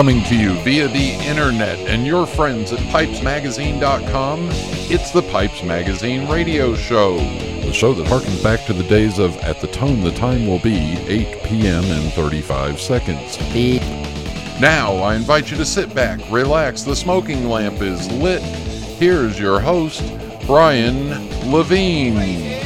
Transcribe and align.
Coming 0.00 0.24
to 0.24 0.34
you 0.34 0.54
via 0.62 0.88
the 0.88 1.10
internet 1.28 1.78
and 1.80 2.06
your 2.06 2.26
friends 2.26 2.72
at 2.72 2.78
pipesmagazine.com, 2.88 4.48
it's 4.90 5.10
the 5.10 5.20
Pipes 5.20 5.62
Magazine 5.62 6.26
radio 6.26 6.74
show. 6.74 7.18
The 7.18 7.74
show 7.74 7.92
that 7.92 8.06
harkens 8.06 8.42
back 8.42 8.64
to 8.64 8.72
the 8.72 8.84
days 8.84 9.18
of 9.18 9.36
At 9.40 9.60
the 9.60 9.66
Tone 9.66 10.00
the 10.00 10.12
Time 10.12 10.46
Will 10.46 10.58
Be 10.58 10.96
8 11.06 11.42
p.m. 11.42 11.84
and 11.84 12.10
35 12.14 12.80
seconds. 12.80 13.36
Beep. 13.52 13.82
Now, 14.58 14.94
I 14.94 15.16
invite 15.16 15.50
you 15.50 15.58
to 15.58 15.66
sit 15.66 15.94
back, 15.94 16.18
relax, 16.30 16.82
the 16.82 16.96
smoking 16.96 17.50
lamp 17.50 17.82
is 17.82 18.10
lit. 18.10 18.40
Here's 18.40 19.38
your 19.38 19.60
host, 19.60 20.02
Brian 20.46 21.10
Levine. 21.52 22.59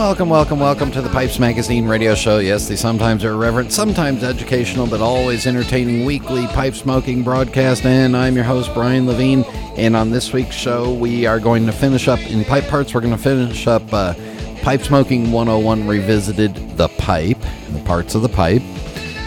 Welcome, 0.00 0.30
welcome, 0.30 0.58
welcome 0.58 0.90
to 0.92 1.02
the 1.02 1.10
Pipes 1.10 1.38
Magazine 1.38 1.86
radio 1.86 2.14
show. 2.14 2.38
Yes, 2.38 2.66
they 2.66 2.74
sometimes 2.74 3.22
irreverent, 3.22 3.70
sometimes 3.70 4.24
educational, 4.24 4.86
but 4.86 5.02
always 5.02 5.46
entertaining 5.46 6.06
weekly 6.06 6.46
pipe 6.46 6.74
smoking 6.74 7.22
broadcast. 7.22 7.84
And 7.84 8.16
I'm 8.16 8.34
your 8.34 8.46
host, 8.46 8.72
Brian 8.72 9.06
Levine. 9.06 9.44
And 9.76 9.94
on 9.94 10.08
this 10.08 10.32
week's 10.32 10.56
show, 10.56 10.90
we 10.90 11.26
are 11.26 11.38
going 11.38 11.66
to 11.66 11.72
finish 11.72 12.08
up 12.08 12.18
in 12.18 12.46
pipe 12.46 12.64
parts. 12.64 12.94
We're 12.94 13.02
going 13.02 13.14
to 13.14 13.22
finish 13.22 13.66
up 13.66 13.82
uh, 13.92 14.14
Pipe 14.62 14.80
Smoking 14.80 15.32
101 15.32 15.86
Revisited 15.86 16.54
the 16.78 16.88
Pipe, 16.96 17.44
and 17.66 17.76
the 17.76 17.84
parts 17.84 18.14
of 18.14 18.22
the 18.22 18.28
pipe. 18.30 18.62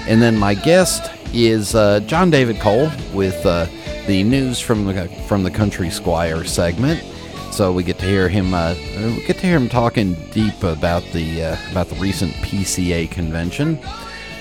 And 0.08 0.24
then 0.24 0.36
my 0.36 0.56
guest 0.56 1.12
is 1.36 1.76
uh, 1.76 2.00
Jon 2.00 2.32
David 2.32 2.60
Cole 2.60 2.90
with 3.14 3.46
uh, 3.46 3.68
the 4.08 4.24
news 4.24 4.60
from 4.60 4.86
the 4.86 5.08
from 5.28 5.44
the 5.44 5.52
Country 5.52 5.92
Squire 5.92 6.44
segment. 6.44 7.13
So 7.54 7.72
we 7.72 7.84
get 7.84 8.00
to 8.00 8.06
hear 8.08 8.30
him. 8.30 8.52
Uh, 8.56 8.74
we 8.96 9.24
get 9.28 9.38
to 9.38 9.46
hear 9.46 9.58
him 9.58 9.70
talking 9.70 10.16
deep 10.32 10.64
about 10.64 11.04
the 11.14 11.44
uh, 11.44 11.58
about 11.70 11.88
the 11.88 11.96
recent 11.98 12.34
PCA 12.38 13.12
convention. 13.12 13.78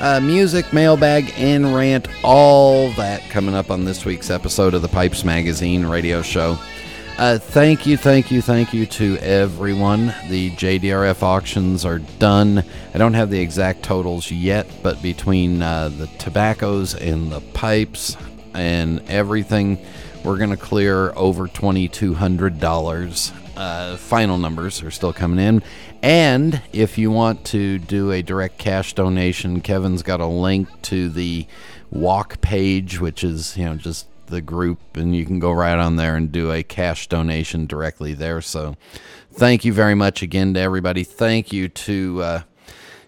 Uh, 0.01 0.19
music, 0.19 0.73
mailbag, 0.73 1.31
and 1.37 1.75
rant, 1.75 2.09
all 2.25 2.91
that 2.93 3.21
coming 3.29 3.55
up 3.55 3.71
on 3.71 3.85
this 3.85 4.07
week's 4.07 4.31
episode 4.31 4.73
of 4.73 4.81
the 4.81 4.89
Pipes 4.89 5.25
Magazine 5.25 5.85
radio 5.85 6.23
show. 6.23 6.57
Uh, 7.19 7.37
thank 7.37 7.85
you, 7.85 7.99
thank 7.99 8.31
you, 8.31 8.41
thank 8.41 8.73
you 8.73 8.87
to 8.87 9.19
everyone. 9.19 10.07
The 10.31 10.51
JDRF 10.53 11.23
auctions 11.23 11.85
are 11.85 11.99
done. 11.99 12.65
I 12.95 12.99
don't 12.99 13.13
have 13.13 13.29
the 13.29 13.41
exact 13.41 13.83
totals 13.83 14.31
yet, 14.31 14.67
but 14.83 15.03
between 15.03 15.61
uh, 15.61 15.91
the 15.91 16.07
tobaccos 16.19 16.95
and 16.95 17.31
the 17.31 17.41
pipes 17.53 18.17
and 18.55 19.07
everything, 19.11 19.79
we're 20.25 20.39
going 20.39 20.51
to 20.51 20.57
clear 20.57 21.13
over 21.17 21.49
$2,200. 21.49 23.33
Uh, 23.57 23.97
final 23.97 24.39
numbers 24.39 24.83
are 24.83 24.91
still 24.91 25.13
coming 25.13 25.39
in. 25.39 25.63
And 26.03 26.63
if 26.73 26.97
you 26.99 27.11
want 27.11 27.45
to 27.47 27.79
do 27.79 28.11
a 28.11 28.23
direct 28.23 28.59
cash 28.59 28.93
donation, 28.95 29.61
Kevin's 29.61 30.03
got 30.03 30.21
a 30.21 30.27
link 30.27 30.69
to 30.83 31.09
the 31.09 31.47
walk 31.91 32.41
page, 32.41 33.01
which 33.01 33.23
is, 33.23 33.57
you 33.57 33.65
know, 33.65 33.77
just 33.77 34.07
the 34.27 34.41
group, 34.41 34.79
and 34.97 35.15
you 35.15 35.27
can 35.27 35.39
go 35.39 35.53
right 35.53 35.79
on 35.79 35.97
there 35.97 36.17
and 36.17 36.33
do 36.33 36.51
a 36.51 36.63
cash 36.63 37.07
donation 37.09 37.67
directly 37.67 38.15
there. 38.15 38.41
So 38.41 38.77
thank 39.33 39.65
you 39.65 39.73
very 39.73 39.95
much 39.95 40.23
again 40.23 40.55
to 40.55 40.61
everybody. 40.61 41.05
Thank 41.05 41.53
you 41.53 41.69
to, 41.69 42.23
uh, 42.23 42.43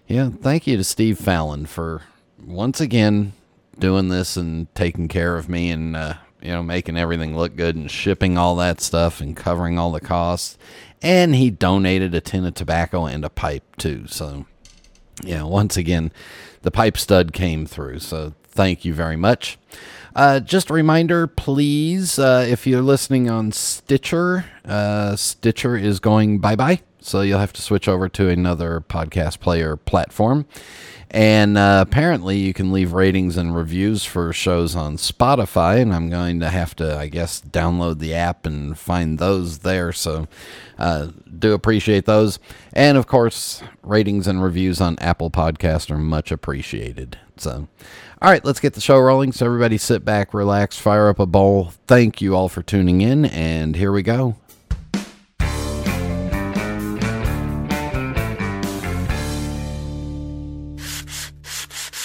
yeah, 0.07 0.29
thank 0.29 0.67
you 0.67 0.77
to 0.77 0.83
Steve 0.83 1.17
Fallon 1.17 1.65
for 1.65 2.03
once 2.45 2.79
again 2.79 3.33
doing 3.79 4.09
this 4.09 4.37
and 4.37 4.73
taking 4.75 5.07
care 5.07 5.35
of 5.35 5.49
me 5.49 5.71
and, 5.71 5.95
uh, 5.95 6.13
you 6.45 6.51
know, 6.51 6.63
making 6.63 6.95
everything 6.95 7.35
look 7.35 7.55
good 7.55 7.75
and 7.75 7.89
shipping 7.89 8.37
all 8.37 8.55
that 8.57 8.79
stuff 8.79 9.19
and 9.19 9.35
covering 9.35 9.79
all 9.79 9.91
the 9.91 9.99
costs. 9.99 10.57
And 11.01 11.35
he 11.35 11.49
donated 11.49 12.13
a 12.13 12.21
tin 12.21 12.45
of 12.45 12.53
tobacco 12.53 13.05
and 13.05 13.25
a 13.25 13.29
pipe 13.29 13.63
too. 13.77 14.05
So, 14.07 14.45
yeah, 15.23 15.43
once 15.43 15.75
again, 15.75 16.11
the 16.61 16.71
pipe 16.71 16.97
stud 16.97 17.33
came 17.33 17.65
through. 17.65 17.99
So, 17.99 18.33
thank 18.43 18.85
you 18.85 18.93
very 18.93 19.17
much. 19.17 19.57
Uh, 20.15 20.39
just 20.39 20.69
a 20.69 20.73
reminder, 20.73 21.27
please, 21.27 22.17
uh, 22.17 22.45
if 22.47 22.65
you're 22.65 22.81
listening 22.81 23.29
on 23.29 23.51
Stitcher, 23.51 24.45
uh, 24.63 25.15
Stitcher 25.15 25.75
is 25.75 25.99
going 25.99 26.39
bye 26.39 26.55
bye. 26.55 26.79
So 27.05 27.21
you'll 27.21 27.39
have 27.39 27.53
to 27.53 27.61
switch 27.61 27.87
over 27.87 28.09
to 28.09 28.29
another 28.29 28.81
podcast 28.81 29.39
player 29.39 29.75
platform. 29.75 30.47
And 31.11 31.55
uh, 31.55 31.85
apparently, 31.87 32.39
you 32.39 32.51
can 32.51 32.71
leave 32.71 32.91
ratings 32.91 33.37
and 33.37 33.55
reviews 33.55 34.03
for 34.03 34.33
shows 34.33 34.75
on 34.75 34.97
Spotify. 34.97 35.81
And 35.81 35.93
I'm 35.93 36.09
going 36.09 36.39
to 36.39 36.49
have 36.49 36.75
to, 36.77 36.97
I 36.97 37.07
guess, 37.07 37.41
download 37.41 37.99
the 37.99 38.15
app 38.15 38.45
and 38.45 38.77
find 38.77 39.19
those 39.19 39.59
there. 39.59 39.93
So, 39.93 40.27
uh, 40.79 41.09
do 41.37 41.53
appreciate 41.53 42.05
those. 42.05 42.39
And 42.73 42.97
of 42.97 43.05
course, 43.05 43.61
ratings 43.83 44.27
and 44.27 44.43
reviews 44.43 44.81
on 44.81 44.97
Apple 44.99 45.29
Podcast 45.29 45.91
are 45.91 45.99
much 45.99 46.31
appreciated. 46.31 47.19
So, 47.37 47.67
all 48.21 48.31
right, 48.31 48.43
let's 48.43 48.59
get 48.59 48.73
the 48.73 48.81
show 48.81 48.99
rolling. 48.99 49.31
So, 49.31 49.45
everybody 49.45 49.77
sit 49.77 50.03
back, 50.03 50.33
relax, 50.33 50.79
fire 50.79 51.07
up 51.07 51.19
a 51.19 51.27
bowl. 51.27 51.71
Thank 51.85 52.19
you 52.19 52.35
all 52.35 52.49
for 52.49 52.63
tuning 52.63 53.01
in. 53.01 53.25
And 53.25 53.75
here 53.75 53.91
we 53.91 54.01
go. 54.01 54.37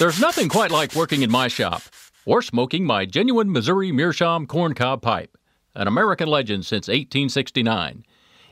There's 0.00 0.18
nothing 0.18 0.48
quite 0.48 0.70
like 0.70 0.94
working 0.94 1.20
in 1.20 1.30
my 1.30 1.48
shop 1.48 1.82
or 2.24 2.40
smoking 2.40 2.86
my 2.86 3.04
genuine 3.04 3.52
Missouri 3.52 3.92
Meerschaum 3.92 4.46
corncob 4.46 5.02
pipe, 5.02 5.36
an 5.74 5.86
American 5.86 6.26
legend 6.26 6.64
since 6.64 6.88
1869. 6.88 8.06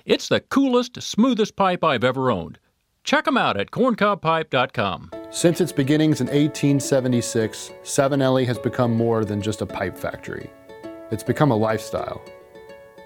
It's 0.04 0.28
the 0.28 0.40
coolest, 0.40 1.00
smoothest 1.00 1.56
pipe 1.56 1.82
I've 1.82 2.04
ever 2.04 2.30
owned. 2.30 2.58
Check 3.02 3.24
them 3.24 3.38
out 3.38 3.56
at 3.56 3.70
corncobpipe.com. 3.70 5.10
Since 5.30 5.62
its 5.62 5.72
beginnings 5.72 6.20
in 6.20 6.26
1876, 6.26 7.72
Savinelli 7.82 8.44
has 8.44 8.58
become 8.58 8.94
more 8.94 9.24
than 9.24 9.40
just 9.40 9.62
a 9.62 9.66
pipe 9.66 9.96
factory. 9.96 10.50
It's 11.10 11.24
become 11.24 11.50
a 11.50 11.56
lifestyle. 11.56 12.20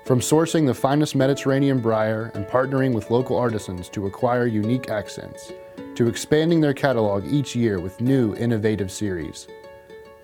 From 0.05 0.19
sourcing 0.19 0.67
the 0.67 0.75
finest 0.75 1.15
Mediterranean 1.15 1.79
briar 1.79 2.33
and 2.35 2.45
partnering 2.47 2.93
with 2.93 3.09
local 3.09 3.37
artisans 3.37 3.89
to 3.91 4.07
acquire 4.07 4.47
unique 4.47 4.91
accents, 4.91 5.53
to 5.95 6.09
expanding 6.09 6.61
their 6.61 6.75
catalog 6.75 7.25
each 7.27 7.55
year 7.55 7.81
with 7.81 8.01
new, 8.01 8.35
innovative 8.37 8.91
series. 8.91 9.47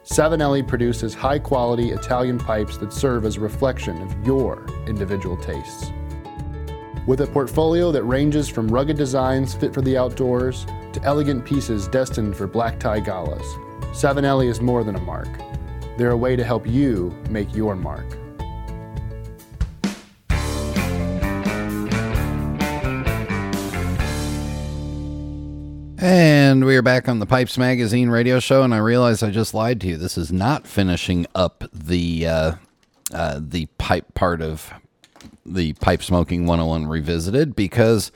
Savinelli 0.04 0.66
produces 0.66 1.12
high 1.12 1.38
quality 1.38 1.90
Italian 1.90 2.38
pipes 2.38 2.78
that 2.78 2.92
serve 2.92 3.24
as 3.24 3.36
a 3.36 3.40
reflection 3.40 4.00
of 4.00 4.26
your 4.26 4.66
individual 4.86 5.36
tastes. 5.36 5.92
With 7.06 7.20
a 7.20 7.26
portfolio 7.26 7.92
that 7.92 8.04
ranges 8.04 8.48
from 8.48 8.68
rugged 8.68 8.96
designs 8.96 9.54
fit 9.54 9.74
for 9.74 9.82
the 9.82 9.96
outdoors 9.96 10.66
to 10.92 11.02
elegant 11.02 11.44
pieces 11.44 11.88
destined 11.88 12.36
for 12.36 12.46
black 12.46 12.78
tie 12.78 13.00
galas, 13.00 13.46
Savinelli 13.92 14.48
is 14.48 14.60
more 14.60 14.84
than 14.84 14.96
a 14.96 15.00
mark. 15.00 15.28
They're 15.96 16.10
a 16.10 16.16
way 16.16 16.36
to 16.36 16.44
help 16.44 16.66
you 16.66 17.14
make 17.28 17.54
your 17.54 17.74
mark. 17.74 18.06
And 26.00 26.64
we 26.64 26.76
are 26.76 26.82
back 26.82 27.08
on 27.08 27.18
the 27.18 27.26
Pipes 27.26 27.58
Magazine 27.58 28.08
radio 28.08 28.38
show, 28.38 28.62
and 28.62 28.72
I 28.72 28.78
realize 28.78 29.20
I 29.24 29.32
just 29.32 29.52
lied 29.52 29.80
to 29.80 29.88
you. 29.88 29.96
This 29.96 30.16
is 30.16 30.30
not 30.30 30.64
finishing 30.64 31.26
up 31.34 31.64
the 31.72 32.24
uh, 32.24 32.52
uh, 33.12 33.40
the 33.42 33.66
pipe 33.78 34.14
part 34.14 34.40
of 34.40 34.72
the 35.44 35.72
Pipe 35.72 36.04
Smoking 36.04 36.46
101 36.46 36.86
Revisited 36.86 37.56
because 37.56 38.12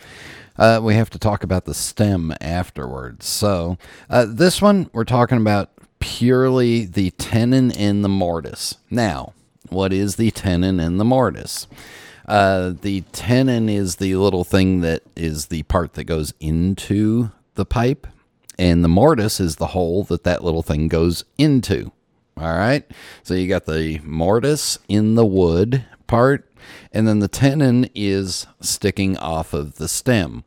uh, 0.59 0.79
we 0.81 0.95
have 0.95 1.11
to 1.11 1.19
talk 1.19 1.43
about 1.43 1.65
the 1.65 1.75
stem 1.75 2.33
afterwards. 2.41 3.27
So, 3.27 3.79
uh, 4.09 4.27
this 4.29 4.63
one, 4.63 4.89
we're 4.93 5.03
talking 5.03 5.39
about 5.39 5.71
purely 5.99 6.85
the 6.85 7.11
tenon 7.11 7.73
and 7.73 8.05
the 8.05 8.09
mortise. 8.09 8.77
Now, 8.91 9.33
what 9.71 9.93
is 9.93 10.15
the 10.15 10.31
tenon 10.31 10.79
and 10.79 11.01
the 11.01 11.05
mortise? 11.05 11.67
Uh, 12.27 12.75
the 12.81 13.01
tenon 13.11 13.69
is 13.69 13.97
the 13.97 14.15
little 14.15 14.45
thing 14.45 14.83
that 14.83 15.03
is 15.17 15.47
the 15.47 15.65
part 15.65 15.95
that 15.95 16.05
goes 16.05 16.33
into 16.39 17.33
the 17.55 17.65
pipe, 17.65 18.07
and 18.59 18.85
the 18.85 18.89
mortise 18.89 19.41
is 19.41 19.57
the 19.57 19.69
hole 19.69 20.05
that 20.05 20.25
that 20.25 20.45
little 20.45 20.63
thing 20.63 20.89
goes 20.89 21.25
into. 21.39 21.93
All 22.37 22.57
right. 22.57 22.85
So 23.23 23.35
you 23.35 23.49
got 23.49 23.67
the 23.67 24.01
mortise 24.05 24.79
in 24.89 25.15
the 25.15 25.27
wood 25.27 25.85
part, 26.07 26.51
and 26.93 27.07
then 27.07 27.19
the 27.19 27.29
tenon 27.29 27.89
is 27.95 28.47
sticking 28.61 29.17
off 29.17 29.53
of 29.53 29.77
the 29.77 29.89
stem. 29.89 30.45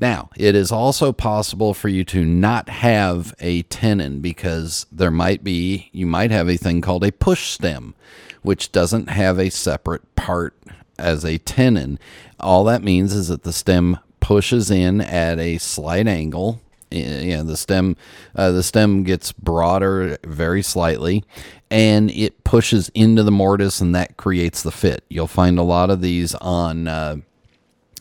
Now, 0.00 0.30
it 0.36 0.54
is 0.54 0.70
also 0.70 1.12
possible 1.12 1.74
for 1.74 1.88
you 1.88 2.04
to 2.04 2.24
not 2.24 2.68
have 2.68 3.34
a 3.40 3.62
tenon 3.62 4.20
because 4.20 4.86
there 4.92 5.10
might 5.10 5.42
be, 5.42 5.90
you 5.92 6.06
might 6.06 6.30
have 6.30 6.48
a 6.48 6.56
thing 6.56 6.80
called 6.80 7.04
a 7.04 7.10
push 7.10 7.50
stem, 7.50 7.96
which 8.42 8.70
doesn't 8.70 9.08
have 9.08 9.40
a 9.40 9.50
separate 9.50 10.14
part 10.14 10.56
as 10.98 11.24
a 11.24 11.38
tenon. 11.38 11.98
All 12.38 12.62
that 12.64 12.84
means 12.84 13.12
is 13.12 13.26
that 13.26 13.42
the 13.42 13.52
stem 13.52 13.98
pushes 14.28 14.70
in 14.70 15.00
at 15.00 15.38
a 15.38 15.56
slight 15.56 16.06
angle. 16.06 16.60
Yeah, 16.90 17.42
the 17.42 17.56
stem, 17.56 17.96
uh, 18.36 18.50
the 18.50 18.62
stem 18.62 19.02
gets 19.02 19.32
broader 19.32 20.18
very 20.22 20.60
slightly, 20.60 21.24
and 21.70 22.10
it 22.10 22.44
pushes 22.44 22.90
into 22.90 23.22
the 23.22 23.30
mortise, 23.30 23.80
and 23.80 23.94
that 23.94 24.18
creates 24.18 24.62
the 24.62 24.70
fit. 24.70 25.02
You'll 25.08 25.28
find 25.28 25.58
a 25.58 25.62
lot 25.62 25.88
of 25.88 26.02
these 26.02 26.34
on 26.34 26.88
uh, 26.88 27.16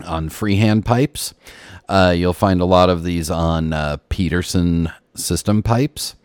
on 0.06 0.28
freehand 0.28 0.86
pipes. 0.86 1.34
Uh, 1.88 2.14
you'll 2.14 2.34
find 2.34 2.60
a 2.60 2.66
lot 2.66 2.90
of 2.90 3.06
these 3.06 3.32
on 3.32 3.72
uh, 3.72 3.96
Peterson 4.10 4.92
system 5.16 5.64
pipes. 5.64 6.16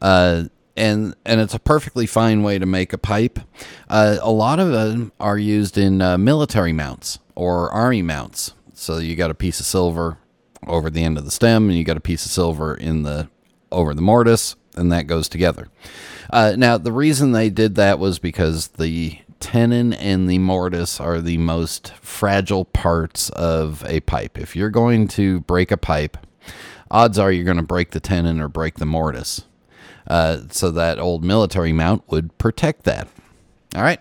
Uh, 0.00 0.44
and 0.74 1.14
and 1.26 1.38
it's 1.38 1.52
a 1.52 1.58
perfectly 1.58 2.06
fine 2.06 2.42
way 2.42 2.58
to 2.58 2.64
make 2.64 2.94
a 2.94 2.98
pipe. 2.98 3.38
Uh, 3.90 4.16
a 4.22 4.30
lot 4.30 4.58
of 4.58 4.72
them 4.72 5.12
are 5.20 5.36
used 5.36 5.76
in 5.76 6.00
uh, 6.00 6.16
military 6.16 6.72
mounts 6.72 7.18
or 7.34 7.70
army 7.70 8.00
mounts. 8.00 8.54
So 8.80 8.96
you 8.96 9.14
got 9.14 9.30
a 9.30 9.34
piece 9.34 9.60
of 9.60 9.66
silver 9.66 10.16
over 10.66 10.88
the 10.88 11.04
end 11.04 11.18
of 11.18 11.26
the 11.26 11.30
stem, 11.30 11.68
and 11.68 11.76
you 11.76 11.84
got 11.84 11.98
a 11.98 12.00
piece 12.00 12.24
of 12.24 12.32
silver 12.32 12.74
in 12.74 13.02
the 13.02 13.28
over 13.70 13.92
the 13.92 14.00
mortise, 14.00 14.56
and 14.74 14.90
that 14.90 15.06
goes 15.06 15.28
together. 15.28 15.68
Uh, 16.30 16.54
now, 16.56 16.78
the 16.78 16.90
reason 16.90 17.32
they 17.32 17.50
did 17.50 17.74
that 17.74 17.98
was 17.98 18.18
because 18.18 18.68
the 18.68 19.18
tenon 19.38 19.92
and 19.92 20.30
the 20.30 20.38
mortise 20.38 20.98
are 20.98 21.20
the 21.20 21.36
most 21.36 21.92
fragile 22.00 22.64
parts 22.64 23.28
of 23.30 23.84
a 23.86 24.00
pipe. 24.00 24.38
If 24.38 24.56
you're 24.56 24.70
going 24.70 25.08
to 25.08 25.40
break 25.40 25.70
a 25.70 25.76
pipe, 25.76 26.16
odds 26.90 27.18
are 27.18 27.30
you're 27.30 27.44
going 27.44 27.58
to 27.58 27.62
break 27.62 27.90
the 27.90 28.00
tenon 28.00 28.40
or 28.40 28.48
break 28.48 28.76
the 28.76 28.86
mortise. 28.86 29.42
Uh, 30.06 30.38
so 30.50 30.70
that 30.70 30.98
old 30.98 31.22
military 31.22 31.74
mount 31.74 32.02
would 32.08 32.36
protect 32.38 32.84
that. 32.84 33.08
All 33.74 33.82
right. 33.82 34.00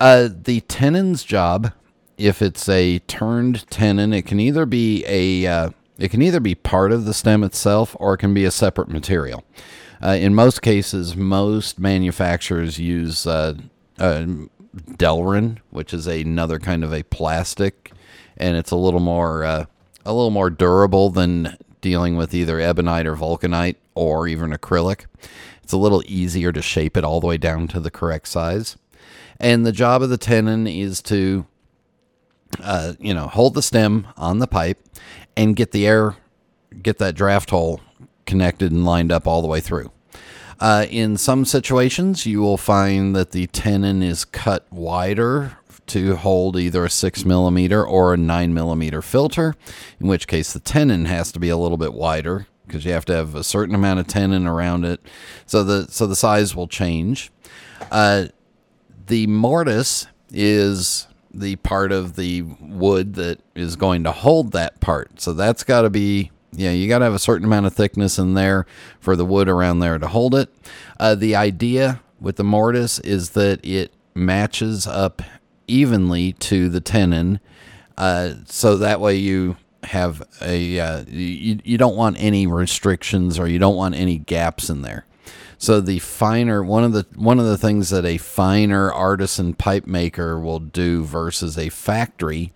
Uh, 0.00 0.30
the 0.32 0.62
tenon's 0.62 1.24
job, 1.24 1.72
if 2.18 2.42
it's 2.42 2.68
a 2.68 2.98
turned 3.00 3.68
tenon, 3.70 4.12
it 4.12 4.26
can 4.26 4.40
either 4.40 4.66
be 4.66 5.04
a 5.06 5.46
uh, 5.46 5.70
it 5.98 6.10
can 6.10 6.22
either 6.22 6.40
be 6.40 6.54
part 6.54 6.92
of 6.92 7.04
the 7.04 7.14
stem 7.14 7.44
itself 7.44 7.96
or 8.00 8.14
it 8.14 8.18
can 8.18 8.34
be 8.34 8.44
a 8.44 8.50
separate 8.50 8.88
material. 8.88 9.44
Uh, 10.02 10.10
in 10.10 10.34
most 10.34 10.60
cases, 10.60 11.16
most 11.16 11.78
manufacturers 11.78 12.78
use 12.78 13.26
uh, 13.26 13.54
uh, 13.98 14.26
Delrin, 14.92 15.58
which 15.70 15.94
is 15.94 16.06
another 16.06 16.58
kind 16.58 16.84
of 16.84 16.92
a 16.92 17.04
plastic, 17.04 17.92
and 18.36 18.56
it's 18.56 18.70
a 18.70 18.76
little 18.76 19.00
more 19.00 19.44
uh, 19.44 19.64
a 20.04 20.12
little 20.12 20.30
more 20.30 20.50
durable 20.50 21.10
than 21.10 21.56
dealing 21.80 22.16
with 22.16 22.34
either 22.34 22.58
ebonite 22.60 23.06
or 23.06 23.14
vulcanite 23.14 23.76
or 23.94 24.26
even 24.26 24.52
acrylic. 24.52 25.04
It's 25.62 25.72
a 25.72 25.78
little 25.78 26.02
easier 26.06 26.52
to 26.52 26.60
shape 26.60 26.96
it 26.96 27.04
all 27.04 27.20
the 27.20 27.26
way 27.26 27.38
down 27.38 27.68
to 27.68 27.80
the 27.80 27.90
correct 27.90 28.28
size. 28.28 28.76
And 29.40 29.64
the 29.64 29.72
job 29.72 30.02
of 30.02 30.10
the 30.10 30.18
tenon 30.18 30.66
is 30.66 31.02
to, 31.02 31.46
uh, 32.60 32.94
you 32.98 33.14
know, 33.14 33.26
hold 33.26 33.54
the 33.54 33.62
stem 33.62 34.06
on 34.16 34.38
the 34.38 34.46
pipe 34.46 34.78
and 35.36 35.56
get 35.56 35.72
the 35.72 35.86
air, 35.86 36.16
get 36.82 36.98
that 36.98 37.14
draft 37.14 37.50
hole 37.50 37.80
connected 38.26 38.72
and 38.72 38.84
lined 38.84 39.12
up 39.12 39.26
all 39.26 39.42
the 39.42 39.48
way 39.48 39.60
through. 39.60 39.90
Uh, 40.60 40.86
in 40.88 41.16
some 41.16 41.44
situations, 41.44 42.26
you 42.26 42.40
will 42.40 42.56
find 42.56 43.14
that 43.14 43.32
the 43.32 43.46
tenon 43.48 44.02
is 44.02 44.24
cut 44.24 44.66
wider 44.70 45.58
to 45.86 46.16
hold 46.16 46.56
either 46.56 46.84
a 46.84 46.90
six 46.90 47.24
millimeter 47.24 47.84
or 47.84 48.14
a 48.14 48.16
nine 48.16 48.54
millimeter 48.54 49.02
filter, 49.02 49.54
in 50.00 50.06
which 50.06 50.26
case 50.26 50.52
the 50.52 50.60
tenon 50.60 51.04
has 51.04 51.30
to 51.32 51.38
be 51.38 51.48
a 51.48 51.56
little 51.56 51.76
bit 51.76 51.92
wider 51.92 52.46
because 52.66 52.84
you 52.84 52.92
have 52.92 53.04
to 53.04 53.12
have 53.12 53.34
a 53.34 53.44
certain 53.44 53.74
amount 53.74 54.00
of 54.00 54.06
tenon 54.06 54.46
around 54.46 54.84
it. 54.84 55.00
So 55.46 55.62
the 55.62 55.86
so 55.90 56.06
the 56.06 56.16
size 56.16 56.54
will 56.56 56.68
change. 56.68 57.30
Uh, 57.90 58.26
the 59.06 59.26
mortise 59.26 60.06
is 60.30 61.06
the 61.38 61.56
part 61.56 61.92
of 61.92 62.16
the 62.16 62.42
wood 62.42 63.14
that 63.14 63.40
is 63.54 63.76
going 63.76 64.04
to 64.04 64.12
hold 64.12 64.52
that 64.52 64.80
part. 64.80 65.20
So 65.20 65.32
that's 65.32 65.64
got 65.64 65.82
to 65.82 65.90
be 65.90 66.30
yeah, 66.56 66.70
you 66.70 66.88
got 66.88 66.98
to 66.98 67.04
have 67.04 67.14
a 67.14 67.18
certain 67.18 67.44
amount 67.44 67.66
of 67.66 67.74
thickness 67.74 68.18
in 68.18 68.34
there 68.34 68.66
for 69.00 69.16
the 69.16 69.24
wood 69.24 69.48
around 69.48 69.80
there 69.80 69.98
to 69.98 70.06
hold 70.06 70.34
it. 70.34 70.48
Uh, 71.00 71.14
the 71.14 71.34
idea 71.34 72.00
with 72.20 72.36
the 72.36 72.44
mortise 72.44 73.00
is 73.00 73.30
that 73.30 73.64
it 73.64 73.92
matches 74.14 74.86
up 74.86 75.22
evenly 75.66 76.32
to 76.34 76.68
the 76.68 76.80
tenon, 76.80 77.40
uh, 77.98 78.34
so 78.46 78.76
that 78.76 79.00
way 79.00 79.16
you 79.16 79.56
have 79.84 80.26
a 80.40 80.78
uh, 80.78 81.04
you, 81.08 81.58
you 81.64 81.76
don't 81.76 81.96
want 81.96 82.16
any 82.18 82.46
restrictions 82.46 83.38
or 83.38 83.46
you 83.46 83.58
don't 83.58 83.76
want 83.76 83.94
any 83.94 84.18
gaps 84.18 84.70
in 84.70 84.82
there. 84.82 85.04
So 85.64 85.80
the 85.80 85.98
finer 85.98 86.62
one 86.62 86.84
of 86.84 86.92
the 86.92 87.06
one 87.14 87.40
of 87.40 87.46
the 87.46 87.56
things 87.56 87.88
that 87.88 88.04
a 88.04 88.18
finer 88.18 88.92
artisan 88.92 89.54
pipe 89.54 89.86
maker 89.86 90.38
will 90.38 90.58
do 90.58 91.04
versus 91.04 91.56
a 91.56 91.70
factory 91.70 92.52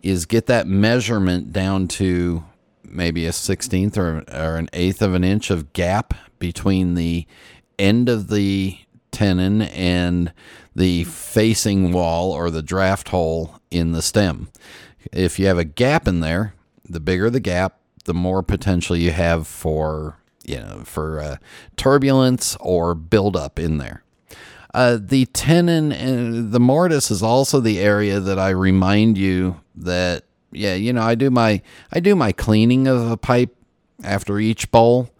is 0.00 0.26
get 0.26 0.46
that 0.46 0.68
measurement 0.68 1.52
down 1.52 1.88
to 1.88 2.44
maybe 2.84 3.26
a 3.26 3.32
sixteenth 3.32 3.98
or, 3.98 4.22
or 4.32 4.58
an 4.58 4.70
eighth 4.72 5.02
of 5.02 5.12
an 5.12 5.24
inch 5.24 5.50
of 5.50 5.72
gap 5.72 6.14
between 6.38 6.94
the 6.94 7.26
end 7.80 8.08
of 8.08 8.28
the 8.28 8.78
tenon 9.10 9.62
and 9.62 10.32
the 10.76 11.02
facing 11.02 11.90
wall 11.90 12.30
or 12.30 12.48
the 12.48 12.62
draft 12.62 13.08
hole 13.08 13.58
in 13.72 13.90
the 13.90 14.02
stem. 14.02 14.52
If 15.12 15.36
you 15.36 15.48
have 15.48 15.58
a 15.58 15.64
gap 15.64 16.06
in 16.06 16.20
there, 16.20 16.54
the 16.88 17.00
bigger 17.00 17.28
the 17.28 17.40
gap, 17.40 17.80
the 18.04 18.14
more 18.14 18.44
potential 18.44 18.94
you 18.94 19.10
have 19.10 19.48
for 19.48 20.21
you 20.44 20.56
know 20.56 20.82
for 20.84 21.20
uh, 21.20 21.36
turbulence 21.76 22.56
or 22.60 22.94
buildup 22.94 23.58
in 23.58 23.78
there. 23.78 24.02
Uh, 24.74 24.98
the 25.00 25.26
tenon 25.26 25.92
and 25.92 26.52
the 26.52 26.60
mortise 26.60 27.10
is 27.10 27.22
also 27.22 27.60
the 27.60 27.78
area 27.78 28.20
that 28.20 28.38
I 28.38 28.50
remind 28.50 29.18
you 29.18 29.60
that 29.74 30.24
yeah 30.50 30.74
you 30.74 30.92
know 30.92 31.02
I 31.02 31.14
do 31.14 31.30
my 31.30 31.62
I 31.92 32.00
do 32.00 32.16
my 32.16 32.32
cleaning 32.32 32.86
of 32.86 33.10
a 33.10 33.16
pipe 33.16 33.54
after 34.02 34.38
each 34.38 34.70
bowl, 34.70 35.10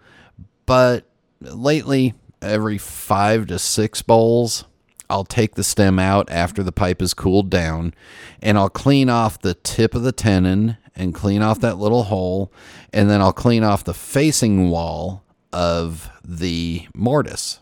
but 0.66 1.04
lately 1.40 2.14
every 2.40 2.78
five 2.78 3.46
to 3.46 3.58
six 3.58 4.02
bowls 4.02 4.64
I'll 5.12 5.24
take 5.24 5.56
the 5.56 5.62
stem 5.62 5.98
out 5.98 6.30
after 6.30 6.62
the 6.62 6.72
pipe 6.72 7.02
is 7.02 7.12
cooled 7.12 7.50
down 7.50 7.92
and 8.40 8.56
I'll 8.56 8.70
clean 8.70 9.10
off 9.10 9.38
the 9.38 9.52
tip 9.52 9.94
of 9.94 10.02
the 10.02 10.12
tenon 10.12 10.78
and 10.94 11.14
clean 11.14 11.42
off 11.42 11.60
that 11.60 11.78
little 11.78 12.04
hole, 12.04 12.52
and 12.92 13.08
then 13.08 13.20
I'll 13.20 13.32
clean 13.32 13.64
off 13.64 13.84
the 13.84 13.94
facing 13.94 14.70
wall 14.70 15.24
of 15.52 16.10
the 16.24 16.86
mortise. 16.94 17.60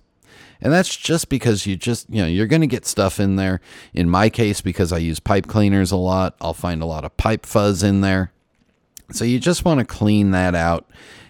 And 0.60 0.72
that's 0.72 0.94
just 0.94 1.28
because 1.28 1.66
you 1.66 1.76
just, 1.76 2.10
you 2.10 2.20
know, 2.20 2.28
you're 2.28 2.46
going 2.46 2.60
to 2.60 2.66
get 2.66 2.84
stuff 2.84 3.18
in 3.18 3.36
there. 3.36 3.60
In 3.94 4.10
my 4.10 4.28
case, 4.28 4.60
because 4.60 4.92
I 4.92 4.98
use 4.98 5.18
pipe 5.18 5.46
cleaners 5.46 5.90
a 5.90 5.96
lot, 5.96 6.36
I'll 6.40 6.52
find 6.52 6.82
a 6.82 6.86
lot 6.86 7.04
of 7.04 7.16
pipe 7.16 7.46
fuzz 7.46 7.82
in 7.82 8.02
there. 8.02 8.32
So 9.10 9.24
you 9.24 9.40
just 9.40 9.64
want 9.64 9.80
to 9.80 9.86
clean 9.86 10.32
that 10.32 10.54
out. 10.54 10.88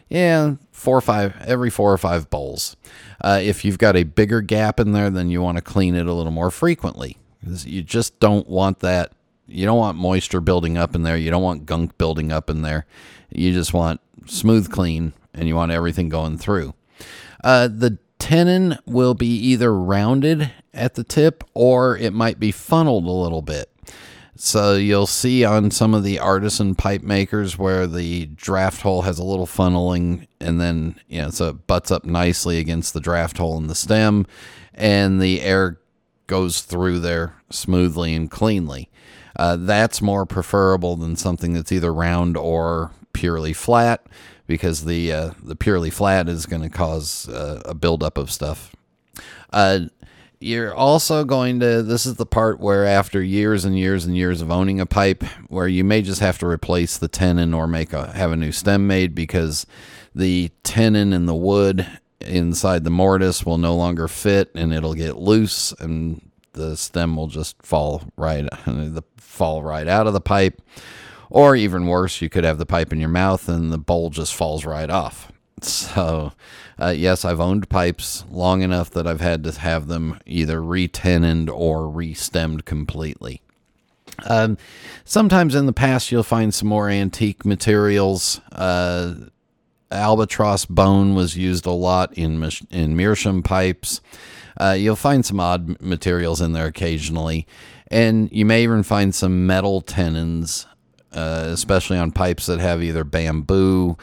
Yeah, 0.08 0.56
four 0.72 0.98
or 0.98 1.00
five, 1.00 1.36
every 1.46 1.70
four 1.70 1.92
or 1.92 1.98
five 1.98 2.28
bowls. 2.28 2.76
Uh, 3.20 3.38
if 3.40 3.64
you've 3.64 3.78
got 3.78 3.94
a 3.94 4.02
bigger 4.02 4.40
gap 4.40 4.80
in 4.80 4.90
there, 4.90 5.10
then 5.10 5.30
you 5.30 5.40
want 5.40 5.58
to 5.58 5.62
clean 5.62 5.94
it 5.94 6.06
a 6.06 6.12
little 6.12 6.32
more 6.32 6.50
frequently. 6.50 7.16
You 7.46 7.82
just 7.82 8.18
don't 8.18 8.48
want 8.48 8.80
that 8.80 9.12
you 9.50 9.66
don't 9.66 9.78
want 9.78 9.98
moisture 9.98 10.40
building 10.40 10.78
up 10.78 10.94
in 10.94 11.02
there. 11.02 11.16
You 11.16 11.30
don't 11.30 11.42
want 11.42 11.66
gunk 11.66 11.98
building 11.98 12.32
up 12.32 12.48
in 12.48 12.62
there. 12.62 12.86
You 13.30 13.52
just 13.52 13.74
want 13.74 14.00
smooth 14.26 14.70
clean 14.70 15.12
and 15.34 15.48
you 15.48 15.56
want 15.56 15.72
everything 15.72 16.08
going 16.08 16.38
through. 16.38 16.74
Uh, 17.42 17.68
the 17.68 17.98
tenon 18.18 18.78
will 18.86 19.14
be 19.14 19.26
either 19.26 19.74
rounded 19.74 20.52
at 20.74 20.94
the 20.94 21.04
tip 21.04 21.42
or 21.54 21.96
it 21.96 22.12
might 22.12 22.38
be 22.38 22.52
funneled 22.52 23.04
a 23.04 23.10
little 23.10 23.42
bit. 23.42 23.70
So 24.36 24.74
you'll 24.76 25.06
see 25.06 25.44
on 25.44 25.70
some 25.70 25.92
of 25.92 26.02
the 26.02 26.18
artisan 26.18 26.74
pipe 26.74 27.02
makers 27.02 27.58
where 27.58 27.86
the 27.86 28.26
draft 28.26 28.80
hole 28.80 29.02
has 29.02 29.18
a 29.18 29.24
little 29.24 29.46
funneling 29.46 30.26
and 30.40 30.60
then, 30.60 30.98
you 31.08 31.20
know, 31.20 31.30
so 31.30 31.48
it 31.48 31.66
butts 31.66 31.90
up 31.90 32.04
nicely 32.04 32.58
against 32.58 32.94
the 32.94 33.00
draft 33.00 33.38
hole 33.38 33.58
in 33.58 33.66
the 33.66 33.74
stem 33.74 34.26
and 34.72 35.20
the 35.20 35.42
air 35.42 35.78
goes 36.26 36.62
through 36.62 37.00
there 37.00 37.34
smoothly 37.50 38.14
and 38.14 38.30
cleanly. 38.30 38.88
Uh, 39.40 39.56
that's 39.56 40.02
more 40.02 40.26
preferable 40.26 40.96
than 40.96 41.16
something 41.16 41.54
that's 41.54 41.72
either 41.72 41.94
round 41.94 42.36
or 42.36 42.90
purely 43.14 43.54
flat 43.54 44.04
because 44.46 44.84
the 44.84 45.10
uh, 45.10 45.30
the 45.42 45.56
purely 45.56 45.88
flat 45.88 46.28
is 46.28 46.44
going 46.44 46.60
to 46.60 46.68
cause 46.68 47.26
uh, 47.30 47.62
a 47.64 47.72
buildup 47.72 48.18
of 48.18 48.30
stuff. 48.30 48.76
Uh, 49.50 49.86
you're 50.40 50.74
also 50.74 51.24
going 51.24 51.58
to 51.58 51.82
this 51.82 52.04
is 52.04 52.16
the 52.16 52.26
part 52.26 52.60
where 52.60 52.84
after 52.84 53.22
years 53.22 53.64
and 53.64 53.78
years 53.78 54.04
and 54.04 54.14
years 54.14 54.42
of 54.42 54.50
owning 54.50 54.78
a 54.78 54.84
pipe 54.84 55.24
where 55.48 55.68
you 55.68 55.84
may 55.84 56.02
just 56.02 56.20
have 56.20 56.36
to 56.36 56.46
replace 56.46 56.98
the 56.98 57.08
tenon 57.08 57.54
or 57.54 57.66
make 57.66 57.94
a 57.94 58.12
have 58.12 58.32
a 58.32 58.36
new 58.36 58.52
stem 58.52 58.86
made 58.86 59.14
because 59.14 59.64
the 60.14 60.50
tenon 60.64 61.14
and 61.14 61.26
the 61.26 61.34
wood 61.34 61.86
inside 62.20 62.84
the 62.84 62.90
mortise 62.90 63.46
will 63.46 63.56
no 63.56 63.74
longer 63.74 64.06
fit 64.06 64.50
and 64.54 64.74
it'll 64.74 64.92
get 64.92 65.16
loose 65.16 65.72
and 65.80 66.29
the 66.52 66.76
stem 66.76 67.16
will 67.16 67.26
just 67.26 67.60
fall 67.62 68.02
right 68.16 68.48
the 68.66 69.02
fall 69.16 69.62
right 69.62 69.86
out 69.86 70.06
of 70.06 70.12
the 70.12 70.20
pipe. 70.20 70.60
Or 71.28 71.54
even 71.54 71.86
worse 71.86 72.20
you 72.20 72.28
could 72.28 72.44
have 72.44 72.58
the 72.58 72.66
pipe 72.66 72.92
in 72.92 72.98
your 72.98 73.08
mouth 73.08 73.48
and 73.48 73.72
the 73.72 73.78
bowl 73.78 74.10
just 74.10 74.34
falls 74.34 74.64
right 74.64 74.90
off. 74.90 75.30
So 75.62 76.32
uh, 76.78 76.94
yes 76.96 77.24
i've 77.24 77.40
owned 77.40 77.68
pipes 77.68 78.24
long 78.30 78.62
enough 78.62 78.88
that 78.90 79.06
i've 79.06 79.20
had 79.20 79.44
to 79.44 79.52
have 79.52 79.88
them 79.88 80.18
either 80.24 80.62
retenoned 80.62 81.50
or 81.50 81.82
restemmed 81.82 82.64
completely. 82.64 83.42
Um, 84.24 84.56
sometimes 85.04 85.54
in 85.54 85.66
the 85.66 85.72
past 85.74 86.10
you'll 86.10 86.22
find 86.22 86.54
some 86.54 86.68
more 86.68 86.88
antique 86.88 87.44
materials. 87.44 88.40
Uh, 88.52 89.14
albatross 89.90 90.64
bone 90.66 91.14
was 91.14 91.36
used 91.36 91.66
a 91.66 91.72
lot 91.72 92.12
in 92.14 92.48
in 92.70 92.96
meerschaum 92.96 93.42
pipes 93.42 94.00
uh, 94.58 94.76
you'll 94.78 94.96
find 94.96 95.24
some 95.24 95.40
odd 95.40 95.80
materials 95.80 96.40
in 96.40 96.52
there 96.52 96.66
occasionally, 96.66 97.46
and 97.88 98.30
you 98.32 98.44
may 98.44 98.62
even 98.62 98.82
find 98.82 99.14
some 99.14 99.46
metal 99.46 99.80
tenons, 99.80 100.66
uh, 101.12 101.46
especially 101.48 101.98
on 101.98 102.12
pipes 102.12 102.46
that 102.46 102.60
have 102.60 102.82
either 102.82 103.04
bamboo 103.04 103.96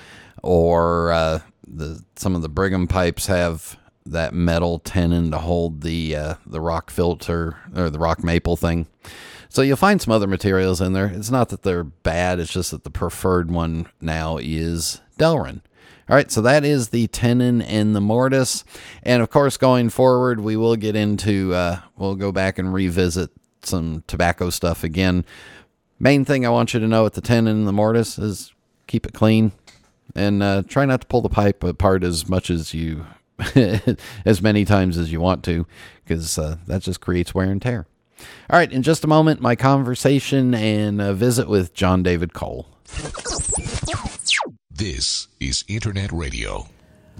or 0.43 1.11
uh, 1.11 1.39
the 1.67 2.03
some 2.15 2.35
of 2.35 2.41
the 2.41 2.49
Brigham 2.49 2.87
pipes 2.87 3.27
have 3.27 3.77
that 4.05 4.33
metal 4.33 4.79
tenon 4.79 5.31
to 5.31 5.37
hold 5.37 5.81
the 5.81 6.15
uh, 6.15 6.33
the 6.45 6.61
rock 6.61 6.89
filter 6.89 7.57
or 7.75 7.89
the 7.89 7.99
rock 7.99 8.23
maple 8.23 8.55
thing. 8.55 8.87
So 9.49 9.61
you'll 9.61 9.77
find 9.77 10.01
some 10.01 10.13
other 10.13 10.27
materials 10.27 10.81
in 10.81 10.93
there. 10.93 11.07
It's 11.07 11.31
not 11.31 11.49
that 11.49 11.63
they're 11.63 11.83
bad. 11.83 12.39
It's 12.39 12.51
just 12.51 12.71
that 12.71 12.83
the 12.83 12.89
preferred 12.89 13.49
one 13.49 13.87
now 14.01 14.37
is 14.37 15.01
Delrin. 15.17 15.61
All 16.09 16.15
right, 16.15 16.31
so 16.31 16.41
that 16.41 16.63
is 16.63 16.89
the 16.89 17.07
tenon 17.07 17.61
and 17.61 17.93
the 17.93 17.99
mortise, 17.99 18.63
and 19.03 19.21
of 19.21 19.29
course, 19.29 19.57
going 19.57 19.89
forward, 19.89 20.39
we 20.39 20.55
will 20.55 20.77
get 20.77 20.95
into 20.95 21.53
uh, 21.53 21.81
we'll 21.97 22.15
go 22.15 22.31
back 22.31 22.57
and 22.57 22.73
revisit 22.73 23.29
some 23.63 24.05
tobacco 24.07 24.49
stuff 24.49 24.85
again. 24.85 25.25
Main 25.99 26.23
thing 26.23 26.45
I 26.45 26.49
want 26.49 26.73
you 26.73 26.79
to 26.79 26.87
know 26.87 27.03
with 27.03 27.15
the 27.15 27.21
tenon 27.21 27.57
and 27.57 27.67
the 27.67 27.73
mortise 27.73 28.17
is 28.17 28.53
keep 28.87 29.05
it 29.05 29.13
clean, 29.13 29.51
and 30.15 30.41
uh, 30.41 30.63
try 30.65 30.85
not 30.85 31.01
to 31.01 31.07
pull 31.07 31.21
the 31.21 31.27
pipe 31.27 31.61
apart 31.61 32.05
as 32.05 32.29
much 32.29 32.49
as 32.49 32.73
you 32.73 33.05
as 34.25 34.41
many 34.41 34.63
times 34.63 34.97
as 34.97 35.11
you 35.11 35.19
want 35.19 35.43
to, 35.43 35.67
because 36.05 36.37
uh, 36.37 36.55
that 36.67 36.83
just 36.83 37.01
creates 37.01 37.35
wear 37.35 37.51
and 37.51 37.61
tear. 37.61 37.85
All 38.49 38.57
right, 38.57 38.71
in 38.71 38.81
just 38.81 39.03
a 39.03 39.07
moment, 39.07 39.41
my 39.41 39.57
conversation 39.57 40.53
and 40.53 41.01
a 41.01 41.13
visit 41.13 41.49
with 41.49 41.73
Jon 41.73 42.01
David 42.01 42.33
Cole. 42.33 42.65
This 44.77 45.27
is 45.39 45.65
Internet 45.67 46.11
Radio. 46.11 46.67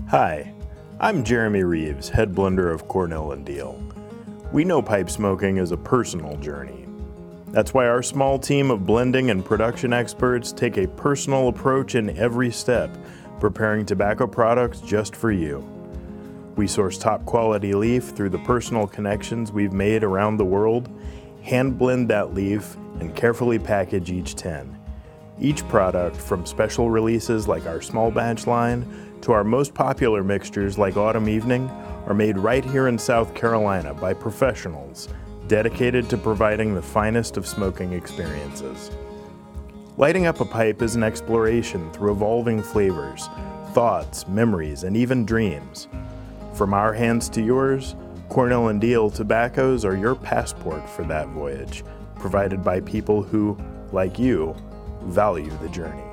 Hi, 0.09 0.53
I'm 0.99 1.23
Jeremy 1.23 1.63
Reeves, 1.63 2.07
head 2.07 2.35
blender 2.35 2.71
of 2.71 2.87
Cornell 2.87 3.31
and 3.31 3.43
Diehl. 3.43 3.81
We 4.53 4.63
know 4.63 4.79
pipe 4.79 5.09
smoking 5.09 5.57
is 5.57 5.71
a 5.71 5.77
personal 5.77 6.37
journey. 6.37 6.85
That's 7.47 7.73
why 7.73 7.87
our 7.87 8.03
small 8.03 8.37
team 8.37 8.69
of 8.69 8.85
blending 8.85 9.31
and 9.31 9.43
production 9.43 9.91
experts 9.91 10.51
take 10.51 10.77
a 10.77 10.87
personal 10.87 11.47
approach 11.47 11.95
in 11.95 12.15
every 12.15 12.51
step, 12.51 12.95
preparing 13.39 13.87
tobacco 13.87 14.27
products 14.27 14.79
just 14.79 15.15
for 15.15 15.31
you. 15.31 15.67
We 16.57 16.67
source 16.67 16.99
top 16.99 17.25
quality 17.25 17.73
leaf 17.73 18.09
through 18.09 18.29
the 18.29 18.39
personal 18.45 18.85
connections 18.85 19.51
we've 19.51 19.73
made 19.73 20.03
around 20.03 20.37
the 20.37 20.45
world, 20.45 20.95
hand 21.41 21.79
blend 21.79 22.07
that 22.11 22.35
leaf, 22.35 22.75
and 22.99 23.15
carefully 23.15 23.57
package 23.57 24.11
each 24.11 24.35
10. 24.35 24.76
Each 25.39 25.67
product, 25.67 26.15
from 26.15 26.45
special 26.45 26.89
releases 26.89 27.47
like 27.47 27.67
our 27.67 27.81
small 27.81 28.09
batch 28.09 28.47
line 28.47 28.85
to 29.21 29.31
our 29.31 29.43
most 29.43 29.73
popular 29.73 30.23
mixtures 30.23 30.77
like 30.77 30.97
Autumn 30.97 31.29
Evening, 31.29 31.69
are 32.07 32.13
made 32.13 32.37
right 32.37 32.65
here 32.65 32.87
in 32.87 32.97
South 32.97 33.35
Carolina 33.35 33.93
by 33.93 34.13
professionals 34.13 35.09
dedicated 35.47 36.09
to 36.09 36.17
providing 36.17 36.73
the 36.73 36.81
finest 36.81 37.37
of 37.37 37.45
smoking 37.45 37.93
experiences. 37.93 38.91
Lighting 39.97 40.25
up 40.25 40.41
a 40.41 40.45
pipe 40.45 40.81
is 40.81 40.95
an 40.95 41.03
exploration 41.03 41.91
through 41.91 42.11
evolving 42.11 42.61
flavors, 42.61 43.29
thoughts, 43.73 44.27
memories, 44.27 44.83
and 44.83 44.97
even 44.97 45.25
dreams. 45.25 45.87
From 46.53 46.73
our 46.73 46.93
hands 46.93 47.29
to 47.29 47.41
yours, 47.41 47.95
Cornell 48.29 48.69
and 48.69 48.81
Diehl 48.81 49.13
tobaccos 49.13 49.85
are 49.85 49.95
your 49.95 50.15
passport 50.15 50.89
for 50.89 51.03
that 51.05 51.27
voyage, 51.29 51.83
provided 52.15 52.63
by 52.63 52.81
people 52.81 53.21
who, 53.21 53.57
like 53.91 54.19
you, 54.19 54.55
value 55.01 55.49
the 55.61 55.69
journey. 55.69 56.03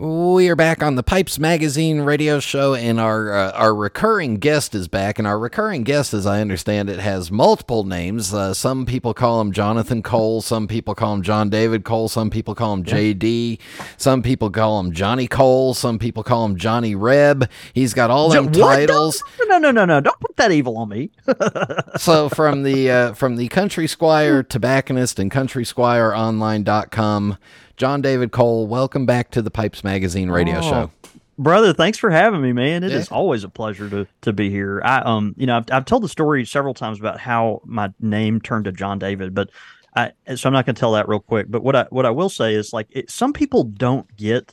We 0.00 0.48
are 0.48 0.56
back 0.56 0.82
on 0.82 0.94
the 0.94 1.02
Pipes 1.02 1.38
Magazine 1.38 2.00
radio 2.00 2.40
show, 2.40 2.74
and 2.74 2.98
our 2.98 3.34
uh, 3.34 3.50
our 3.50 3.74
recurring 3.74 4.36
guest 4.36 4.74
is 4.74 4.88
back. 4.88 5.18
And 5.18 5.28
our 5.28 5.38
recurring 5.38 5.82
guest, 5.82 6.14
as 6.14 6.24
I 6.24 6.40
understand 6.40 6.88
it, 6.88 6.98
has 7.00 7.30
multiple 7.30 7.84
names. 7.84 8.32
Uh, 8.32 8.54
some 8.54 8.86
people 8.86 9.12
call 9.12 9.42
him 9.42 9.52
Jonathan 9.52 10.02
Cole. 10.02 10.40
Some 10.40 10.68
people 10.68 10.94
call 10.94 11.12
him 11.12 11.20
Jon 11.20 11.50
David 11.50 11.84
Cole. 11.84 12.08
Some 12.08 12.30
people 12.30 12.54
call 12.54 12.72
him 12.72 12.82
JD. 12.82 13.58
Some 13.98 14.22
people 14.22 14.48
call 14.48 14.80
him 14.80 14.92
Johnny 14.92 15.28
Cole. 15.28 15.74
Some 15.74 15.98
people 15.98 16.22
call 16.22 16.46
him 16.46 16.56
Johnny 16.56 16.94
Reb. 16.94 17.50
He's 17.74 17.92
got 17.92 18.10
all 18.10 18.30
them 18.30 18.50
Jo- 18.52 18.70
titles. 18.70 19.22
No, 19.40 19.58
no, 19.58 19.70
no, 19.70 19.70
no, 19.70 19.84
no! 19.84 20.00
Don't 20.00 20.20
put 20.20 20.34
that 20.38 20.50
evil 20.50 20.78
on 20.78 20.88
me. 20.88 21.10
so 21.98 22.30
from 22.30 22.62
the 22.62 22.90
uh, 22.90 23.12
from 23.12 23.36
the 23.36 23.48
country 23.48 23.86
squire 23.86 24.42
tobacconist 24.42 25.18
and 25.18 25.30
country 25.30 25.66
squire 25.66 26.12
countrysquireonline.com 26.12 27.36
jon 27.80 28.02
david 28.02 28.30
cole 28.30 28.66
welcome 28.66 29.06
back 29.06 29.30
to 29.30 29.40
the 29.40 29.50
pipes 29.50 29.82
magazine 29.82 30.30
radio 30.30 30.58
Oh, 30.58 30.60
show 30.60 30.90
brother. 31.38 31.72
Thanks 31.72 31.96
for 31.96 32.10
having 32.10 32.42
me, 32.42 32.52
man. 32.52 32.84
It 32.84 32.92
is 32.92 33.08
Yeah. 33.10 33.16
always 33.16 33.44
a 33.44 33.48
pleasure 33.48 33.88
to 33.88 34.06
to 34.20 34.32
be 34.34 34.50
here. 34.50 34.82
I 34.84 34.98
um, 34.98 35.34
you 35.38 35.46
know, 35.46 35.56
I've, 35.56 35.64
I've 35.72 35.84
told 35.86 36.02
the 36.02 36.08
story 36.10 36.44
several 36.44 36.74
times 36.74 37.00
about 37.00 37.18
how 37.18 37.62
my 37.64 37.88
name 37.98 38.42
turned 38.42 38.66
to 38.66 38.72
Jon 38.72 38.98
David, 38.98 39.34
but 39.34 39.48
I 39.96 40.12
so 40.36 40.50
I'm 40.50 40.52
not 40.52 40.66
going 40.66 40.74
to 40.74 40.78
tell 40.78 40.92
that 40.92 41.08
real 41.08 41.20
quick. 41.20 41.46
But 41.48 41.62
what 41.62 41.74
I 41.74 41.86
what 41.88 42.04
I 42.04 42.10
will 42.10 42.28
say 42.28 42.54
is 42.54 42.74
like 42.74 42.88
it, 42.90 43.10
some 43.10 43.32
people 43.32 43.64
don't 43.64 44.14
get 44.18 44.52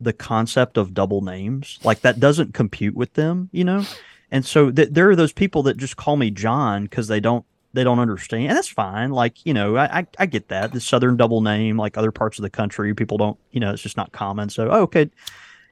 the 0.00 0.14
concept 0.14 0.78
of 0.78 0.94
double 0.94 1.20
names, 1.20 1.78
like 1.84 2.00
that 2.00 2.18
doesn't 2.18 2.54
compute 2.54 2.94
with 2.96 3.12
them, 3.12 3.50
you 3.52 3.64
know. 3.64 3.84
And 4.30 4.42
so 4.46 4.70
th- 4.70 4.88
there 4.92 5.10
are 5.10 5.16
those 5.16 5.34
people 5.34 5.62
that 5.64 5.76
just 5.76 5.98
call 5.98 6.16
me 6.16 6.30
John 6.30 6.84
because 6.84 7.08
they 7.08 7.20
don't 7.20 7.44
they 7.76 7.84
don't 7.84 7.98
understand, 7.98 8.48
and 8.48 8.56
that's 8.56 8.68
fine. 8.68 9.10
Like 9.10 9.44
you 9.44 9.54
know, 9.54 9.76
I, 9.76 10.06
I 10.18 10.26
get 10.26 10.48
that 10.48 10.72
the 10.72 10.80
Southern 10.80 11.16
double 11.16 11.42
name, 11.42 11.76
like 11.76 11.96
other 11.96 12.10
parts 12.10 12.38
of 12.38 12.42
the 12.42 12.50
country, 12.50 12.94
people 12.94 13.18
don't, 13.18 13.38
you 13.52 13.60
know, 13.60 13.72
it's 13.72 13.82
just 13.82 13.96
not 13.96 14.12
common. 14.12 14.48
So 14.48 14.70
oh, 14.70 14.82
okay, 14.82 15.10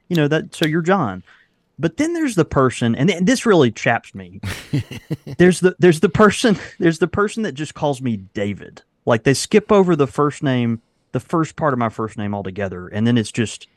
you 0.07 0.15
know 0.15 0.27
that. 0.27 0.55
So 0.55 0.65
you're 0.65 0.83
John, 0.83 1.23
but 1.79 1.97
then 1.97 2.13
there's 2.13 2.35
the 2.35 2.45
person, 2.45 2.95
and, 2.95 3.09
th- 3.09 3.23
this 3.23 3.45
really 3.45 3.71
chaps 3.71 4.13
me. 4.13 4.39
there's 5.37 5.59
the 5.59 5.75
there's 5.79 5.99
the 5.99 6.09
person 6.09 6.57
there's 6.79 6.99
the 6.99 7.07
person 7.07 7.43
that 7.43 7.53
just 7.53 7.73
calls 7.73 8.01
me 8.01 8.17
David. 8.17 8.83
Like 9.05 9.23
they 9.23 9.33
skip 9.33 9.71
over 9.71 9.95
the 9.95 10.07
first 10.07 10.43
name, 10.43 10.81
the 11.11 11.19
first 11.19 11.55
part 11.55 11.73
of 11.73 11.79
my 11.79 11.89
first 11.89 12.17
name 12.17 12.33
altogether, 12.33 12.87
and 12.87 13.05
then 13.05 13.17
it's 13.17 13.31
just 13.31 13.67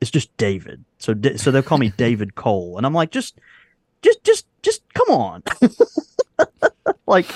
it's 0.00 0.10
just 0.10 0.34
David. 0.36 0.84
So 0.98 1.14
so 1.36 1.50
they'll 1.50 1.62
call 1.62 1.78
me 1.78 1.92
David 1.96 2.34
Cole, 2.34 2.76
and 2.76 2.86
I'm 2.86 2.94
like, 2.94 3.10
just 3.10 3.40
just 4.02 4.22
just 4.22 4.46
just 4.62 4.82
come 4.92 5.10
on, 5.10 5.42
like 7.06 7.26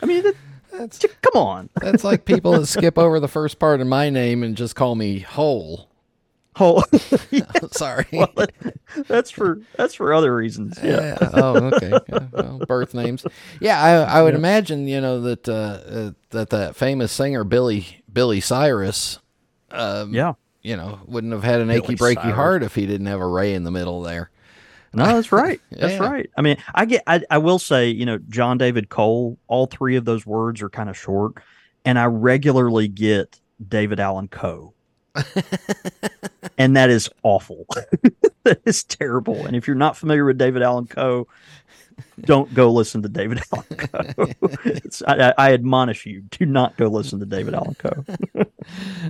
I 0.00 0.06
mean, 0.06 0.22
that, 0.22 0.34
that's 0.72 0.98
just 0.98 1.20
come 1.22 1.40
on. 1.42 1.70
that's 1.80 2.04
like 2.04 2.24
people 2.24 2.52
that 2.52 2.66
skip 2.66 2.98
over 2.98 3.20
the 3.20 3.28
first 3.28 3.58
part 3.58 3.80
of 3.80 3.86
my 3.86 4.10
name 4.10 4.42
and 4.42 4.56
just 4.56 4.76
call 4.76 4.94
me 4.94 5.20
whole 5.20 5.88
Oh, 6.60 6.82
sorry 7.70 8.06
well, 8.12 8.32
that's 9.06 9.30
for 9.30 9.60
that's 9.76 9.94
for 9.94 10.12
other 10.12 10.34
reasons. 10.34 10.76
Yeah. 10.82 11.16
Yeah. 11.20 11.30
Oh, 11.34 11.54
okay. 11.74 11.92
Yeah, 12.08 12.26
well, 12.32 12.58
birth 12.66 12.94
names. 12.94 13.24
Yeah, 13.60 13.80
I, 13.80 14.18
I 14.18 14.22
would 14.22 14.34
imagine 14.34 14.88
you 14.88 15.00
know 15.00 15.20
that 15.20 15.48
uh, 15.48 15.52
uh, 15.52 16.10
that 16.30 16.50
that 16.50 16.74
famous 16.74 17.12
singer 17.12 17.44
Billy 17.44 18.02
Billy 18.12 18.40
Cyrus, 18.40 19.20
um, 19.70 20.12
Yeah. 20.12 20.32
you 20.62 20.76
know, 20.76 20.98
wouldn't 21.06 21.32
have 21.32 21.44
had 21.44 21.60
an 21.60 21.70
achy 21.70 21.94
Billy 21.94 22.14
breaky 22.16 22.22
Cyrus. 22.22 22.34
heart 22.34 22.62
if 22.64 22.74
he 22.74 22.86
didn't 22.86 23.06
have 23.06 23.20
a 23.20 23.26
Ray 23.26 23.54
in 23.54 23.62
the 23.62 23.70
middle 23.70 24.02
there. 24.02 24.30
No, 24.92 25.04
that's 25.04 25.32
right. 25.32 25.60
That's 25.70 25.92
Yeah. 25.94 26.08
right. 26.10 26.30
I 26.36 26.42
mean, 26.42 26.56
I 26.74 26.84
get. 26.86 27.02
I, 27.06 27.22
I 27.30 27.38
will 27.38 27.58
say, 27.58 27.88
you 27.90 28.06
know, 28.06 28.18
Jon 28.28 28.56
David 28.58 28.88
Cole. 28.88 29.38
All 29.46 29.66
three 29.66 29.96
of 29.96 30.04
those 30.04 30.24
words 30.26 30.62
are 30.62 30.70
kind 30.70 30.88
of 30.88 30.96
short, 30.96 31.34
and 31.84 31.98
I 31.98 32.06
regularly 32.06 32.88
get 32.88 33.38
David 33.68 34.00
Allan 34.00 34.28
Coe, 34.28 34.72
and 36.58 36.76
that 36.76 36.90
is 36.90 37.10
awful. 37.22 37.66
that 38.44 38.60
is 38.64 38.84
terrible. 38.84 39.44
And 39.46 39.54
if 39.56 39.66
you're 39.66 39.76
not 39.76 39.96
familiar 39.96 40.24
with 40.24 40.38
David 40.38 40.62
Allan 40.62 40.86
Coe, 40.86 41.28
don't 42.22 42.52
go 42.54 42.70
listen 42.72 43.02
to 43.02 43.08
David 43.08 43.42
Allan 43.52 43.66
Coe. 43.76 44.26
I, 45.06 45.28
I 45.28 45.34
I 45.38 45.52
admonish 45.52 46.06
you: 46.06 46.22
do 46.30 46.46
not 46.46 46.76
go 46.76 46.88
listen 46.88 47.20
to 47.20 47.26
David 47.26 47.54
Allan 47.54 47.74
Coe. 47.74 48.04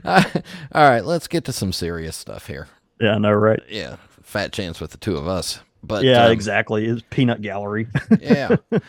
All 0.04 0.88
right, 0.88 1.04
let's 1.04 1.28
get 1.28 1.44
to 1.44 1.52
some 1.52 1.73
serious 1.73 2.16
stuff 2.16 2.47
here. 2.47 2.68
Yeah, 3.00 3.14
I 3.14 3.18
know, 3.18 3.32
right? 3.32 3.61
Yeah, 3.68 3.97
fat 4.23 4.52
chance 4.52 4.80
with 4.80 4.90
the 4.90 4.99
two 4.99 5.16
of 5.16 5.28
us. 5.28 5.61
But 5.88 6.04
yeah, 6.04 6.26
um, 6.26 6.33
exactly. 6.33 6.87
It's 6.87 7.02
peanut 7.11 7.40
gallery. 7.42 7.88
yeah. 8.21 8.57
All 8.71 8.80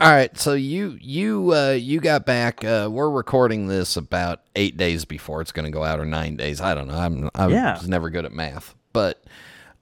right. 0.00 0.36
So 0.38 0.54
you 0.54 0.98
you 1.00 1.52
uh, 1.54 1.70
you 1.78 2.00
got 2.00 2.26
back. 2.26 2.64
Uh, 2.64 2.88
we're 2.90 3.10
recording 3.10 3.66
this 3.68 3.96
about 3.96 4.40
eight 4.56 4.76
days 4.76 5.04
before 5.04 5.40
it's 5.42 5.52
going 5.52 5.66
to 5.66 5.70
go 5.70 5.84
out, 5.84 6.00
or 6.00 6.04
nine 6.06 6.36
days. 6.36 6.60
I 6.60 6.74
don't 6.74 6.88
know. 6.88 6.96
I'm 6.98 7.30
I 7.34 7.48
Yeah. 7.48 7.78
was 7.78 7.88
never 7.88 8.10
good 8.10 8.24
at 8.24 8.32
math, 8.32 8.74
but 8.92 9.22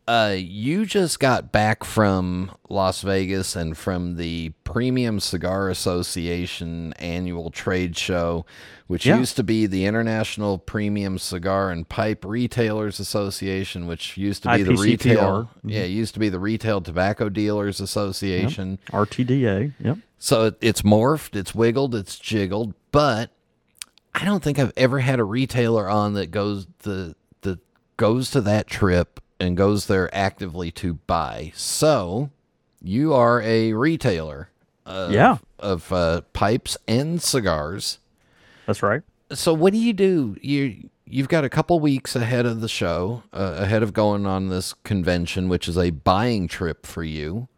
uh, 0.07 0.35
you 0.37 0.85
just 0.85 1.19
got 1.19 1.51
back 1.51 1.83
from 1.85 2.51
Las 2.69 3.01
Vegas 3.03 3.57
and 3.57 3.77
from 3.77 4.17
the 4.17 4.51
Premium 4.65 5.19
Cigar 5.21 5.71
Association 5.71 6.93
annual 6.95 7.51
trade 7.51 7.97
show, 7.97 8.45
which 8.87 9.07
Yeah. 9.07 9.19
used 9.19 9.37
to 9.37 9.43
be 9.43 9.67
the 9.67 9.87
International 9.87 10.59
Premium 10.59 11.19
Cigar 11.19 11.71
and 11.71 11.89
Pipe 11.89 12.25
Retailers 12.25 13.01
Association, 13.01 13.87
which 13.87 14.17
used 14.17 14.43
to 14.43 14.55
be 14.55 14.63
the 14.63 14.73
IPCPR. 14.73 14.83
retail. 14.83 15.51
Yeah, 15.65 15.81
it 15.81 15.91
used 15.91 16.15
to 16.15 16.21
be 16.21 16.29
the 16.29 16.39
Retail 16.39 16.81
Tobacco 16.83 17.29
Dealers 17.29 17.81
Association. 17.81 18.79
RTDA. 18.93 19.73
Yep. 19.81 19.99
So 20.19 20.45
it, 20.47 20.57
it's 20.61 20.83
morphed, 20.83 21.35
it's 21.37 21.55
wiggled, 21.55 21.95
it's 21.95 22.19
jiggled, 22.19 22.75
but 22.93 23.31
I 24.15 24.25
don't 24.25 24.43
think 24.43 24.59
I've 24.59 24.73
ever 24.77 25.01
had 25.01 25.19
a 25.19 25.25
retailer 25.25 25.89
on 25.89 26.15
that 26.15 26.31
goes 26.31 26.67
the 26.81 27.15
the 27.41 27.59
goes 27.97 28.31
to 28.33 28.41
that 28.43 28.67
trip 28.67 29.21
and 29.41 29.57
goes 29.57 29.87
there 29.87 30.15
actively 30.15 30.71
to 30.73 30.95
buy. 30.95 31.53
So 31.55 32.31
you 32.83 33.13
are 33.13 33.41
a 33.43 33.73
retailer 33.73 34.51
of, 34.87 35.13
Yeah. 35.13 35.39
of 35.59 35.93
uh, 35.93 36.23
pipes 36.33 36.77
and 36.87 37.21
cigars. 37.21 37.99
That's 38.67 38.83
right. 38.83 39.03
So 39.33 39.53
what 39.53 39.73
do 39.73 39.79
you 39.79 39.93
do? 39.93 40.37
You 40.41 40.91
you've 41.07 41.29
got 41.29 41.45
a 41.45 41.49
couple 41.49 41.79
weeks 41.81 42.17
ahead 42.17 42.47
of 42.47 42.61
the 42.61 42.69
show, 42.69 43.23
uh, 43.33 43.57
ahead 43.59 43.83
of 43.83 43.93
going 43.93 44.27
on 44.27 44.49
this 44.49 44.73
convention, 44.85 45.49
which 45.49 45.69
is 45.69 45.77
a 45.77 45.91
buying 45.91 46.49
trip 46.49 46.87
for 46.87 47.03
you. 47.03 47.49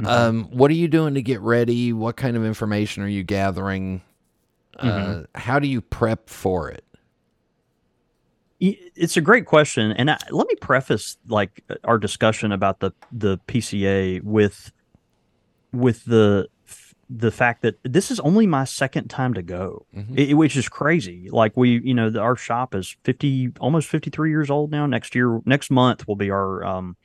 Mm-hmm. 0.00 0.06
Um, 0.06 0.44
what 0.50 0.70
are 0.70 0.74
you 0.74 0.88
doing 0.88 1.14
to 1.14 1.22
get 1.22 1.40
ready? 1.40 1.92
What 1.92 2.16
kind 2.16 2.36
of 2.36 2.44
information 2.44 3.02
are 3.02 3.08
you 3.08 3.22
gathering? 3.22 4.02
Uh, 4.78 4.86
mm-hmm. 4.86 5.22
how 5.34 5.58
do 5.58 5.68
you 5.68 5.80
prep 5.80 6.28
for 6.28 6.70
it? 6.70 6.83
It's 8.60 9.16
a 9.16 9.20
great 9.20 9.46
question, 9.46 9.92
and 9.92 10.10
I, 10.10 10.18
let 10.30 10.46
me 10.46 10.54
preface 10.56 11.16
like 11.26 11.62
our 11.84 11.98
discussion 11.98 12.52
about 12.52 12.80
the 12.80 12.92
the 13.12 13.38
PCA 13.48 14.22
with 14.22 14.72
with 15.72 16.04
the 16.04 16.48
the 17.10 17.30
fact 17.30 17.62
that 17.62 17.78
this 17.82 18.10
is 18.10 18.18
only 18.20 18.46
my 18.46 18.64
second 18.64 19.08
time 19.08 19.34
to 19.34 19.42
go, 19.42 19.86
mm-hmm. 19.94 20.16
it, 20.16 20.34
which 20.34 20.56
is 20.56 20.68
crazy. 20.68 21.28
Like 21.30 21.56
we, 21.56 21.80
you 21.80 21.94
know, 21.94 22.10
the, 22.10 22.20
our 22.20 22.36
shop 22.36 22.74
is 22.74 22.96
fifty, 23.04 23.50
almost 23.60 23.88
fifty 23.88 24.10
three 24.10 24.30
years 24.30 24.50
old 24.50 24.70
now. 24.70 24.86
Next 24.86 25.14
year, 25.14 25.40
next 25.44 25.70
month 25.70 26.06
will 26.08 26.16
be 26.16 26.30
our 26.30 26.64
um, 26.64 26.96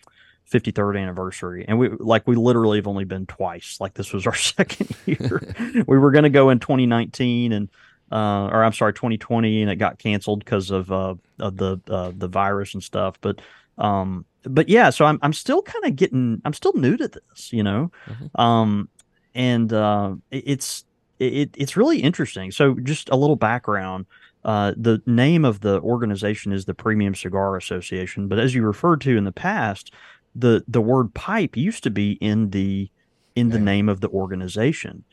53rd 0.51 0.99
anniversary 0.99 1.63
and 1.67 1.77
we 1.77 1.89
like 1.99 2.27
we 2.27 2.35
literally 2.35 2.79
have 2.79 2.87
only 2.87 3.03
been 3.03 3.27
twice 3.27 3.77
like 3.79 3.93
this 3.93 4.11
was 4.11 4.25
our 4.25 4.33
second 4.35 4.89
year 5.05 5.53
we 5.87 5.97
were 5.97 6.09
going 6.09 6.23
to 6.23 6.29
go 6.31 6.49
in 6.49 6.57
2019 6.57 7.51
and 7.53 7.69
uh, 8.11 8.47
or 8.47 8.63
i'm 8.63 8.73
sorry 8.73 8.93
2020 8.93 9.61
and 9.61 9.71
it 9.71 9.75
got 9.75 9.99
canceled 9.99 10.43
because 10.43 10.71
of 10.71 10.91
uh 10.91 11.15
of 11.39 11.57
the 11.57 11.79
uh, 11.89 12.11
the 12.15 12.27
virus 12.27 12.73
and 12.73 12.83
stuff 12.83 13.15
but 13.21 13.39
um 13.77 14.25
but 14.43 14.69
yeah 14.69 14.89
so 14.89 15.05
i'm 15.05 15.19
i'm 15.21 15.33
still 15.33 15.61
kind 15.61 15.85
of 15.85 15.95
getting 15.95 16.41
i'm 16.45 16.53
still 16.53 16.73
new 16.73 16.97
to 16.97 17.07
this 17.07 17.51
you 17.53 17.63
know 17.63 17.91
mm-hmm. 18.07 18.41
um 18.41 18.89
and 19.35 19.73
uh 19.73 20.13
it's 20.31 20.85
it, 21.19 21.53
it's 21.57 21.75
really 21.75 21.99
interesting 21.99 22.51
so 22.51 22.75
just 22.75 23.09
a 23.09 23.15
little 23.15 23.35
background 23.35 24.05
uh, 24.45 24.73
the 24.77 25.01
name 25.05 25.43
of 25.43 25.59
the 25.59 25.81
organization 25.81 26.53
is 26.53 26.65
the 26.65 26.73
Premium 26.73 27.13
Cigar 27.13 27.57
Association, 27.57 28.27
but 28.27 28.39
as 28.39 28.55
you 28.55 28.63
referred 28.63 29.01
to 29.01 29.17
in 29.17 29.25
the 29.25 29.31
past, 29.31 29.93
the 30.35 30.63
the 30.67 30.81
word 30.81 31.13
pipe 31.13 31.57
used 31.57 31.83
to 31.83 31.89
be 31.89 32.13
in 32.13 32.51
the 32.51 32.89
in 33.35 33.49
the 33.49 33.59
name 33.59 33.89
of 33.89 34.01
the 34.01 34.09
organization. 34.09 35.03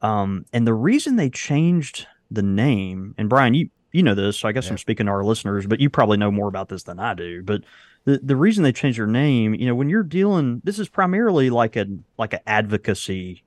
Um, 0.00 0.46
and 0.52 0.66
the 0.66 0.74
reason 0.74 1.16
they 1.16 1.30
changed 1.30 2.06
the 2.34 2.42
name, 2.42 3.14
and 3.18 3.28
Brian, 3.28 3.54
you 3.54 3.70
you 3.92 4.02
know 4.02 4.14
this, 4.14 4.38
so 4.38 4.48
I 4.48 4.52
guess 4.52 4.66
yeah. 4.66 4.72
I'm 4.72 4.78
speaking 4.78 5.06
to 5.06 5.12
our 5.12 5.24
listeners, 5.24 5.66
but 5.66 5.80
you 5.80 5.90
probably 5.90 6.16
know 6.16 6.30
more 6.30 6.48
about 6.48 6.68
this 6.68 6.84
than 6.84 6.98
I 6.98 7.14
do. 7.14 7.42
But 7.42 7.62
the 8.04 8.18
the 8.22 8.36
reason 8.36 8.64
they 8.64 8.72
changed 8.72 8.98
their 8.98 9.06
name, 9.06 9.54
you 9.54 9.66
know, 9.66 9.74
when 9.74 9.88
you're 9.88 10.02
dealing, 10.02 10.60
this 10.64 10.78
is 10.78 10.88
primarily 10.88 11.50
like 11.50 11.76
a 11.76 11.86
like 12.18 12.32
an 12.32 12.40
advocacy 12.46 13.44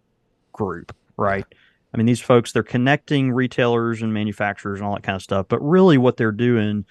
group, 0.54 0.96
right? 1.18 1.46
I 1.94 1.98
mean, 1.98 2.06
these 2.06 2.22
folks 2.22 2.51
they're 2.51 2.63
connecting 2.63 3.32
retailers 3.32 4.01
and 4.01 4.13
manufacturers 4.13 4.80
and 4.80 4.88
all 4.88 4.96
that 4.96 5.04
kind 5.04 5.15
of 5.15 5.22
stuff, 5.22 5.48
but 5.50 5.60
really 5.60 5.98
what 5.98 6.18
they're 6.18 6.32
doing 6.32 6.86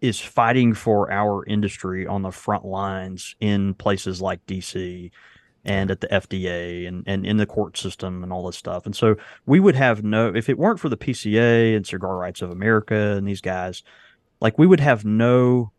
is 0.00 0.18
fighting 0.20 0.72
for 0.72 1.10
our 1.10 1.44
industry 1.46 2.06
on 2.06 2.22
the 2.22 2.30
front 2.30 2.64
lines 2.64 3.36
in 3.40 3.74
places 3.74 4.22
like 4.22 4.44
DC 4.46 5.10
and 5.64 5.90
at 5.90 6.00
the 6.00 6.08
FDA 6.08 6.88
and, 6.88 7.04
and 7.06 7.26
in 7.26 7.36
the 7.36 7.46
court 7.46 7.76
system 7.76 8.22
and 8.22 8.32
all 8.32 8.46
this 8.46 8.56
stuff. 8.56 8.86
And 8.86 8.96
so 8.96 9.16
we 9.46 9.60
would 9.60 9.74
have 9.76 10.02
no, 10.02 10.32
if 10.34 10.48
it 10.48 10.58
weren't 10.58 10.80
for 10.80 10.88
the 10.88 10.96
PCA 10.96 11.76
and 11.76 11.86
Cigar 11.86 12.16
Rights 12.16 12.42
of 12.42 12.50
America 12.50 12.94
and 12.94 13.28
these 13.28 13.40
guys, 13.40 13.82
like 14.40 14.58
we 14.58 14.66
would 14.66 14.80
have 14.80 15.04
no 15.04 15.72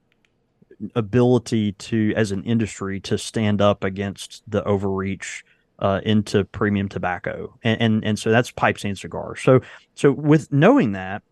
ability 0.96 1.74
to, 1.74 2.13
as 2.15 2.31
an 2.31 2.44
industry, 2.44 3.00
to 3.01 3.17
stand 3.17 3.61
up 3.61 3.83
against 3.83 4.44
the 4.48 4.63
overreach 4.63 5.44
uh, 5.79 6.00
into 6.03 6.46
premium 6.46 6.87
tobacco. 6.87 7.57
And, 7.63 7.81
and, 7.81 8.05
and 8.05 8.20
so 8.20 8.29
that's 8.29 8.51
pipes 8.51 8.83
and 8.85 8.98
cigars. 8.98 9.41
So, 9.41 9.61
so 9.96 10.11
with 10.11 10.51
knowing 10.51 10.91
that, 10.91 11.24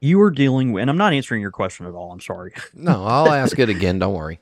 you 0.00 0.20
are 0.20 0.30
dealing 0.30 0.72
with, 0.72 0.82
and 0.82 0.90
I'm 0.90 0.98
not 0.98 1.12
answering 1.14 1.40
your 1.40 1.50
question 1.50 1.86
at 1.86 1.94
all. 1.94 2.12
I'm 2.12 2.20
sorry. 2.20 2.52
no, 2.74 3.04
I'll 3.04 3.32
ask 3.32 3.58
it 3.58 3.68
again. 3.70 3.98
Don't 3.98 4.14
worry. 4.14 4.38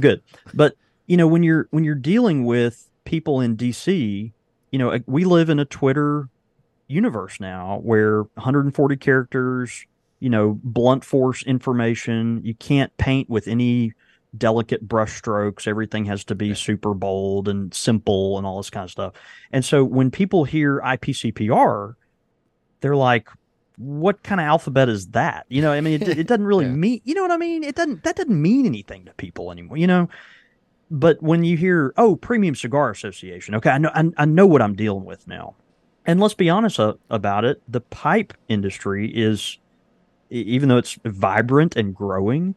Good, 0.00 0.22
but 0.54 0.76
you 1.06 1.16
know 1.16 1.26
when 1.26 1.42
you're 1.42 1.68
when 1.70 1.84
you're 1.84 1.94
dealing 1.94 2.44
with 2.44 2.88
people 3.04 3.40
in 3.40 3.56
DC, 3.56 4.32
you 4.70 4.78
know 4.78 4.98
we 5.06 5.24
live 5.24 5.48
in 5.48 5.58
a 5.58 5.64
Twitter 5.64 6.28
universe 6.86 7.40
now 7.40 7.80
where 7.82 8.22
140 8.34 8.96
characters, 8.96 9.86
you 10.20 10.30
know, 10.30 10.58
blunt 10.62 11.04
force 11.04 11.42
information. 11.42 12.40
You 12.44 12.54
can't 12.54 12.96
paint 12.96 13.28
with 13.28 13.48
any 13.48 13.94
delicate 14.36 14.86
brushstrokes. 14.86 15.66
Everything 15.66 16.04
has 16.06 16.24
to 16.24 16.34
be 16.34 16.54
super 16.54 16.94
bold 16.94 17.48
and 17.48 17.72
simple 17.72 18.38
and 18.38 18.46
all 18.46 18.58
this 18.58 18.70
kind 18.70 18.84
of 18.84 18.90
stuff. 18.90 19.14
And 19.52 19.64
so 19.64 19.84
when 19.84 20.10
people 20.10 20.44
hear 20.44 20.80
IPCPR, 20.80 21.94
they're 22.80 22.96
like, 22.96 23.28
what 23.76 24.22
kind 24.22 24.40
of 24.40 24.46
alphabet 24.46 24.88
is 24.88 25.08
that? 25.08 25.46
You 25.48 25.62
know, 25.62 25.72
I 25.72 25.80
mean, 25.80 26.02
it, 26.02 26.08
it 26.08 26.26
doesn't 26.26 26.46
really 26.46 26.64
yeah. 26.66 26.72
mean, 26.72 27.00
you 27.04 27.14
know 27.14 27.22
what 27.22 27.32
I 27.32 27.36
mean? 27.36 27.64
It 27.64 27.74
doesn't, 27.74 28.04
that 28.04 28.16
doesn't 28.16 28.40
mean 28.40 28.66
anything 28.66 29.04
to 29.06 29.12
people 29.14 29.50
anymore, 29.50 29.76
you 29.76 29.86
know? 29.86 30.08
But 30.94 31.20
when 31.20 31.42
you 31.42 31.56
hear, 31.56 31.92
oh, 31.96 32.14
Premium 32.14 32.54
Cigar 32.54 32.88
Association, 32.88 33.56
okay, 33.56 33.70
I 33.70 33.78
know, 33.78 33.90
I, 33.92 34.04
I 34.16 34.24
know 34.26 34.46
what 34.46 34.62
I'm 34.62 34.76
dealing 34.76 35.04
with 35.04 35.26
now. 35.26 35.56
And 36.06 36.20
let's 36.20 36.34
be 36.34 36.48
honest 36.48 36.78
uh, 36.78 36.94
about 37.10 37.44
it. 37.44 37.60
The 37.66 37.80
pipe 37.80 38.32
industry 38.46 39.10
is, 39.12 39.58
even 40.30 40.68
though 40.68 40.76
it's 40.76 40.96
vibrant 41.04 41.74
and 41.74 41.96
growing, 41.96 42.54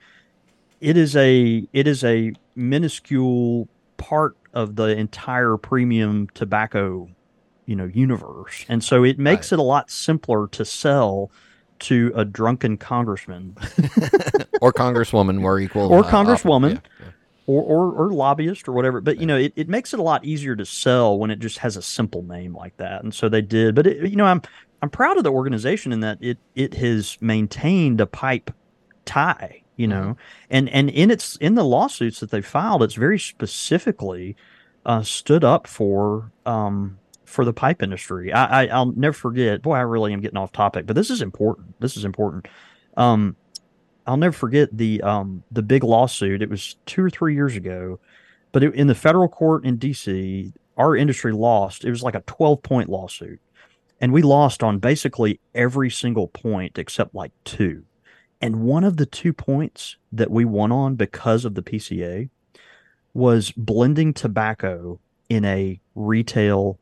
it 0.79 0.97
is 0.97 1.15
a, 1.15 1.67
it 1.73 1.87
is 1.87 2.03
a 2.03 2.33
minuscule 2.55 3.67
part 3.97 4.37
of 4.53 4.75
the 4.75 4.95
entire 4.95 5.57
premium 5.57 6.27
tobacco 6.35 7.09
you 7.65 7.75
know 7.75 7.85
universe 7.85 8.65
and 8.69 8.83
so 8.83 9.03
it 9.03 9.19
makes 9.19 9.51
right. 9.51 9.57
it 9.57 9.59
a 9.59 9.63
lot 9.63 9.91
simpler 9.91 10.47
to 10.47 10.63
sell 10.63 11.29
to 11.79 12.13
a 12.15 12.23
drunken 12.23 12.77
congressman 12.77 13.55
or 14.61 14.71
congresswoman 14.71 15.41
we're 15.41 15.59
equal 15.59 15.91
or 15.91 16.05
uh, 16.05 16.09
congresswoman 16.09 16.75
yeah, 16.75 16.79
yeah. 16.99 17.11
Or, 17.49 17.63
or, 17.63 17.93
or 17.93 18.11
lobbyist 18.11 18.67
or 18.67 18.73
whatever 18.73 18.99
but 18.99 19.21
you 19.21 19.25
know 19.25 19.37
it, 19.37 19.53
it 19.55 19.69
makes 19.69 19.93
it 19.93 20.01
a 20.01 20.03
lot 20.03 20.25
easier 20.25 20.53
to 20.57 20.65
sell 20.65 21.17
when 21.17 21.31
it 21.31 21.39
just 21.39 21.59
has 21.59 21.77
a 21.77 21.81
simple 21.81 22.21
name 22.21 22.53
like 22.53 22.75
that 22.75 23.03
and 23.03 23.13
so 23.13 23.29
they 23.29 23.41
did 23.41 23.73
but 23.73 23.87
it, 23.87 24.09
you 24.09 24.17
know 24.17 24.25
i'm 24.25 24.41
i'm 24.81 24.89
proud 24.89 25.15
of 25.15 25.23
the 25.23 25.31
organization 25.31 25.93
in 25.93 26.01
that 26.01 26.17
it 26.19 26.37
it 26.55 26.73
has 26.73 27.17
maintained 27.21 28.01
a 28.01 28.05
pipe 28.05 28.51
tie 29.05 29.63
you 29.77 29.87
know 29.87 30.01
mm-hmm. 30.01 30.21
and 30.49 30.67
and 30.69 30.89
in 30.89 31.09
its 31.09 31.37
in 31.37 31.55
the 31.55 31.63
lawsuits 31.63 32.19
that 32.19 32.31
they 32.31 32.41
filed 32.41 32.83
it's 32.83 32.95
very 32.95 33.17
specifically 33.17 34.35
uh, 34.87 35.03
stood 35.03 35.43
up 35.43 35.67
for 35.67 36.31
um, 36.45 36.97
for 37.27 37.43
the 37.43 37.53
pipe 37.53 37.83
industry. 37.83 38.31
I, 38.31 38.65
I 38.65 38.79
will 38.79 38.93
never 38.93 39.13
forget. 39.13 39.61
Boy, 39.61 39.75
I 39.75 39.81
really 39.81 40.13
am 40.13 40.21
getting 40.21 40.37
off 40.37 40.53
topic, 40.53 40.85
but 40.87 40.95
this 40.95 41.11
is 41.11 41.21
important. 41.21 41.79
This 41.79 41.97
is 41.97 42.05
important. 42.05 42.47
Um, 42.95 43.35
I'll 44.07 44.17
never 44.17 44.33
forget 44.33 44.75
the 44.75 45.01
um 45.01 45.43
the 45.51 45.61
big 45.61 45.83
lawsuit. 45.83 46.41
It 46.41 46.49
was 46.49 46.77
two 46.85 47.03
or 47.03 47.09
three 47.09 47.35
years 47.35 47.55
ago, 47.55 47.99
but 48.51 48.63
it, 48.63 48.73
in 48.73 48.87
the 48.87 48.95
federal 48.95 49.27
court 49.27 49.65
in 49.65 49.77
D.C., 49.77 50.53
our 50.77 50.95
industry 50.95 51.33
lost. 51.33 51.83
It 51.83 51.89
was 51.89 52.03
like 52.03 52.15
a 52.15 52.21
twelve 52.21 52.63
point 52.63 52.89
lawsuit, 52.89 53.39
and 53.99 54.13
we 54.13 54.21
lost 54.21 54.63
on 54.63 54.79
basically 54.79 55.39
every 55.53 55.89
single 55.89 56.27
point 56.27 56.77
except 56.77 57.13
like 57.13 57.31
two. 57.43 57.83
And 58.39 58.61
one 58.61 58.83
of 58.83 58.97
the 58.97 59.05
two 59.05 59.33
points 59.33 59.97
that 60.11 60.31
we 60.31 60.45
won 60.45 60.71
on 60.71 60.95
because 60.95 61.43
of 61.43 61.55
the 61.55 61.63
PCA 61.63 62.29
was 63.13 63.51
blending 63.51 64.13
tobacco 64.13 64.99
in 65.27 65.43
a 65.43 65.79
retail 65.95 66.77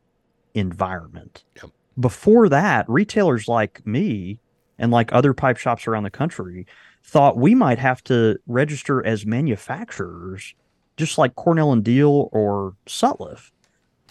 environment. 0.53 1.45
Yep. 1.55 1.71
Before 1.97 2.49
that, 2.49 2.89
retailers 2.89 3.47
like 3.47 3.85
me 3.87 4.39
and 4.77 4.91
like 4.91 5.13
other 5.13 5.33
pipe 5.33 5.55
shops 5.55 5.87
around 5.87 6.03
the 6.03 6.09
country 6.09 6.67
thought 7.05 7.37
we 7.37 7.53
might 7.53 7.77
have 7.77 8.03
to 8.03 8.37
register 8.47 9.05
as 9.05 9.25
manufacturers, 9.25 10.55
just 10.97 11.17
like 11.17 11.35
Cornell 11.35 11.71
and 11.71 11.83
Diehl 11.83 12.29
or 12.31 12.75
Sutliff, 12.87 13.51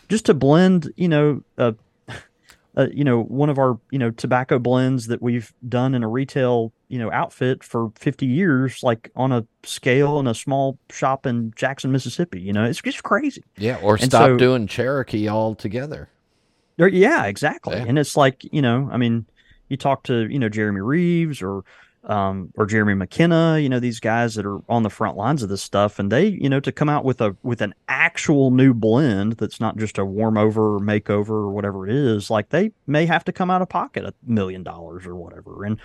just 0.08 0.26
to 0.26 0.34
blend, 0.34 0.92
you 0.96 1.08
know, 1.08 1.42
a, 1.58 1.74
a, 2.76 2.88
you 2.94 3.02
know, 3.02 3.22
one 3.24 3.50
of 3.50 3.58
our, 3.58 3.78
you 3.90 3.98
know, 3.98 4.12
tobacco 4.12 4.60
blends 4.60 5.08
that 5.08 5.20
we've 5.20 5.52
done 5.68 5.94
in 5.94 6.04
a 6.04 6.08
retail, 6.08 6.72
you 6.88 6.98
know, 7.00 7.10
outfit 7.10 7.64
for 7.64 7.90
50 7.96 8.26
years, 8.26 8.82
like 8.84 9.10
on 9.16 9.32
a 9.32 9.44
scale 9.64 10.20
in 10.20 10.28
a 10.28 10.34
small 10.34 10.78
shop 10.88 11.26
in 11.26 11.52
Jackson, 11.56 11.90
Mississippi. 11.90 12.40
You 12.40 12.52
know, 12.52 12.64
it's 12.64 12.80
just 12.80 13.02
crazy. 13.02 13.42
Yeah. 13.58 13.78
Or 13.82 13.94
and 13.96 14.04
stop 14.04 14.28
so, 14.28 14.36
doing 14.36 14.68
Cherokee 14.68 15.28
altogether. 15.28 16.08
Yeah, 16.78 17.24
exactly. 17.24 17.76
Yeah. 17.76 17.86
And 17.88 17.98
it's 17.98 18.16
like, 18.16 18.42
you 18.52 18.62
know, 18.62 18.88
I 18.92 18.98
mean, 18.98 19.26
you 19.68 19.76
talk 19.76 20.04
to, 20.04 20.28
you 20.28 20.38
know, 20.38 20.48
Jeremy 20.48 20.80
Reeves 20.80 21.42
or 21.42 21.64
um, 22.06 22.52
or 22.56 22.66
Jeremy 22.66 22.94
McKenna, 22.94 23.58
you 23.58 23.68
know, 23.68 23.80
these 23.80 24.00
guys 24.00 24.34
that 24.34 24.44
are 24.44 24.60
on 24.68 24.82
the 24.82 24.90
front 24.90 25.16
lines 25.16 25.42
of 25.42 25.48
this 25.48 25.62
stuff, 25.62 25.98
and 25.98 26.12
they, 26.12 26.26
you 26.26 26.48
know, 26.48 26.60
to 26.60 26.72
come 26.72 26.88
out 26.88 27.04
with 27.04 27.20
a 27.20 27.36
with 27.42 27.62
an 27.62 27.74
actual 27.88 28.50
new 28.50 28.74
blend 28.74 29.34
that's 29.34 29.60
not 29.60 29.76
just 29.76 29.98
a 29.98 30.04
warm 30.04 30.36
over 30.36 30.76
or 30.76 30.80
makeover 30.80 31.30
or 31.30 31.50
whatever 31.50 31.88
it 31.88 31.94
is, 31.94 32.30
like 32.30 32.50
they 32.50 32.72
may 32.86 33.06
have 33.06 33.24
to 33.24 33.32
come 33.32 33.50
out 33.50 33.62
of 33.62 33.68
pocket 33.68 34.04
a 34.04 34.14
million 34.26 34.62
dollars 34.62 35.06
or 35.06 35.14
whatever. 35.16 35.64
And 35.64 35.80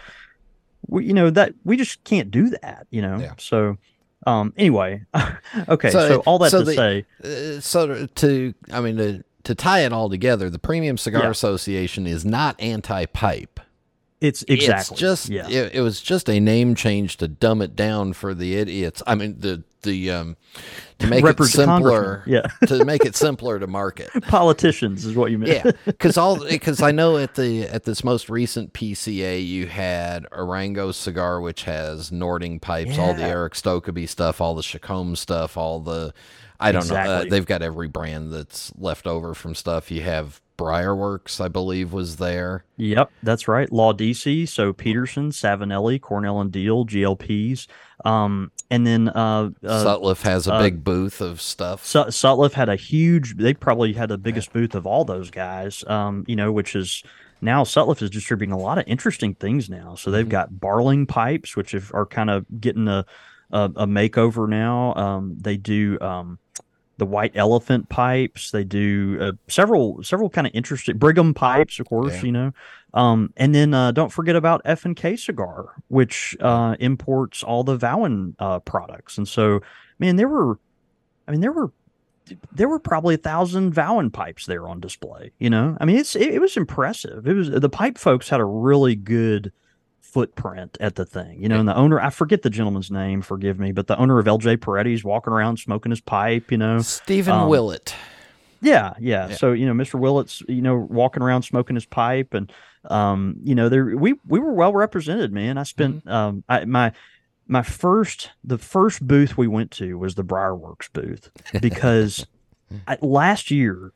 we, 0.88 1.06
you 1.06 1.14
know, 1.14 1.30
that 1.30 1.54
we 1.64 1.78
just 1.78 2.04
can't 2.04 2.32
do 2.32 2.50
that, 2.50 2.88
you 2.90 3.02
know. 3.02 3.18
Yeah. 3.20 3.34
So 3.38 3.78
um 4.28 4.54
anyway, 4.58 5.06
okay, 5.70 5.90
so, 5.90 6.08
so, 6.08 6.20
all 6.26 6.40
that 6.40 6.52
so 6.52 6.60
to 6.60 6.66
the, 6.66 6.74
say 6.74 7.06
uh, 7.24 7.62
so 7.62 8.06
to 8.08 8.54
I 8.72 8.82
mean 8.82 8.98
to 8.98 9.24
to 9.46 9.56
tie 9.56 9.82
it 9.82 9.94
all 9.94 10.10
together, 10.10 10.50
the 10.50 10.60
Premium 10.60 10.98
Cigar 10.98 11.24
yeah. 11.24 11.30
Association 11.30 12.06
is 12.06 12.26
not 12.26 12.60
anti-pipe. 12.60 13.62
It's 14.22 14.44
exactly 14.48 14.96
It's 14.96 15.00
just 15.00 15.30
yeah. 15.30 15.48
it, 15.48 15.76
it 15.76 15.82
was 15.82 16.02
just 16.02 16.30
a 16.30 16.40
name 16.40 16.76
change 16.76 17.18
to 17.18 17.28
dumb 17.28 17.62
it 17.62 17.76
down 17.76 18.14
for 18.14 18.34
the 18.34 18.56
idiots. 18.58 19.02
I 19.08 19.16
mean 19.16 19.40
the 19.40 19.64
the 19.84 20.12
um 20.12 20.38
to 21.00 21.08
make 21.08 21.24
it 21.24 21.44
simpler. 21.46 22.24
Yeah, 22.28 22.48
to 22.68 22.84
make 22.84 23.06
it 23.06 23.16
simpler 23.16 23.60
to 23.60 23.68
market. 23.68 24.10
Politicians 24.24 25.06
is 25.06 25.16
what 25.16 25.32
you 25.32 25.38
meant. 25.38 25.66
Yeah, 25.66 25.72
because 25.86 26.18
all 26.18 26.44
because 26.50 26.82
I 26.82 26.92
know 26.92 27.18
at 27.18 27.36
the 27.36 27.64
at 27.64 27.86
this 27.86 28.04
most 28.04 28.30
recent 28.30 28.74
PCA 28.74 29.46
you 29.46 29.68
had 29.68 30.26
Arango 30.32 30.94
cigar, 30.94 31.40
which 31.40 31.64
has 31.64 32.12
Nording 32.12 32.60
pipes, 32.60 32.98
all 32.98 33.14
the 33.14 33.24
Erik 33.24 33.54
Stokkebye 33.54 34.10
stuff, 34.10 34.42
all 34.42 34.54
the 34.54 34.62
Chacom 34.62 35.16
stuff, 35.16 35.56
all 35.56 35.80
the 35.80 36.14
I 36.60 36.74
don't 36.74 36.90
know. 36.90 36.96
Uh, 36.96 37.26
they've 37.30 37.46
got 37.46 37.62
every 37.62 37.88
brand 37.88 38.34
that's 38.34 38.74
left 38.78 39.08
over 39.08 39.34
from 39.34 39.56
stuff. 39.56 39.92
You 39.92 40.02
have 40.02 40.42
Briarworks, 40.60 41.40
I 41.40 41.48
believe, 41.48 41.94
was 41.94 42.18
there. 42.18 42.66
Yep, 42.76 43.12
that's 43.24 43.48
right. 43.48 43.70
Laudisi, 43.70 44.46
so 44.46 44.74
Peterson, 44.74 45.30
Savinelli, 45.32 46.02
Cornell 46.02 46.42
and 46.42 46.52
Diehl, 46.52 46.86
GLPs, 46.86 47.68
um, 48.04 48.52
and 48.70 48.86
then 48.86 49.08
uh, 49.08 49.52
uh, 49.64 49.86
Sutliff 49.86 50.24
has 50.24 50.48
a 50.48 50.56
uh, 50.56 50.62
big 50.62 50.84
booth 50.84 51.22
of 51.22 51.40
stuff. 51.40 51.86
Sut- 51.86 52.10
Sutliff 52.10 52.52
had 52.52 52.68
a 52.68 52.76
huge. 52.76 53.38
They 53.38 53.54
probably 53.54 53.94
had 53.94 54.10
the 54.10 54.18
biggest 54.18 54.52
booth 54.52 54.76
of 54.76 54.86
all 54.86 55.06
those 55.06 55.32
guys. 55.32 55.86
Um, 55.88 56.26
you 56.28 56.36
know, 56.36 56.52
which 56.52 56.76
is 56.76 57.04
now 57.40 57.64
Sutliff 57.64 58.02
is 58.02 58.10
distributing 58.10 58.52
a 58.52 58.58
lot 58.58 58.78
of 58.78 58.84
interesting 58.86 59.36
things 59.36 59.70
now. 59.70 59.96
So 59.96 60.12
they've 60.12 60.28
got 60.28 60.52
Barling 60.52 61.08
pipes, 61.08 61.56
which 61.56 61.74
are 61.94 62.06
kind 62.06 62.30
of 62.30 62.46
getting 62.60 62.90
a, 62.90 63.06
a 63.52 63.64
a 63.64 63.88
makeover 63.88 64.50
now. 64.50 64.94
Um, 64.96 65.38
they 65.40 65.56
do 65.56 65.98
um, 66.02 66.38
the 67.00 67.06
White 67.06 67.32
Elephant 67.36 67.90
pipes. 67.90 68.52
They 68.52 68.64
do 68.64 69.18
uh, 69.20 69.32
several 69.48 70.04
several 70.04 70.30
kind 70.30 70.46
of 70.46 70.54
interesting 70.54 70.98
Brigham 70.98 71.34
pipes, 71.34 71.80
of 71.80 71.88
course. 71.88 72.14
Yeah. 72.16 72.24
You 72.24 72.32
know, 72.32 72.52
um, 72.94 73.34
and 73.38 73.56
then 73.56 73.74
uh, 73.74 73.92
don't 73.92 74.12
forget 74.12 74.36
about 74.36 74.62
F 74.66 74.86
and 74.86 74.96
K 74.96 75.16
Cigar, 75.16 75.74
which 75.88 76.38
uh, 76.40 76.76
imports 76.80 77.44
all 77.44 77.64
the 77.64 77.78
Vauen 77.78 78.36
uh, 78.40 78.60
products. 78.60 79.18
And 79.18 79.28
so, 79.28 79.62
man, 79.98 80.16
there 80.16 80.28
were, 80.28 80.60
I 81.28 81.32
mean, 81.32 81.42
there 81.42 81.52
were 81.52 81.72
there 82.52 82.70
were 82.70 82.80
probably 82.80 83.16
a 83.16 83.20
thousand 83.20 83.74
Vauen 83.74 84.12
pipes 84.14 84.46
there 84.46 84.68
on 84.68 84.80
display. 84.80 85.32
You 85.40 85.50
know, 85.50 85.78
I 85.80 85.86
mean, 85.86 85.98
it's 85.98 86.16
it, 86.16 86.34
it 86.34 86.40
was 86.40 86.58
impressive. 86.58 87.28
It 87.28 87.34
was 87.34 87.50
the 87.50 87.70
pipe 87.70 87.98
folks 87.98 88.30
had 88.30 88.40
a 88.40 88.46
really 88.46 88.96
good 88.96 89.52
footprint 90.10 90.78
at 90.80 90.96
the 90.96 91.06
thing. 91.06 91.42
You 91.42 91.50
know, 91.50 91.60
and 91.60 91.68
the 91.68 91.76
owner, 91.76 92.00
I 92.00 92.10
forget 92.10 92.42
the 92.42 92.50
gentleman's 92.50 92.92
name, 92.92 93.22
forgive 93.22 93.60
me, 93.60 93.72
but 93.72 93.88
the 93.88 93.98
owner 93.98 94.20
of 94.20 94.26
LJ 94.26 94.58
Peretti's 94.58 95.04
walking 95.04 95.32
around 95.32 95.58
smoking 95.58 95.92
his 95.92 96.02
pipe. 96.02 96.52
You 96.52 96.58
know, 96.58 96.80
Stephen 96.80 97.34
um, 97.34 97.50
Willett. 97.50 97.96
yeah, 98.62 98.94
yeah, 99.00 99.30
Yeah. 99.30 99.36
So 99.36 99.52
you 99.52 99.66
know, 99.66 99.74
Mr. 99.74 100.00
Willett's 100.00 100.42
you 100.48 100.62
know 100.62 100.76
walking 100.76 101.24
around 101.24 101.44
smoking 101.44 101.76
his 101.76 101.86
pipe, 101.86 102.34
and 102.34 102.52
um, 102.86 103.38
you 103.44 103.56
know, 103.56 103.70
there 103.70 103.86
we 103.98 104.16
we 104.28 104.40
were 104.40 104.54
well 104.54 104.74
represented, 104.74 105.32
man. 105.32 105.58
I 105.58 105.64
spent 105.64 106.08
um, 106.08 106.44
I 106.50 106.66
my 106.66 106.92
my 107.48 107.62
first 107.62 108.32
the 108.44 108.58
first 108.58 109.06
booth 109.06 109.38
we 109.38 109.48
went 109.48 109.72
to 109.72 109.98
was 109.98 110.16
the 110.16 110.24
Briarworks 110.24 110.92
booth 110.92 111.30
because 111.62 112.26
I, 112.88 112.98
last 113.02 113.52
year, 113.52 113.92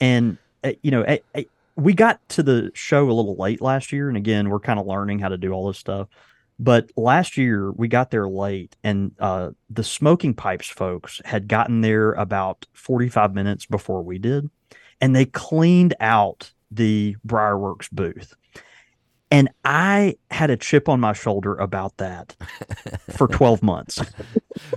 and 0.00 0.38
uh, 0.62 0.72
you 0.82 0.90
know, 0.90 1.04
I, 1.04 1.46
we 1.76 1.92
got 1.92 2.26
to 2.30 2.42
the 2.42 2.70
show 2.74 3.04
a 3.04 3.12
little 3.12 3.36
late 3.36 3.60
last 3.60 3.92
year, 3.92 4.08
and 4.08 4.16
again, 4.16 4.48
we're 4.48 4.60
kind 4.60 4.80
of 4.80 4.86
learning 4.86 5.18
how 5.18 5.28
to 5.28 5.38
do 5.38 5.52
all 5.52 5.68
this 5.68 5.78
stuff. 5.78 6.08
But 6.58 6.90
last 6.96 7.36
year 7.36 7.70
we 7.72 7.86
got 7.86 8.10
there 8.10 8.28
late, 8.28 8.76
and 8.82 9.12
uh, 9.18 9.50
the 9.68 9.84
smoking 9.84 10.34
pipes 10.34 10.68
folks 10.68 11.20
had 11.24 11.48
gotten 11.48 11.82
there 11.82 12.12
about 12.12 12.66
45 12.72 13.34
minutes 13.34 13.66
before 13.66 14.02
we 14.02 14.18
did, 14.18 14.48
and 15.00 15.14
they 15.14 15.26
cleaned 15.26 15.94
out 16.00 16.52
the 16.70 17.16
Briarworks 17.26 17.90
booth. 17.90 18.34
And 19.30 19.50
I 19.64 20.16
had 20.30 20.50
a 20.50 20.56
chip 20.56 20.88
on 20.88 21.00
my 21.00 21.12
shoulder 21.12 21.56
about 21.56 21.96
that 21.98 22.36
for 23.10 23.26
12 23.26 23.62
months. 23.62 24.00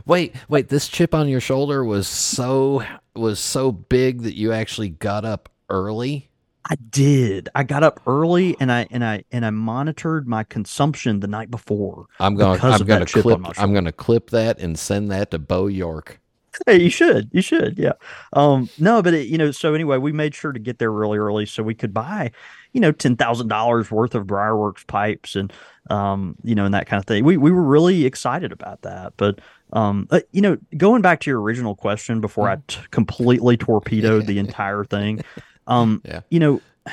Wait, 0.05 0.35
wait. 0.49 0.69
This 0.69 0.87
chip 0.87 1.13
on 1.13 1.29
your 1.29 1.39
shoulder 1.39 1.85
was 1.85 2.07
so 2.07 2.83
was 3.15 3.39
so 3.39 3.71
big 3.71 4.23
that 4.23 4.35
you 4.35 4.51
actually 4.51 4.89
got 4.89 5.23
up 5.23 5.49
early. 5.69 6.28
I 6.65 6.75
did. 6.89 7.49
I 7.55 7.63
got 7.63 7.83
up 7.83 8.01
early 8.05 8.55
and 8.59 8.71
I 8.71 8.87
and 8.91 9.03
I 9.03 9.23
and 9.31 9.45
I 9.45 9.49
monitored 9.49 10.27
my 10.27 10.43
consumption 10.43 11.19
the 11.19 11.27
night 11.27 11.49
before. 11.49 12.05
I'm 12.19 12.35
going. 12.35 12.59
I'm 12.61 12.81
going 12.81 13.05
to 13.05 13.21
clip. 13.21 13.39
I'm 13.57 13.71
going 13.71 13.85
to 13.85 13.91
clip 13.91 14.29
that 14.31 14.59
and 14.59 14.77
send 14.77 15.11
that 15.11 15.31
to 15.31 15.39
Bo 15.39 15.67
York. 15.67 16.19
Hey, 16.65 16.81
you 16.81 16.89
should. 16.89 17.29
You 17.31 17.41
should. 17.41 17.77
Yeah. 17.77 17.93
Um, 18.33 18.69
no, 18.77 19.01
but 19.01 19.13
it, 19.13 19.27
you 19.27 19.37
know, 19.37 19.51
so 19.51 19.73
anyway, 19.73 19.97
we 19.97 20.11
made 20.11 20.35
sure 20.35 20.51
to 20.51 20.59
get 20.59 20.79
there 20.79 20.91
really 20.91 21.17
early 21.17 21.45
so 21.45 21.63
we 21.63 21.75
could 21.75 21.93
buy, 21.93 22.31
you 22.73 22.81
know, 22.81 22.91
ten 22.91 23.15
thousand 23.15 23.47
dollars 23.47 23.89
worth 23.91 24.15
of 24.15 24.27
Briarworks 24.27 24.85
pipes 24.85 25.35
and 25.35 25.53
um, 25.89 26.35
you 26.43 26.55
know, 26.55 26.65
and 26.65 26.73
that 26.73 26.87
kind 26.87 26.99
of 26.99 27.05
thing. 27.05 27.23
We 27.23 27.37
we 27.37 27.51
were 27.51 27.63
really 27.63 28.05
excited 28.05 28.51
about 28.51 28.81
that. 28.81 29.13
But 29.17 29.39
um, 29.73 30.07
uh, 30.11 30.21
you 30.31 30.41
know, 30.41 30.57
going 30.77 31.01
back 31.01 31.21
to 31.21 31.29
your 31.29 31.41
original 31.41 31.75
question 31.75 32.21
before 32.21 32.49
I 32.49 32.57
t- 32.67 32.79
completely 32.91 33.57
torpedoed 33.57 34.25
the 34.25 34.39
entire 34.39 34.83
thing, 34.83 35.21
um, 35.69 36.01
Yeah. 36.03 36.21
you 36.29 36.39
know, 36.39 36.61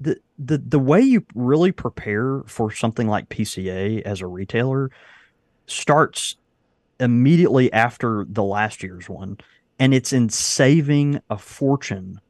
the 0.00 0.18
the 0.38 0.58
the 0.58 0.78
way 0.78 1.00
you 1.00 1.24
really 1.34 1.72
prepare 1.72 2.42
for 2.46 2.70
something 2.70 3.06
like 3.08 3.28
PCA 3.28 4.02
as 4.02 4.20
a 4.20 4.26
retailer 4.26 4.90
starts 5.66 6.36
immediately 6.98 7.72
after 7.72 8.26
the 8.28 8.42
last 8.42 8.82
year's 8.82 9.08
one 9.08 9.38
and 9.78 9.94
it's 9.94 10.12
in 10.12 10.28
saving 10.28 11.20
a 11.30 11.38
fortune 11.38 12.20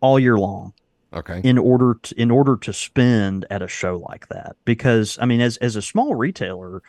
all 0.00 0.18
year 0.18 0.38
long 0.38 0.72
Okay. 1.12 1.40
in 1.44 1.58
order 1.58 1.94
to, 2.02 2.20
in 2.20 2.30
order 2.30 2.56
to 2.56 2.72
spend 2.72 3.44
at 3.50 3.62
a 3.62 3.68
show 3.68 3.98
like 4.08 4.28
that 4.28 4.56
because 4.64 5.18
i 5.20 5.26
mean 5.26 5.40
as 5.40 5.56
as 5.58 5.76
a 5.76 5.82
small 5.82 6.14
retailer 6.14 6.82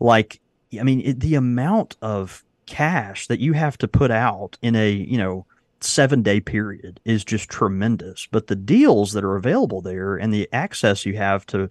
like 0.00 0.40
i 0.78 0.82
mean 0.82 1.00
it, 1.00 1.20
the 1.20 1.34
amount 1.34 1.96
of 2.02 2.44
cash 2.66 3.26
that 3.28 3.40
you 3.40 3.52
have 3.54 3.78
to 3.78 3.88
put 3.88 4.10
out 4.10 4.58
in 4.62 4.74
a 4.76 4.90
you 4.90 5.16
know 5.16 5.46
7 5.84 6.22
day 6.22 6.40
period 6.40 7.00
is 7.04 7.24
just 7.24 7.48
tremendous. 7.48 8.26
But 8.30 8.46
the 8.46 8.56
deals 8.56 9.12
that 9.12 9.24
are 9.24 9.36
available 9.36 9.80
there 9.80 10.16
and 10.16 10.32
the 10.32 10.48
access 10.52 11.06
you 11.06 11.16
have 11.16 11.46
to 11.46 11.68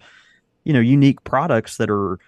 you 0.64 0.72
know 0.72 0.80
unique 0.80 1.22
products 1.24 1.76
that 1.76 1.90
are 1.90 2.18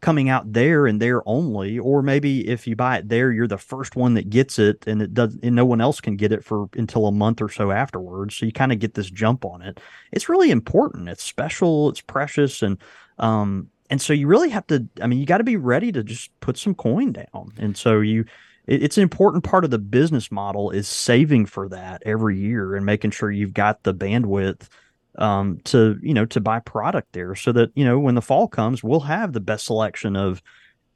coming 0.00 0.28
out 0.28 0.52
there 0.52 0.86
and 0.86 1.02
there 1.02 1.22
only 1.26 1.78
or 1.78 2.02
maybe 2.02 2.46
if 2.48 2.68
you 2.68 2.76
buy 2.76 2.98
it 2.98 3.08
there 3.08 3.32
you're 3.32 3.48
the 3.48 3.58
first 3.58 3.96
one 3.96 4.14
that 4.14 4.30
gets 4.30 4.56
it 4.58 4.86
and 4.86 5.02
it 5.02 5.12
does 5.12 5.36
and 5.42 5.56
no 5.56 5.64
one 5.64 5.80
else 5.80 6.00
can 6.00 6.16
get 6.16 6.30
it 6.30 6.44
for 6.44 6.68
until 6.74 7.06
a 7.06 7.12
month 7.12 7.40
or 7.42 7.48
so 7.48 7.72
afterwards. 7.72 8.36
So 8.36 8.46
you 8.46 8.52
kind 8.52 8.72
of 8.72 8.78
get 8.78 8.94
this 8.94 9.10
jump 9.10 9.44
on 9.44 9.60
it. 9.60 9.80
It's 10.12 10.28
really 10.28 10.50
important. 10.50 11.08
It's 11.08 11.24
special. 11.24 11.88
It's 11.88 12.00
precious. 12.00 12.62
And 12.62 12.78
um 13.18 13.68
and 13.90 14.00
so 14.00 14.12
you 14.12 14.26
really 14.26 14.50
have 14.50 14.66
to 14.66 14.86
i 15.00 15.06
mean 15.06 15.18
you 15.18 15.26
got 15.26 15.38
to 15.38 15.44
be 15.44 15.56
ready 15.56 15.90
to 15.90 16.04
just 16.04 16.30
put 16.40 16.56
some 16.56 16.74
coin 16.74 17.12
down. 17.12 17.52
And 17.58 17.76
so 17.76 18.00
you 18.00 18.24
it, 18.68 18.82
it's 18.82 18.96
an 18.96 19.02
important 19.02 19.42
part 19.42 19.64
of 19.64 19.70
the 19.70 19.78
business 19.78 20.30
model 20.30 20.70
is 20.70 20.86
saving 20.86 21.46
for 21.46 21.68
that 21.70 22.02
every 22.06 22.38
year 22.38 22.76
and 22.76 22.86
making 22.86 23.10
sure 23.10 23.30
you've 23.30 23.54
got 23.54 23.82
the 23.82 23.94
bandwidth 23.94 24.68
um, 25.16 25.58
to 25.64 25.98
you 26.00 26.14
know 26.14 26.26
to 26.26 26.40
buy 26.40 26.60
product 26.60 27.12
there 27.12 27.34
so 27.34 27.50
that 27.50 27.72
you 27.74 27.84
know 27.84 27.98
when 27.98 28.14
the 28.14 28.22
fall 28.22 28.46
comes 28.46 28.84
we'll 28.84 29.00
have 29.00 29.32
the 29.32 29.40
best 29.40 29.66
selection 29.66 30.14
of 30.14 30.40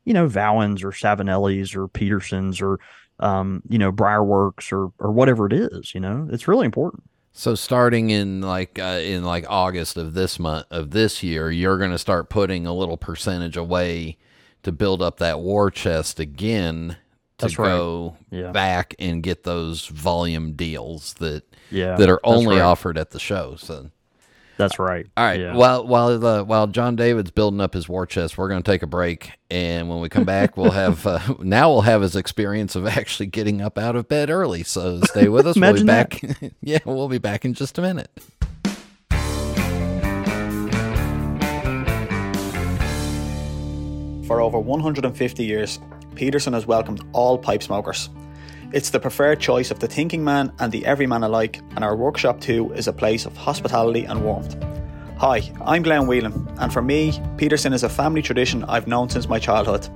you 0.04 0.14
know 0.14 0.28
Vauens 0.28 0.84
or 0.84 0.90
Savinellis 0.90 1.74
or 1.74 1.88
Petersons 1.88 2.60
or 2.60 2.78
um, 3.18 3.62
you 3.68 3.78
know 3.78 3.90
Briarworks 3.90 4.70
or 4.72 4.92
or 4.98 5.10
whatever 5.10 5.46
it 5.46 5.52
is 5.52 5.94
you 5.94 6.00
know? 6.00 6.28
It's 6.30 6.46
really 6.46 6.66
important. 6.66 7.02
So 7.32 7.54
starting 7.54 8.10
in 8.10 8.42
like 8.42 8.78
uh, 8.78 9.00
in 9.02 9.24
like 9.24 9.46
August 9.48 9.96
of 9.96 10.12
this 10.12 10.38
month 10.38 10.66
of 10.70 10.90
this 10.90 11.22
year, 11.22 11.50
you're 11.50 11.78
going 11.78 11.90
to 11.90 11.98
start 11.98 12.28
putting 12.28 12.66
a 12.66 12.74
little 12.74 12.98
percentage 12.98 13.56
away 13.56 14.18
to 14.62 14.70
build 14.70 15.00
up 15.00 15.16
that 15.18 15.40
war 15.40 15.70
chest 15.70 16.20
again 16.20 16.98
to 17.42 17.46
That's 17.48 17.58
right. 17.58 17.68
go 17.68 18.16
Yeah. 18.30 18.50
back 18.52 18.94
and 18.98 19.22
get 19.22 19.44
those 19.44 19.86
volume 19.86 20.54
deals 20.54 21.14
that 21.14 21.44
yeah 21.70 21.96
that 21.96 22.08
are 22.08 22.20
only 22.24 22.56
right. 22.56 22.62
offered 22.62 22.96
at 22.98 23.10
the 23.10 23.20
show. 23.20 23.56
So 23.56 23.90
that's 24.58 24.78
right 24.78 25.06
all 25.16 25.24
right, 25.24 25.40
yeah. 25.40 25.54
while 25.54 25.86
while 25.86 26.18
the, 26.18 26.44
while 26.44 26.66
Jon 26.66 26.94
David's 26.94 27.30
building 27.30 27.60
up 27.60 27.72
his 27.74 27.88
war 27.88 28.06
chest, 28.06 28.36
we're 28.38 28.48
going 28.48 28.62
to 28.62 28.70
take 28.70 28.82
a 28.82 28.86
break, 28.86 29.32
and 29.50 29.88
when 29.88 30.00
we 30.00 30.08
come 30.08 30.24
back, 30.24 30.56
we'll 30.56 30.70
have 30.84 31.06
uh, 31.06 31.18
now 31.40 31.70
we'll 31.70 31.80
have 31.82 32.02
his 32.02 32.14
experience 32.16 32.76
of 32.76 32.86
actually 32.86 33.26
getting 33.26 33.60
up 33.62 33.78
out 33.78 33.96
of 33.96 34.08
bed 34.08 34.28
early. 34.30 34.62
So 34.62 35.00
stay 35.02 35.28
with 35.28 35.46
us. 35.46 35.56
we'll 35.56 35.72
be 35.74 35.80
Imagine 35.80 35.86
back. 35.86 36.52
yeah, 36.60 36.78
we'll 36.84 37.08
be 37.08 37.18
back 37.18 37.44
in 37.44 37.54
just 37.54 37.78
a 37.78 37.82
minute. 37.82 38.10
For 44.26 44.40
over 44.40 44.58
150 44.58 45.44
years, 45.44 45.78
Peterson 46.14 46.52
has 46.52 46.66
welcomed 46.66 47.04
all 47.12 47.38
pipe 47.38 47.62
smokers. 47.62 48.10
It's 48.72 48.90
the 48.90 49.00
preferred 49.00 49.40
choice 49.40 49.70
of 49.70 49.80
the 49.80 49.86
thinking 49.86 50.24
man 50.24 50.52
and 50.58 50.72
the 50.72 50.86
everyman 50.86 51.22
alike, 51.22 51.60
and 51.74 51.84
our 51.84 51.94
workshop 51.94 52.40
too 52.40 52.72
is 52.72 52.88
a 52.88 52.92
place 52.92 53.26
of 53.26 53.36
hospitality 53.36 54.04
and 54.04 54.24
warmth. 54.24 54.56
Hi, 55.18 55.42
I'm 55.64 55.82
Glenn 55.82 56.06
Whelan, 56.06 56.48
and 56.58 56.72
for 56.72 56.82
me, 56.82 57.20
Peterson 57.36 57.72
is 57.72 57.82
a 57.82 57.88
family 57.88 58.22
tradition 58.22 58.64
I've 58.64 58.86
known 58.86 59.08
since 59.08 59.28
my 59.28 59.38
childhood. 59.38 59.88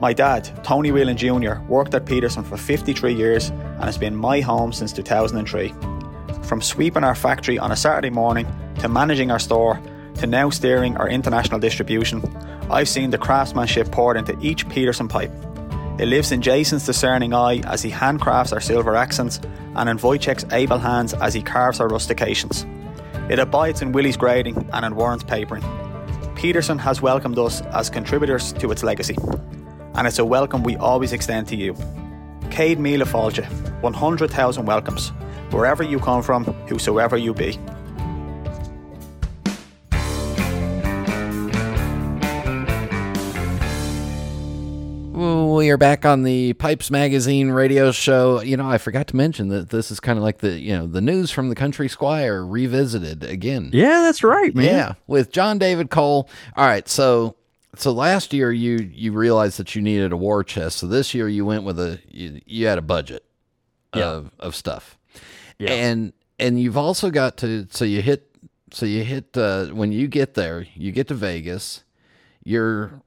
My 0.00 0.12
dad, 0.12 0.50
Tony 0.64 0.90
Whelan 0.90 1.16
Jr., 1.16 1.60
worked 1.68 1.94
at 1.94 2.04
Peterson 2.04 2.42
for 2.42 2.56
53 2.56 3.14
years 3.14 3.50
and 3.50 3.84
has 3.84 3.96
been 3.96 4.16
my 4.16 4.40
home 4.40 4.72
since 4.72 4.92
2003. 4.92 5.72
From 6.42 6.60
sweeping 6.60 7.04
our 7.04 7.14
factory 7.14 7.58
on 7.58 7.70
a 7.70 7.76
Saturday 7.76 8.10
morning, 8.10 8.46
to 8.80 8.88
managing 8.88 9.30
our 9.30 9.38
store, 9.38 9.80
to 10.16 10.26
now 10.26 10.50
steering 10.50 10.96
our 10.96 11.08
international 11.08 11.60
distribution, 11.60 12.20
I've 12.72 12.88
seen 12.88 13.10
the 13.10 13.18
craftsmanship 13.18 13.92
poured 13.92 14.16
into 14.16 14.34
each 14.40 14.66
Peterson 14.70 15.06
pipe. 15.06 15.30
It 15.98 16.06
lives 16.06 16.32
in 16.32 16.40
Jason's 16.40 16.86
discerning 16.86 17.34
eye 17.34 17.58
as 17.66 17.82
he 17.82 17.90
handcrafts 17.90 18.50
our 18.50 18.62
silver 18.62 18.96
accents 18.96 19.40
and 19.76 19.90
in 19.90 19.98
Wojciech's 19.98 20.50
able 20.50 20.78
hands 20.78 21.12
as 21.12 21.34
he 21.34 21.42
carves 21.42 21.80
our 21.80 21.88
rustications. 21.88 22.64
It 23.30 23.38
abides 23.38 23.82
in 23.82 23.92
Willie's 23.92 24.16
grading 24.16 24.70
and 24.72 24.86
in 24.86 24.96
Warren's 24.96 25.22
papering. 25.22 25.62
Peterson 26.34 26.78
has 26.78 27.02
welcomed 27.02 27.38
us 27.38 27.60
as 27.72 27.90
contributors 27.90 28.54
to 28.54 28.72
its 28.72 28.82
legacy, 28.82 29.18
and 29.94 30.06
it's 30.06 30.18
a 30.18 30.24
welcome 30.24 30.62
we 30.62 30.76
always 30.76 31.12
extend 31.12 31.48
to 31.48 31.56
you. 31.56 31.74
Céad 32.48 32.78
Míle 32.78 33.04
Fáilte, 33.04 33.44
100,000 33.82 34.64
welcomes, 34.64 35.10
wherever 35.50 35.82
you 35.82 35.98
come 35.98 36.22
from, 36.22 36.44
whosoever 36.68 37.18
you 37.18 37.34
be. 37.34 37.58
We 45.62 45.70
are 45.70 45.76
back 45.76 46.04
on 46.04 46.24
the 46.24 46.54
Pipes 46.54 46.90
Magazine 46.90 47.50
radio 47.50 47.92
show. 47.92 48.40
You 48.42 48.56
know, 48.56 48.68
I 48.68 48.78
forgot 48.78 49.06
to 49.06 49.16
mention 49.16 49.46
that 49.50 49.70
this 49.70 49.92
is 49.92 50.00
kind 50.00 50.18
of 50.18 50.24
like 50.24 50.38
the 50.38 50.58
you 50.58 50.76
know 50.76 50.88
the 50.88 51.00
news 51.00 51.30
from 51.30 51.50
the 51.50 51.54
Country 51.54 51.88
Squire 51.88 52.44
revisited 52.44 53.22
again. 53.22 53.70
Yeah, 53.72 54.00
that's 54.00 54.24
right, 54.24 54.52
man. 54.56 54.64
Yeah, 54.64 54.94
with 55.06 55.30
Jon 55.30 55.58
David 55.58 55.88
Cole. 55.88 56.28
All 56.56 56.66
right, 56.66 56.88
so 56.88 57.36
so 57.76 57.92
last 57.92 58.32
year 58.32 58.50
you 58.50 58.90
you 58.92 59.12
realized 59.12 59.56
that 59.60 59.76
you 59.76 59.82
needed 59.82 60.10
a 60.10 60.16
war 60.16 60.42
chest. 60.42 60.78
So 60.78 60.88
this 60.88 61.14
year 61.14 61.28
you 61.28 61.46
went 61.46 61.62
with 61.62 61.78
a 61.78 62.00
you, 62.08 62.40
you 62.44 62.66
had 62.66 62.78
a 62.78 62.82
budget 62.82 63.24
Yeah. 63.94 64.06
of 64.08 64.32
of 64.40 64.56
stuff. 64.56 64.98
Yeah. 65.60 65.70
And 65.74 66.12
and 66.40 66.60
you've 66.60 66.76
also 66.76 67.08
got 67.08 67.36
to 67.36 67.68
so 67.70 67.84
you 67.84 68.02
hit 68.02 68.34
so 68.72 68.84
you 68.84 69.04
hit 69.04 69.36
uh, 69.38 69.66
when 69.66 69.92
you 69.92 70.08
get 70.08 70.34
there, 70.34 70.66
you 70.74 70.90
get 70.90 71.06
to 71.06 71.14
Vegas. 71.14 71.84
You're 72.42 73.00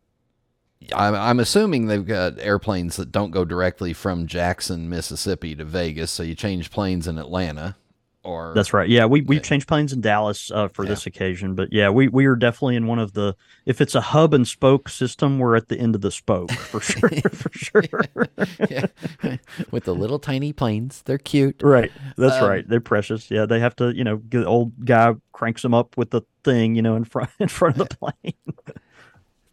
I'm, 0.94 1.16
I'm 1.16 1.40
assuming 1.40 1.88
they've 1.88 2.06
got 2.06 2.40
airplanes 2.40 2.96
that 2.98 3.12
don't 3.12 3.32
go 3.32 3.46
directly 3.46 3.94
from 3.94 4.28
Jackson, 4.28 4.90
Mississippi 4.90 5.56
to 5.56 5.64
Vegas. 5.66 6.12
So 6.12 6.24
you 6.24 6.36
change 6.36 6.72
planes 6.72 7.08
in 7.08 7.18
Atlanta, 7.18 7.76
or 8.24 8.54
That's 8.56 8.74
right. 8.74 8.90
Yeah, 8.90 9.06
we 9.06 9.22
we 9.22 9.40
changed 9.40 9.68
planes 9.68 9.94
in 9.94 10.02
Dallas 10.02 10.50
uh, 10.52 10.68
for 10.70 10.84
this 10.84 11.06
occasion, 11.06 11.54
but 11.54 11.72
yeah, 11.72 11.90
we 11.90 12.08
we 12.08 12.26
are 12.26 12.36
definitely 12.36 12.76
in 12.76 12.88
one 12.88 12.98
of 12.98 13.14
the. 13.14 13.36
If 13.68 13.82
it's 13.82 13.94
a 13.94 14.02
hub 14.02 14.34
and 14.34 14.48
spoke 14.48 14.90
system, 14.90 15.38
we're 15.38 15.56
at 15.56 15.70
the 15.70 15.78
end 15.80 15.94
of 15.94 16.02
the 16.02 16.10
spoke 16.10 16.52
for 16.54 16.80
sure. 16.82 17.10
for 17.10 17.52
sure. 17.54 17.84
Yeah. 18.70 18.88
with 19.72 19.84
the 19.84 19.94
little 19.94 20.18
tiny 20.18 20.54
planes. 20.54 21.04
They're 21.06 21.20
cute. 21.20 21.62
Right. 21.62 21.92
That's 22.18 22.42
Um, 22.42 22.50
right. 22.50 22.68
They're 22.68 22.80
precious. 22.82 23.30
Yeah, 23.30 23.46
they 23.46 23.60
have 23.60 23.76
to. 23.76 23.96
You 23.96 24.04
know, 24.04 24.22
the 24.28 24.44
old 24.46 24.84
guy 24.86 25.14
cranks 25.32 25.62
them 25.62 25.76
up 25.76 25.96
with 25.96 26.10
the 26.10 26.22
thing. 26.44 26.76
You 26.76 26.82
know, 26.82 26.96
in 26.96 27.04
front 27.04 27.30
in 27.40 27.48
front 27.48 27.78
of 27.80 27.90
the 27.90 27.96
plane. 27.96 28.34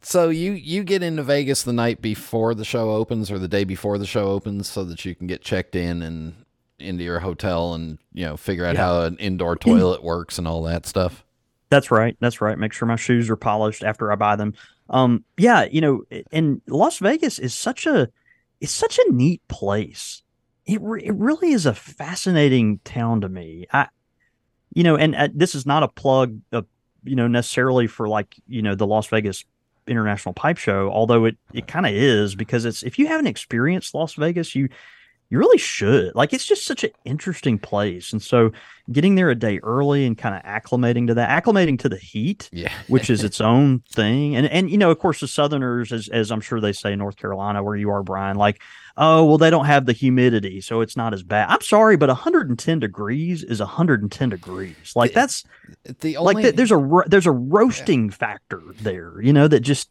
So 0.05 0.31
you 0.31 0.53
you 0.53 0.83
get 0.85 1.03
into 1.03 1.23
Vegas 1.23 1.63
the 1.63 1.73
night 1.73 2.03
before 2.03 2.55
the 2.55 2.65
show 2.65 2.91
opens 2.91 3.31
or 3.31 3.39
the 3.39 3.49
day 3.49 3.65
before 3.65 3.99
the 3.99 4.07
show 4.07 4.27
opens, 4.33 4.69
so 4.69 4.85
that 4.85 5.05
you 5.05 5.15
can 5.15 5.27
get 5.27 5.43
checked 5.43 5.77
in 5.77 6.03
and 6.03 6.35
into 6.79 7.05
your 7.05 7.21
hotel 7.21 7.75
and 7.75 7.99
you 8.13 8.25
know 8.27 8.37
figure 8.37 8.65
out 8.65 8.75
Yeah. 8.75 8.81
how 8.85 9.03
an 9.03 9.17
indoor 9.19 9.57
toilet 9.57 10.03
works 10.03 10.39
and 10.39 10.49
all 10.49 10.63
that 10.65 10.87
stuff. 10.87 11.25
That's 11.71 11.91
right. 11.91 12.17
That's 12.21 12.41
right. 12.41 12.59
Make 12.59 12.73
sure 12.73 12.87
my 12.89 12.97
shoes 12.97 13.31
are 13.31 13.37
polished 13.37 13.83
after 13.85 14.11
I 14.13 14.17
buy 14.17 14.37
them. 14.37 14.55
Um, 14.91 15.25
yeah, 15.39 15.65
you 15.71 15.81
know, 15.81 16.03
and 16.33 16.61
Las 16.67 16.99
Vegas 16.99 17.39
is 17.39 17.55
such 17.55 17.87
a 17.87 18.09
it's 18.61 18.73
such 18.73 18.99
a 18.99 19.13
neat 19.13 19.41
place. 19.49 20.23
It 20.67 20.81
re- 20.83 21.03
it 21.05 21.15
really 21.15 21.53
is 21.53 21.65
a 21.65 21.75
fascinating 21.75 22.81
town 22.85 23.21
to 23.23 23.29
me. 23.29 23.67
I, 23.73 23.87
you 24.75 24.83
know, 24.83 24.97
and 24.97 25.15
uh, 25.15 25.29
this 25.33 25.55
is 25.55 25.65
not 25.65 25.83
a 25.83 25.89
plug, 25.89 26.41
uh, 26.53 26.63
you 27.05 27.15
know, 27.17 27.29
necessarily 27.29 27.87
for 27.87 28.09
like 28.09 28.35
you 28.49 28.63
know 28.63 28.75
the 28.75 28.87
Las 28.87 29.07
Vegas 29.07 29.45
International 29.87 30.33
Pipe 30.33 30.59
Show, 30.59 30.91
although 30.91 31.25
it 31.27 31.37
it 31.53 31.67
kind 31.67 31.87
of 31.87 31.93
is 31.93 32.35
because 32.35 32.65
it's 32.65 32.83
if 32.83 32.99
you 32.99 33.07
haven't 33.07 33.27
experienced 33.27 33.95
Las 33.95 34.15
Vegas, 34.15 34.55
you 34.55 34.69
you 35.33 35.39
really 35.39 35.57
should. 35.57 36.15
Like 36.15 36.35
it's 36.35 36.45
just 36.45 36.67
such 36.67 36.85
an 36.85 36.91
interesting 37.07 37.59
place. 37.59 38.13
And 38.13 38.23
so 38.23 38.53
getting 38.93 39.15
there 39.15 39.31
a 39.31 39.35
day 39.35 39.61
early 39.63 40.05
and 40.05 40.19
kind 40.19 40.35
of 40.35 40.43
acclimating 40.43 41.07
to 41.07 41.15
that, 41.15 41.43
acclimating 41.43 41.79
to 41.79 41.89
the 41.89 41.97
heat, 41.97 42.51
Yeah. 42.53 42.71
which 42.89 43.09
is 43.09 43.25
its 43.29 43.41
own 43.41 43.81
thing. 43.91 44.37
And 44.37 44.47
and 44.47 44.69
you 44.71 44.77
know, 44.77 44.91
of 44.91 44.99
course, 44.99 45.21
the 45.21 45.27
Southerners, 45.29 45.91
as 45.91 46.09
as 46.11 46.31
I'm 46.31 46.43
sure 46.43 46.61
they 46.61 46.75
say 46.75 46.93
in 46.93 46.99
North 46.99 47.17
Carolina, 47.17 47.63
where 47.65 47.77
you 47.77 47.89
are, 47.89 48.03
Brian, 48.03 48.37
like, 48.37 48.61
oh 48.99 49.25
well, 49.25 49.39
they 49.39 49.49
don't 49.49 49.65
have 49.65 49.87
the 49.87 49.95
humidity, 49.95 50.61
so 50.61 50.83
it's 50.83 50.99
not 50.99 51.15
as 51.15 51.23
bad. 51.23 51.49
I'm 51.49 51.63
sorry, 51.63 51.97
but 51.97 52.11
110 52.11 52.79
degrees 52.79 53.43
is 53.43 53.59
110 53.59 54.29
degrees. 54.29 54.93
Like 54.95 55.15
that's 55.15 55.45
The 56.01 56.19
only 56.19 56.35
like 56.35 56.43
th- 56.43 56.57
there's 56.57 56.73
a 56.73 57.03
there's 57.07 57.27
a 57.27 57.33
roasting 57.33 58.11
factor 58.11 58.61
there, 58.83 59.19
you 59.23 59.33
know, 59.33 59.49
that 59.49 59.61
just 59.61 59.89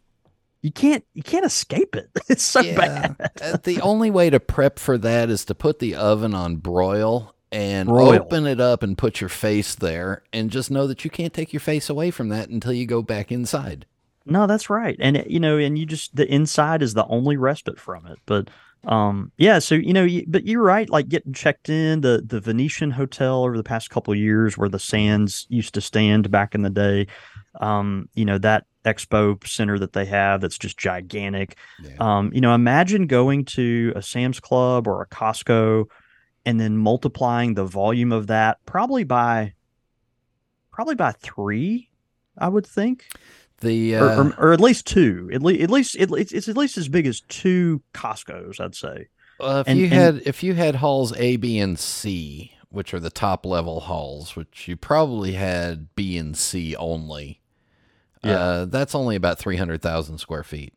you 0.61 0.71
can't 0.71 1.03
you 1.13 1.23
can't 1.23 1.45
escape 1.45 1.95
it. 1.95 2.09
It's 2.29 2.43
so 2.43 2.61
bad. 2.61 3.15
Uh, 3.41 3.57
the 3.63 3.81
only 3.81 4.09
way 4.11 4.29
to 4.29 4.39
prep 4.39 4.79
for 4.79 4.97
that 4.99 5.29
is 5.29 5.45
to 5.45 5.55
put 5.55 5.79
the 5.79 5.95
oven 5.95 6.33
on 6.33 6.57
broil 6.57 7.35
and 7.51 7.89
Broil. 7.89 8.13
open 8.13 8.45
it 8.47 8.61
up 8.61 8.81
and 8.83 8.97
put 8.97 9.19
your 9.19 9.29
face 9.29 9.75
there 9.75 10.23
and 10.31 10.49
just 10.49 10.71
know 10.71 10.87
that 10.87 11.03
you 11.03 11.09
can't 11.11 11.33
take 11.33 11.51
your 11.51 11.59
face 11.59 11.89
away 11.89 12.09
from 12.11 12.29
that 12.29 12.47
until 12.49 12.71
you 12.71 12.85
go 12.85 13.01
back 13.01 13.31
inside. 13.31 13.85
No, 14.25 14.47
that's 14.47 14.69
right. 14.69 14.95
And 14.99 15.17
it- 15.17 15.29
you 15.29 15.39
know, 15.39 15.57
and 15.57 15.77
you 15.77 15.85
just 15.85 16.15
the 16.15 16.31
inside 16.31 16.81
is 16.81 16.93
the 16.93 17.05
only 17.07 17.35
respite 17.37 17.79
from 17.79 18.05
it. 18.07 18.19
But 18.25 18.49
um 18.85 19.31
yeah, 19.37 19.59
so 19.59 19.75
you 19.75 19.93
know, 19.93 20.03
you, 20.05 20.23
but 20.27 20.45
you're 20.45 20.63
right 20.63 20.89
like 20.89 21.09
getting 21.09 21.33
checked 21.33 21.69
in 21.69 22.01
the 22.01 22.23
the 22.25 22.39
Venetian 22.39 22.91
hotel 22.91 23.43
over 23.43 23.57
the 23.57 23.63
past 23.63 23.89
couple 23.89 24.13
of 24.13 24.19
years 24.19 24.57
where 24.57 24.69
the 24.69 24.79
Sands 24.79 25.45
used 25.49 25.73
to 25.73 25.81
stand 25.81 26.31
back 26.31 26.55
in 26.55 26.61
the 26.61 26.69
day. 26.69 27.07
Um, 27.59 28.07
you 28.15 28.23
know, 28.25 28.37
that 28.37 28.65
expo 28.85 29.45
center 29.47 29.77
that 29.79 29.93
they 29.93 30.05
have 30.05 30.41
that's 30.41 30.57
just 30.57 30.77
gigantic. 30.77 31.57
Yeah. 31.83 31.95
Um, 31.99 32.31
you 32.33 32.41
know, 32.41 32.53
imagine 32.55 33.07
going 33.07 33.45
to 33.45 33.93
a 33.95 34.01
Sam's 34.01 34.39
Club 34.39 34.87
or 34.87 35.01
a 35.01 35.07
Costco 35.07 35.85
and 36.45 36.59
then 36.59 36.77
multiplying 36.77 37.53
the 37.53 37.65
volume 37.65 38.11
of 38.11 38.27
that 38.27 38.57
probably 38.65 39.03
by 39.03 39.53
probably 40.71 40.95
by 40.95 41.11
3, 41.11 41.89
I 42.37 42.47
would 42.47 42.65
think 42.65 43.05
The 43.59 43.95
or, 43.95 44.09
uh, 44.09 44.23
or, 44.29 44.33
or 44.49 44.53
at 44.53 44.59
least 44.61 44.87
two. 44.87 45.29
At 45.33 45.41
least, 45.43 45.61
at 45.61 45.69
least, 45.69 45.95
it, 45.95 46.09
it's, 46.11 46.31
it's 46.31 46.47
at 46.47 46.57
least 46.57 46.77
as 46.77 46.87
big 46.87 47.05
as 47.05 47.21
two 47.21 47.81
Costco's, 47.93 48.59
I'd 48.59 48.73
say. 48.75 49.07
uh, 49.39 49.63
if 49.65 49.67
and- 49.67 49.77
you 49.79 49.85
and- 49.85 49.93
had 49.93 50.21
if 50.25 50.41
you 50.43 50.53
had 50.53 50.75
halls 50.75 51.15
A, 51.17 51.35
B, 51.35 51.59
and 51.59 51.77
C, 51.77 52.53
which 52.69 52.93
are 52.93 52.99
the 53.01 53.09
top 53.09 53.45
level 53.45 53.81
halls, 53.81 54.35
which 54.35 54.67
you 54.67 54.77
probably 54.77 55.33
had 55.33 55.93
B 55.93 56.17
and 56.17 56.35
C 56.37 56.75
only. 56.77 57.40
Yeah. 58.23 58.39
Uh, 58.39 58.65
that's 58.65 58.93
only 58.95 59.15
about 59.15 59.39
three 59.39 59.57
hundred 59.57 59.81
thousand 59.81 60.17
square 60.19 60.43
feet. 60.43 60.73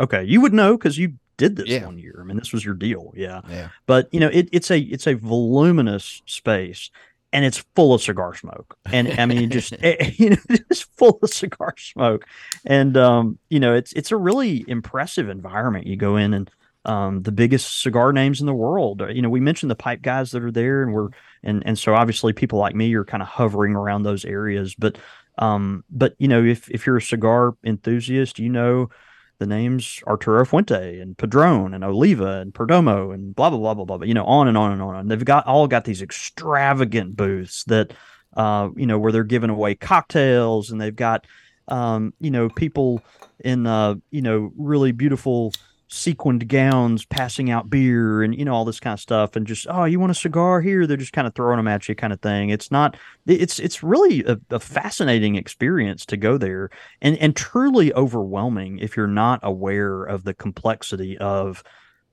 Okay, 0.00 0.24
you 0.24 0.40
would 0.40 0.52
know 0.52 0.76
because 0.76 0.98
you 0.98 1.14
did 1.36 1.56
this 1.56 1.68
Yeah. 1.68 1.86
one 1.86 1.98
year. 1.98 2.18
I 2.20 2.24
mean, 2.24 2.36
this 2.36 2.52
was 2.52 2.64
your 2.64 2.74
deal, 2.74 3.12
yeah. 3.16 3.40
Yeah. 3.48 3.68
But 3.86 4.08
you 4.12 4.20
know, 4.20 4.28
it, 4.28 4.48
it's 4.52 4.70
a 4.70 4.78
it's 4.80 5.06
a 5.06 5.14
voluminous 5.14 6.22
space, 6.26 6.90
and 7.32 7.44
it's 7.44 7.58
full 7.76 7.94
of 7.94 8.02
cigar 8.02 8.34
smoke. 8.34 8.76
And 8.86 9.18
I 9.20 9.26
mean, 9.26 9.50
just 9.50 9.72
eh, 9.82 10.10
you 10.16 10.30
know, 10.30 10.36
it's 10.48 10.80
full 10.82 11.18
of 11.22 11.30
cigar 11.30 11.74
smoke, 11.78 12.26
and 12.66 12.96
um, 12.96 13.38
you 13.48 13.60
know, 13.60 13.74
it's 13.74 13.92
it's 13.92 14.10
a 14.12 14.16
really 14.16 14.64
impressive 14.68 15.28
environment. 15.28 15.86
You 15.86 15.96
go 15.96 16.16
in 16.16 16.34
and 16.34 16.50
um, 16.84 17.22
the 17.22 17.30
biggest 17.32 17.80
cigar 17.80 18.12
names 18.12 18.40
in 18.40 18.46
the 18.46 18.54
world. 18.54 19.02
uh, 19.02 19.06
You 19.08 19.22
know, 19.22 19.30
we 19.30 19.38
mentioned 19.38 19.70
the 19.70 19.76
pipe 19.76 20.02
guys 20.02 20.32
that 20.32 20.42
are 20.42 20.50
there, 20.50 20.82
and 20.82 20.92
we're 20.92 21.08
and 21.44 21.62
and 21.64 21.78
so 21.78 21.94
obviously 21.94 22.32
people 22.32 22.58
like 22.58 22.74
me 22.74 22.92
are 22.94 23.04
kind 23.04 23.22
of 23.22 23.28
hovering 23.28 23.76
around 23.76 24.02
those 24.02 24.24
areas. 24.24 24.74
But 24.74 24.98
um, 25.38 25.84
but 25.90 26.14
you 26.18 26.28
know, 26.28 26.44
if 26.44 26.70
if 26.70 26.86
you're 26.86 26.98
a 26.98 27.02
cigar 27.02 27.54
enthusiast, 27.64 28.38
you 28.38 28.48
know 28.48 28.90
the 29.38 29.46
names 29.46 30.00
Arturo 30.06 30.44
Fuente 30.44 31.00
and 31.00 31.18
Padron 31.18 31.74
and 31.74 31.82
Oliva 31.82 32.38
and 32.40 32.54
Perdomo 32.54 33.12
and 33.12 33.34
blah 33.34 33.50
blah 33.50 33.58
blah 33.58 33.74
blah 33.74 33.84
blah. 33.98 34.06
You 34.06 34.14
know, 34.14 34.24
on 34.24 34.48
and 34.48 34.56
on 34.56 34.72
and 34.72 34.82
on. 34.82 34.96
And 34.96 35.10
they've 35.10 35.24
got 35.24 35.46
all 35.46 35.66
got 35.66 35.84
these 35.84 36.02
extravagant 36.02 37.16
booths 37.16 37.64
that 37.64 37.92
uh, 38.36 38.68
you 38.76 38.86
know, 38.86 38.98
where 38.98 39.12
they're 39.12 39.24
giving 39.24 39.50
away 39.50 39.74
cocktails 39.74 40.70
and 40.70 40.80
they've 40.80 40.94
got 40.94 41.26
um, 41.68 42.12
you 42.20 42.30
know, 42.30 42.48
people 42.48 43.02
in 43.40 43.66
uh, 43.66 43.94
you 44.10 44.22
know, 44.22 44.52
really 44.56 44.92
beautiful 44.92 45.52
sequined 45.92 46.48
gowns 46.48 47.04
passing 47.04 47.50
out 47.50 47.68
beer 47.68 48.22
and 48.22 48.36
you 48.36 48.44
know 48.44 48.54
all 48.54 48.64
this 48.64 48.80
kind 48.80 48.94
of 48.94 49.00
stuff 49.00 49.36
and 49.36 49.46
just 49.46 49.66
oh 49.68 49.84
you 49.84 50.00
want 50.00 50.10
a 50.10 50.14
cigar 50.14 50.60
here? 50.60 50.86
They're 50.86 50.96
just 50.96 51.12
kind 51.12 51.26
of 51.26 51.34
throwing 51.34 51.58
them 51.58 51.68
at 51.68 51.88
you 51.88 51.94
kind 51.94 52.12
of 52.12 52.20
thing. 52.20 52.50
It's 52.50 52.70
not 52.70 52.96
it's 53.26 53.58
it's 53.58 53.82
really 53.82 54.24
a, 54.24 54.38
a 54.50 54.60
fascinating 54.60 55.36
experience 55.36 56.06
to 56.06 56.16
go 56.16 56.38
there 56.38 56.70
and 57.00 57.16
and 57.18 57.36
truly 57.36 57.92
overwhelming 57.94 58.78
if 58.78 58.96
you're 58.96 59.06
not 59.06 59.40
aware 59.42 60.04
of 60.04 60.24
the 60.24 60.34
complexity 60.34 61.18
of 61.18 61.62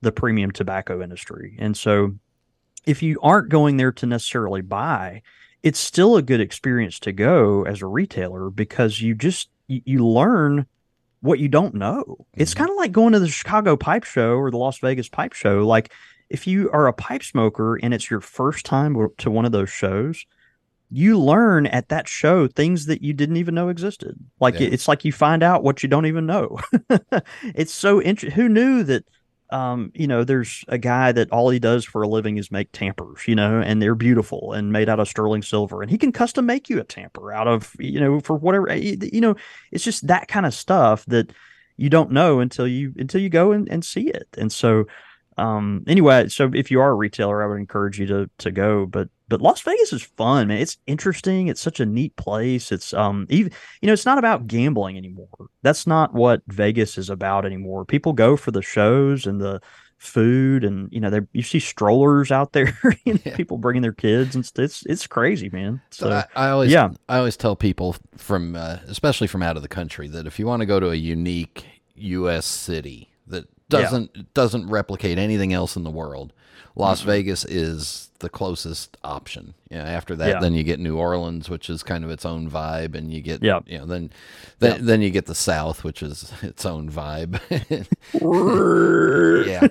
the 0.02 0.12
premium 0.12 0.50
tobacco 0.50 1.02
industry. 1.02 1.56
And 1.58 1.76
so 1.76 2.14
if 2.86 3.02
you 3.02 3.18
aren't 3.22 3.50
going 3.50 3.76
there 3.76 3.92
to 3.92 4.06
necessarily 4.06 4.62
buy 4.62 5.22
it's 5.62 5.78
still 5.78 6.16
a 6.16 6.22
good 6.22 6.40
experience 6.40 6.98
to 7.00 7.12
go 7.12 7.64
as 7.64 7.82
a 7.82 7.86
retailer 7.86 8.50
because 8.50 9.00
you 9.00 9.14
just 9.14 9.50
you, 9.66 9.82
you 9.84 10.06
learn 10.06 10.66
what 11.20 11.38
you 11.38 11.48
don't 11.48 11.74
know. 11.74 12.26
It's 12.34 12.52
mm-hmm. 12.52 12.58
kind 12.58 12.70
of 12.70 12.76
like 12.76 12.92
going 12.92 13.12
to 13.12 13.20
the 13.20 13.28
Chicago 13.28 13.76
Pipe 13.76 14.04
Show 14.04 14.34
or 14.34 14.50
the 14.50 14.56
Las 14.56 14.78
Vegas 14.78 15.08
Pipe 15.08 15.32
Show. 15.32 15.66
Like 15.66 15.92
if 16.28 16.46
you 16.46 16.70
are 16.70 16.86
a 16.86 16.92
pipe 16.92 17.22
smoker 17.22 17.76
and 17.76 17.92
it's 17.92 18.10
your 18.10 18.20
first 18.20 18.64
time 18.64 18.96
to 19.18 19.30
one 19.30 19.44
of 19.44 19.52
those 19.52 19.70
shows, 19.70 20.24
you 20.88 21.18
learn 21.18 21.66
at 21.66 21.88
that 21.88 22.08
show 22.08 22.48
things 22.48 22.86
that 22.86 23.02
you 23.02 23.12
didn't 23.12 23.36
even 23.36 23.54
know 23.54 23.68
existed. 23.68 24.18
Like 24.40 24.58
Yeah. 24.58 24.68
it's 24.68 24.88
like 24.88 25.04
you 25.04 25.12
find 25.12 25.42
out 25.42 25.62
what 25.62 25.82
you 25.82 25.88
don't 25.88 26.06
even 26.06 26.26
know. 26.26 26.58
it's 27.42 27.72
so 27.72 28.00
interesting. 28.00 28.40
Who 28.40 28.48
knew 28.48 28.82
that? 28.84 29.04
Um, 29.52 29.90
you 29.94 30.06
know, 30.06 30.22
there's 30.22 30.64
a 30.68 30.78
guy 30.78 31.10
that 31.12 31.32
all 31.32 31.50
he 31.50 31.58
does 31.58 31.84
for 31.84 32.02
a 32.02 32.08
living 32.08 32.36
is 32.36 32.52
make 32.52 32.70
tampers, 32.70 33.26
you 33.26 33.34
know, 33.34 33.60
and 33.60 33.82
they're 33.82 33.96
beautiful 33.96 34.52
and 34.52 34.72
made 34.72 34.88
out 34.88 35.00
of 35.00 35.08
sterling 35.08 35.42
silver, 35.42 35.82
and 35.82 35.90
he 35.90 35.98
can 35.98 36.12
custom 36.12 36.46
make 36.46 36.70
you 36.70 36.78
a 36.78 36.84
tamper 36.84 37.32
out 37.32 37.48
of, 37.48 37.74
you 37.78 37.98
know, 37.98 38.20
for 38.20 38.36
whatever, 38.36 38.72
you 38.76 38.96
you 39.12 39.20
know, 39.20 39.34
it's 39.72 39.84
just 39.84 40.06
that 40.06 40.28
kind 40.28 40.46
of 40.46 40.54
stuff 40.54 41.04
that 41.06 41.32
you 41.76 41.90
don't 41.90 42.12
know 42.12 42.40
until 42.40 42.68
you 42.68 42.94
until 42.96 43.20
you 43.20 43.28
go 43.28 43.52
and, 43.52 43.68
and 43.68 43.84
see 43.84 44.08
it. 44.08 44.28
And 44.38 44.52
so, 44.52 44.84
um, 45.36 45.82
anyway, 45.86 46.28
so 46.28 46.50
if 46.54 46.70
you 46.70 46.80
are 46.80 46.90
a 46.90 46.94
retailer, 46.94 47.42
I 47.42 47.46
would 47.46 47.58
encourage 47.58 47.98
you 47.98 48.06
to 48.06 48.30
to 48.38 48.50
go. 48.50 48.86
But 48.86 49.08
but 49.30 49.40
Las 49.40 49.62
Vegas 49.62 49.94
is 49.94 50.02
fun, 50.02 50.48
man. 50.48 50.58
It's 50.58 50.76
interesting. 50.86 51.48
It's 51.48 51.60
such 51.62 51.80
a 51.80 51.86
neat 51.86 52.14
place. 52.16 52.70
It's 52.70 52.92
um 52.92 53.26
even 53.30 53.50
you 53.80 53.86
know, 53.86 53.94
it's 53.94 54.04
not 54.04 54.18
about 54.18 54.46
gambling 54.46 54.98
anymore. 54.98 55.28
That's 55.62 55.86
not 55.86 56.12
what 56.12 56.42
Vegas 56.48 56.98
is 56.98 57.08
about 57.08 57.46
anymore. 57.46 57.86
People 57.86 58.12
go 58.12 58.36
for 58.36 58.50
the 58.50 58.60
shows 58.60 59.24
and 59.26 59.40
the 59.40 59.62
food 59.96 60.64
and 60.64 60.88
you 60.90 60.98
know 60.98 61.10
they 61.10 61.20
you 61.32 61.42
see 61.42 61.60
strollers 61.60 62.32
out 62.32 62.52
there 62.54 62.72
you 63.04 63.14
know, 63.14 63.20
Yeah. 63.24 63.36
people 63.36 63.58
bringing 63.58 63.82
their 63.82 63.92
kids 63.92 64.34
and 64.34 64.50
it's 64.56 64.82
it's 64.86 65.06
crazy 65.06 65.50
man 65.50 65.82
so 65.90 66.08
So 66.08 66.12
I, 66.34 66.46
I 66.46 66.48
always, 66.50 66.72
yeah. 66.72 66.88
I 67.08 67.18
always 67.18 67.36
tell 67.36 67.54
people 67.54 67.96
from, 68.16 68.56
uh, 68.56 68.78
especially 68.88 69.26
from 69.26 69.42
out 69.42 69.56
of 69.56 69.62
the 69.62 69.68
country, 69.68 70.08
that 70.08 70.26
if 70.26 70.38
you 70.38 70.46
want 70.46 70.60
to 70.60 70.66
go 70.66 70.80
to 70.80 70.88
a 70.90 70.94
unique 70.94 71.66
U.S. 71.96 72.46
city 72.46 73.10
that 73.26 73.44
Yeah. 73.72 73.80
doesn't 73.82 74.34
doesn't 74.34 74.68
replicate 74.68 75.18
anything 75.18 75.52
else 75.52 75.76
in 75.76 75.82
the 75.84 75.90
world, 75.90 76.32
Las 76.76 77.02
Vegas 77.02 77.44
is 77.44 78.10
the 78.20 78.28
closest 78.28 78.96
option. 79.02 79.54
You 79.70 79.78
know, 79.78 79.84
after 79.84 80.14
that, 80.16 80.28
Yeah. 80.28 80.40
then 80.40 80.52
you 80.54 80.62
get 80.62 80.78
New 80.78 80.98
Orleans, 80.98 81.48
which 81.48 81.70
is 81.70 81.82
kind 81.82 82.04
of 82.04 82.10
its 82.10 82.26
own 82.26 82.50
vibe, 82.50 82.94
and 82.94 83.12
you 83.12 83.22
get, 83.22 83.42
Yeah. 83.42 83.60
you 83.66 83.78
know, 83.78 83.86
then 83.86 84.10
then, 84.58 84.76
Yeah. 84.76 84.82
then 84.82 85.00
you 85.02 85.10
get 85.10 85.24
the 85.26 85.34
South, 85.34 85.84
which 85.84 86.02
is 86.02 86.30
its 86.42 86.66
own 86.66 86.90
vibe. 86.90 87.40
yeah. 89.46 89.68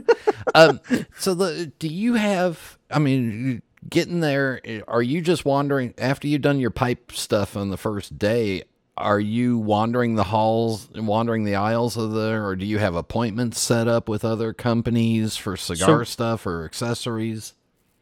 Um, 0.55 0.79
so 1.17 1.33
the 1.33 1.71
do 1.79 1.87
you 1.87 2.15
have? 2.15 2.77
I 2.91 2.99
mean, 2.99 3.61
getting 3.89 4.19
there, 4.19 4.61
are 4.87 5.01
you 5.03 5.21
just 5.21 5.45
wandering 5.45 5.93
after 5.97 6.27
you've 6.27 6.41
done 6.41 6.59
your 6.59 6.71
pipe 6.71 7.11
stuff 7.11 7.55
on 7.55 7.69
the 7.69 7.77
first 7.77 8.17
day? 8.17 8.63
Are 8.99 9.19
you 9.19 9.57
wandering 9.57 10.15
the 10.15 10.25
halls, 10.25 10.89
and 10.93 11.07
wandering 11.07 11.45
the 11.45 11.55
aisles 11.55 11.95
of 11.97 12.11
the, 12.11 12.33
or 12.33 12.55
do 12.55 12.65
you 12.65 12.77
have 12.79 12.95
appointments 12.95 13.59
set 13.59 13.87
up 13.87 14.09
with 14.09 14.25
other 14.25 14.53
companies 14.53 15.37
for 15.37 15.55
cigar 15.55 16.03
stuff 16.05 16.45
or 16.45 16.65
accessories? 16.65 17.55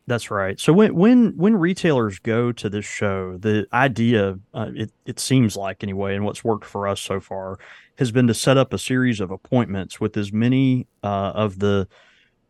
That's 0.07 0.31
right. 0.31 0.60
So 0.60 0.71
when 0.71 0.95
when 0.95 1.36
when 1.36 1.55
retailers 1.57 2.17
go 2.19 2.51
to 2.53 2.69
this 2.69 2.86
show, 2.86 3.38
the 3.38 3.67
idea 3.73 4.39
uh, 4.53 4.71
it 4.73 4.91
it 5.05 5.19
seems 5.19 5.57
like 5.57 5.83
anyway, 5.83 6.15
and 6.15 6.23
what's 6.23 6.43
worked 6.45 6.65
for 6.65 6.88
us 6.88 7.01
so 7.01 7.19
far 7.19 7.60
has 7.97 8.12
been 8.12 8.25
to 8.27 8.33
set 8.33 8.57
up 8.57 8.73
a 8.73 8.77
series 8.77 9.19
of 9.19 9.31
appointments 9.31 9.99
with 9.99 10.15
as 10.15 10.31
many 10.31 10.88
uh, 11.03 11.33
of 11.36 11.60
the 11.60 11.88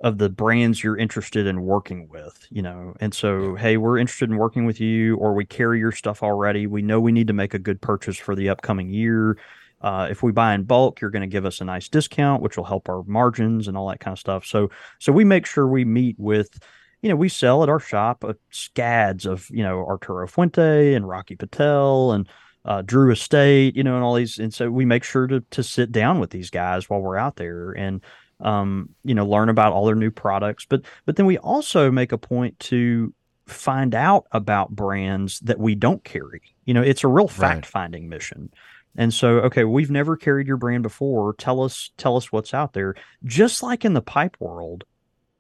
of 0.02 0.20
the 0.20 0.30
brands 0.30 0.84
you're 0.84 0.98
interested 0.98 1.48
in 1.48 1.62
working 1.62 2.08
with, 2.10 2.46
you 2.52 2.62
know. 2.62 2.94
And 3.00 3.14
so, 3.14 3.56
hey, 3.56 3.78
we're 3.78 3.98
interested 3.98 4.30
in 4.30 4.38
working 4.38 4.66
with 4.66 4.80
you, 4.80 5.16
or 5.18 5.34
we 5.34 5.46
carry 5.46 5.80
your 5.80 5.92
stuff 5.92 6.22
already. 6.22 6.68
We 6.68 6.82
know 6.82 7.00
we 7.00 7.12
need 7.12 7.28
to 7.28 7.34
make 7.34 7.54
a 7.54 7.60
good 7.60 7.82
purchase 7.82 8.18
for 8.18 8.36
the 8.36 8.50
upcoming 8.50 8.90
year. 8.90 9.38
Uh, 9.82 10.08
if 10.10 10.22
we 10.22 10.32
buy 10.32 10.54
in 10.54 10.64
bulk, 10.64 11.02
you're 11.02 11.10
going 11.10 11.22
to 11.22 11.28
give 11.28 11.46
us 11.46 11.62
a 11.62 11.66
nice 11.66 11.90
discount, 11.90 12.42
which 12.42 12.58
will 12.58 12.64
help 12.64 12.90
our 12.90 13.04
margins 13.04 13.68
and 13.68 13.76
all 13.76 13.90
that 13.90 14.00
kind 14.00 14.14
of 14.14 14.20
stuff. 14.20 14.46
So, 14.46 14.70
so 15.00 15.12
we 15.12 15.24
make 15.24 15.46
sure 15.46 15.68
we 15.68 15.86
meet 15.86 16.16
with 16.20 16.60
you 17.02 17.10
know, 17.10 17.16
we 17.16 17.30
sell 17.30 17.62
at 17.64 17.70
our 17.70 17.80
shop 17.80 18.24
uh, 18.24 18.34
scads 18.50 19.26
of, 19.26 19.48
you 19.52 19.64
know, 19.64 19.86
Arturo 19.86 20.28
Fuente 20.28 20.96
and 20.96 21.08
Rocky 21.08 21.36
Patel 21.36 22.12
and 22.12 22.28
uh, 22.66 22.82
Drew 22.82 23.12
Estate, 23.12 23.76
you 23.76 23.84
know, 23.84 23.96
and 23.96 24.04
all 24.04 24.16
these. 24.16 24.40
And 24.40 24.54
so 24.54 24.70
we 24.72 24.84
make 24.84 25.04
sure 25.04 25.28
to, 25.28 25.42
to 25.52 25.64
sit 25.64 25.92
down 25.92 26.20
with 26.20 26.32
these 26.32 26.50
guys 26.50 26.90
while 26.90 27.00
we're 27.00 27.18
out 27.18 27.36
there 27.36 27.72
and, 27.72 28.04
um, 28.40 28.90
you 29.04 29.16
know, 29.16 29.26
learn 29.26 29.50
about 29.50 29.74
all 29.74 29.86
their 29.86 29.96
new 29.96 30.12
products. 30.12 30.66
But, 30.68 30.82
but 31.06 31.16
then 31.16 31.26
we 31.26 31.38
also 31.38 31.92
make 31.92 32.12
a 32.12 32.18
point 32.18 32.60
to 32.60 33.14
find 33.46 33.96
out 33.96 34.26
about 34.32 34.76
brands 34.76 35.40
that 35.42 35.60
we 35.60 35.74
don't 35.76 36.04
carry. 36.04 36.42
You 36.66 36.74
know, 36.74 36.82
it's 36.82 37.04
a 37.04 37.08
real 37.08 37.28
fact 37.28 37.66
finding 37.66 38.10
mission. 38.10 38.52
And 38.96 39.14
so, 39.14 39.38
okay, 39.42 39.64
we've 39.64 39.92
never 39.92 40.18
carried 40.18 40.48
your 40.48 40.58
brand 40.58 40.84
before. 40.84 41.34
Tell 41.36 41.62
us, 41.62 41.92
tell 41.98 42.18
us 42.18 42.32
what's 42.32 42.54
out 42.54 42.74
there. 42.74 42.96
Just 43.24 43.62
like 43.64 43.86
in 43.86 43.94
the 43.94 44.02
pipe 44.02 44.36
world, 44.40 44.84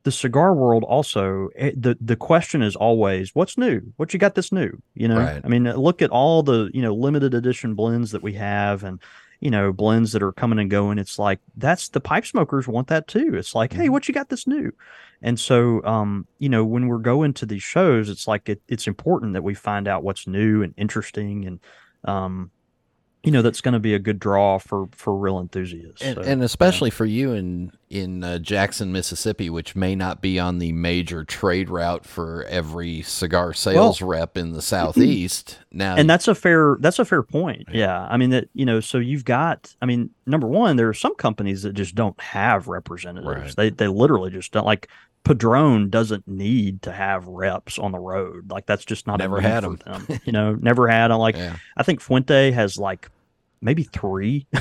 the 0.03 0.11
cigar 0.11 0.53
world 0.53 0.85
also 0.85 1.49
eh, 1.57 1.71
the 1.75 1.97
the 1.99 2.15
question 2.15 2.61
is 2.61 2.77
always 2.77 3.35
what's 3.35 3.57
new 3.57 3.81
what 3.97 4.13
you 4.13 4.19
got 4.19 4.35
this 4.35 4.53
new 4.53 4.71
you 4.93 5.05
know 5.05 5.17
Right. 5.17 5.41
i 5.43 5.47
mean 5.49 5.65
look 5.65 6.01
at 6.01 6.11
all 6.11 6.43
the 6.43 6.71
you 6.73 6.81
know 6.81 6.95
limited 6.95 7.33
edition 7.33 7.73
blends 7.75 8.11
that 8.11 8.23
we 8.23 8.31
have 8.33 8.85
and 8.85 9.01
you 9.39 9.51
know 9.51 9.71
blends 9.71 10.11
that 10.11 10.23
are 10.23 10.31
coming 10.31 10.59
and 10.59 10.69
going 10.69 10.97
it's 10.97 11.19
like 11.19 11.39
that's 11.57 11.89
the 11.89 11.99
pipe 11.99 12.25
smokers 12.25 12.67
want 12.67 12.87
that 12.87 13.07
too. 13.07 13.35
It's 13.35 13.55
like 13.55 13.73
hey 13.73 13.89
what 13.89 14.07
you 14.07 14.13
got 14.13 14.29
this 14.29 14.47
new? 14.47 14.71
And 15.21 15.39
so 15.39 15.83
um 15.85 16.27
you 16.39 16.49
know 16.49 16.65
when 16.65 16.87
we're 16.87 16.97
going 16.97 17.33
to 17.35 17.45
these 17.45 17.63
shows 17.63 18.09
it's 18.09 18.27
like 18.27 18.49
it, 18.49 18.61
it's 18.67 18.87
important 18.87 19.33
that 19.33 19.43
we 19.43 19.53
find 19.53 19.87
out 19.87 20.03
what's 20.03 20.27
new 20.27 20.63
and 20.63 20.73
interesting 20.77 21.45
and 21.45 21.59
um 22.03 22.51
you 23.27 23.31
know 23.31 23.41
that's 23.41 23.59
going 23.59 23.73
to 23.73 23.79
be 23.79 23.93
a 23.93 23.99
good 23.99 24.19
draw 24.19 24.57
for 24.57 24.87
for 24.93 25.13
real 25.13 25.37
enthusiasts 25.37 26.01
And, 26.01 26.15
So, 26.15 26.21
and 26.21 26.41
especially 26.41 26.89
for 26.89 27.03
you 27.05 27.33
in 27.33 27.73
in 27.89 28.23
uh, 28.23 28.37
Jackson, 28.39 28.91
Mississippi, 28.93 29.49
which 29.49 29.75
may 29.75 29.95
not 29.95 30.21
be 30.21 30.39
on 30.39 30.59
the 30.59 30.71
major 30.71 31.23
trade 31.25 31.69
route 31.69 32.05
for 32.05 32.43
every 32.49 33.01
cigar 33.01 33.53
sales 33.53 34.01
rep 34.01 34.37
in 34.37 34.53
the 34.53 34.61
southeast. 34.73 35.59
Now, 35.73 35.95
and 35.97 36.09
that's 36.09 36.27
a 36.29 36.35
fair 36.35 36.77
that's 36.79 36.99
a 36.99 37.05
fair 37.05 37.21
point 37.21 37.67
yeah 37.73 38.07
i 38.09 38.15
mean 38.15 38.29
that 38.29 38.47
you 38.53 38.65
know 38.65 38.79
so 38.79 38.97
you've 38.97 39.25
got 39.25 39.75
i 39.81 39.85
mean 39.85 40.09
number 40.25 40.47
one 40.47 40.77
there 40.77 40.87
are 40.87 40.93
some 40.93 41.13
companies 41.15 41.63
that 41.63 41.73
just 41.73 41.93
don't 41.95 42.19
have 42.21 42.67
representatives 42.69 43.27
Right. 43.27 43.55
they 43.57 43.69
they 43.71 43.87
literally 43.89 44.31
just 44.31 44.53
don't 44.53 44.65
like 44.65 44.87
Padron 45.23 45.89
doesn't 45.89 46.25
need 46.25 46.81
to 46.83 46.91
have 46.93 47.27
reps 47.27 47.77
on 47.77 47.91
the 47.91 47.99
road 47.99 48.49
like 48.49 48.65
that's 48.65 48.85
just 48.85 49.05
not 49.07 49.19
Never 49.19 49.41
had 49.41 49.63
for 49.65 49.71
'em. 49.71 49.79
them 50.07 50.19
you 50.25 50.31
know 50.31 50.55
never 50.61 50.87
had 50.87 51.09
them 51.09 51.17
like 51.27 51.35
Yeah. 51.35 51.57
i 51.75 51.83
think 51.83 51.99
fuente 51.99 52.51
has 52.51 52.77
like 52.77 53.09
maybe 53.61 53.83
three. 53.83 54.47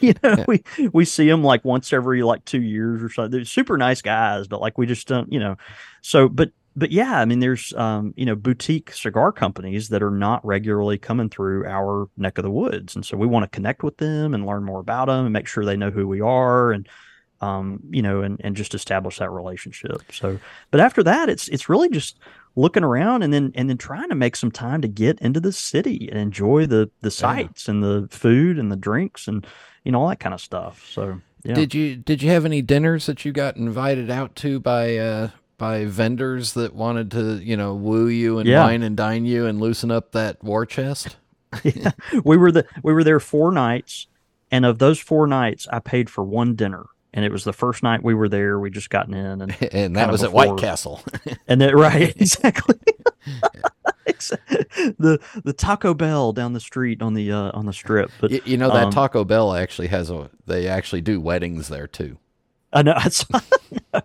You 0.00 0.14
know 0.22 0.44
we 0.46 0.62
we 0.92 1.04
see 1.04 1.28
them 1.28 1.42
like 1.42 1.64
once 1.64 1.92
every 1.92 2.22
like 2.22 2.44
two 2.44 2.62
years 2.62 3.02
or 3.02 3.08
so. 3.08 3.26
They're 3.26 3.44
super 3.44 3.76
nice 3.78 4.02
guys 4.02 4.46
but 4.46 4.60
like 4.60 4.78
we 4.78 4.86
just 4.86 5.08
don't 5.08 5.32
you 5.32 5.40
know. 5.40 5.56
So 6.02 6.28
but 6.28 6.50
but 6.76 6.92
yeah 6.92 7.20
i 7.20 7.24
mean 7.24 7.40
there's 7.40 7.74
um 7.74 8.14
you 8.16 8.24
know 8.24 8.36
boutique 8.36 8.92
cigar 8.92 9.32
companies 9.32 9.88
that 9.88 10.02
are 10.02 10.12
not 10.12 10.44
regularly 10.46 10.96
coming 10.96 11.28
through 11.28 11.66
our 11.66 12.08
neck 12.16 12.38
of 12.38 12.44
the 12.44 12.50
woods. 12.50 12.94
And 12.94 13.04
so 13.04 13.16
we 13.16 13.26
want 13.26 13.42
to 13.42 13.48
connect 13.48 13.82
with 13.82 13.96
them 13.96 14.32
and 14.32 14.46
learn 14.46 14.64
more 14.64 14.78
about 14.78 15.06
them 15.06 15.24
and 15.26 15.32
make 15.32 15.48
sure 15.48 15.64
they 15.64 15.76
know 15.76 15.90
who 15.90 16.06
we 16.06 16.20
are 16.20 16.70
and 16.72 16.88
um 17.40 17.80
you 17.90 18.02
know 18.02 18.22
and 18.22 18.40
and 18.44 18.56
just 18.56 18.74
establish 18.74 19.18
that 19.18 19.30
relationship. 19.30 20.02
So 20.12 20.38
but 20.70 20.80
after 20.80 21.02
that 21.02 21.28
it's 21.28 21.48
it's 21.48 21.68
really 21.68 21.88
just 21.88 22.18
looking 22.58 22.82
around 22.84 23.22
and 23.22 23.32
then 23.32 23.52
and 23.54 23.68
then 23.70 23.78
trying 23.78 24.08
to 24.08 24.14
make 24.14 24.34
some 24.36 24.50
time 24.50 24.80
to 24.82 24.88
get 24.88 25.18
into 25.20 25.40
the 25.40 25.52
city 25.52 26.08
and 26.10 26.18
enjoy 26.18 26.66
the 26.66 26.90
the 27.00 27.10
sights 27.10 27.68
and 27.68 27.82
the 27.82 28.08
food 28.10 28.58
and 28.58 28.70
the 28.72 28.76
drinks 28.76 29.28
and 29.28 29.46
you 29.84 29.92
know 29.92 30.00
all 30.02 30.08
that 30.08 30.20
kind 30.20 30.34
of 30.34 30.40
stuff 30.40 30.84
so 30.90 31.20
yeah 31.44 31.54
Did 31.54 31.72
you 31.74 31.96
did 31.96 32.22
you 32.22 32.30
have 32.30 32.44
any 32.44 32.60
dinners 32.62 33.06
that 33.06 33.24
you 33.24 33.32
got 33.32 33.56
invited 33.56 34.10
out 34.10 34.34
to 34.36 34.58
by 34.60 34.96
uh 34.96 35.30
by 35.56 35.84
vendors 35.86 36.52
that 36.54 36.72
wanted 36.72 37.10
to, 37.10 37.40
you 37.42 37.56
know, 37.56 37.74
woo 37.74 38.06
you 38.06 38.38
and 38.38 38.48
Yeah. 38.48 38.64
wine 38.64 38.82
and 38.84 38.96
dine 38.96 39.24
you 39.24 39.44
and 39.46 39.58
loosen 39.60 39.90
up 39.90 40.12
that 40.12 40.42
war 40.44 40.64
chest? 40.64 41.16
yeah. 41.64 41.90
we 42.24 42.36
were 42.36 42.52
the 42.52 42.64
we 42.82 42.92
were 42.92 43.02
there 43.04 43.20
four 43.20 43.50
nights 43.52 44.06
and 44.50 44.64
of 44.66 44.78
those 44.78 44.98
four 45.00 45.26
nights 45.26 45.66
i 45.72 45.78
paid 45.78 46.08
for 46.10 46.22
one 46.24 46.54
dinner 46.54 46.86
and 47.12 47.24
it 47.24 47.32
was 47.32 47.44
the 47.44 47.52
first 47.52 47.82
night 47.82 48.02
we 48.02 48.14
were 48.14 48.28
there 48.28 48.58
we 48.58 48.70
just 48.70 48.90
gotten 48.90 49.14
in 49.14 49.42
and 49.42 49.56
And 49.72 49.96
that 49.96 50.10
was 50.10 50.22
at 50.22 50.32
White 50.32 50.58
Castle. 50.58 51.02
and 51.48 51.60
then 51.60 51.74
right 51.74 52.14
exactly 52.20 52.76
the 54.98 55.20
the 55.44 55.52
taco 55.52 55.94
bell 55.94 56.32
down 56.32 56.52
the 56.52 56.60
street 56.60 57.02
on 57.02 57.14
the 57.14 57.30
uh 57.30 57.50
on 57.52 57.66
the 57.66 57.72
strip 57.72 58.10
but 58.20 58.30
you, 58.30 58.40
you 58.44 58.56
know 58.56 58.68
that 58.68 58.86
um, 58.86 58.90
Taco 58.90 59.24
Bell 59.24 59.54
actually 59.54 59.88
has 59.88 60.10
a 60.10 60.30
they 60.46 60.66
actually 60.66 61.02
do 61.02 61.20
weddings 61.20 61.68
there 61.68 61.86
too. 61.86 62.18
I 62.72 62.82
know, 62.82 62.94
it's, 63.04 63.24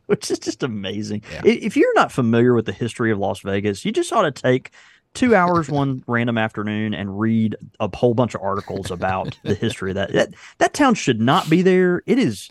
which 0.06 0.32
is 0.32 0.40
just 0.40 0.64
amazing. 0.64 1.24
Yeah. 1.32 1.42
If 1.44 1.76
you're 1.76 1.94
not 1.96 2.12
familiar 2.12 2.54
with 2.54 2.66
the 2.66 2.72
history 2.72 3.12
of 3.12 3.20
Las 3.20 3.42
Vegas, 3.42 3.84
you 3.84 3.92
just 3.92 4.14
ought 4.14 4.22
to 4.22 4.32
take 4.32 4.72
two 5.14 5.36
hours 5.36 5.70
one 5.70 6.04
random 6.08 6.38
afternoon 6.38 6.94
and 6.94 7.20
read 7.20 7.56
a 7.80 7.90
whole 7.96 8.14
bunch 8.14 8.36
of 8.36 8.42
articles 8.42 8.90
about 8.90 9.38
the 9.44 9.54
history 9.54 9.92
of 9.92 9.96
that. 9.96 10.14
That 10.14 10.30
that 10.60 10.74
town 10.74 10.96
should 10.96 11.20
not 11.20 11.50
be 11.50 11.62
there. 11.62 12.04
It 12.06 12.20
is. 12.20 12.50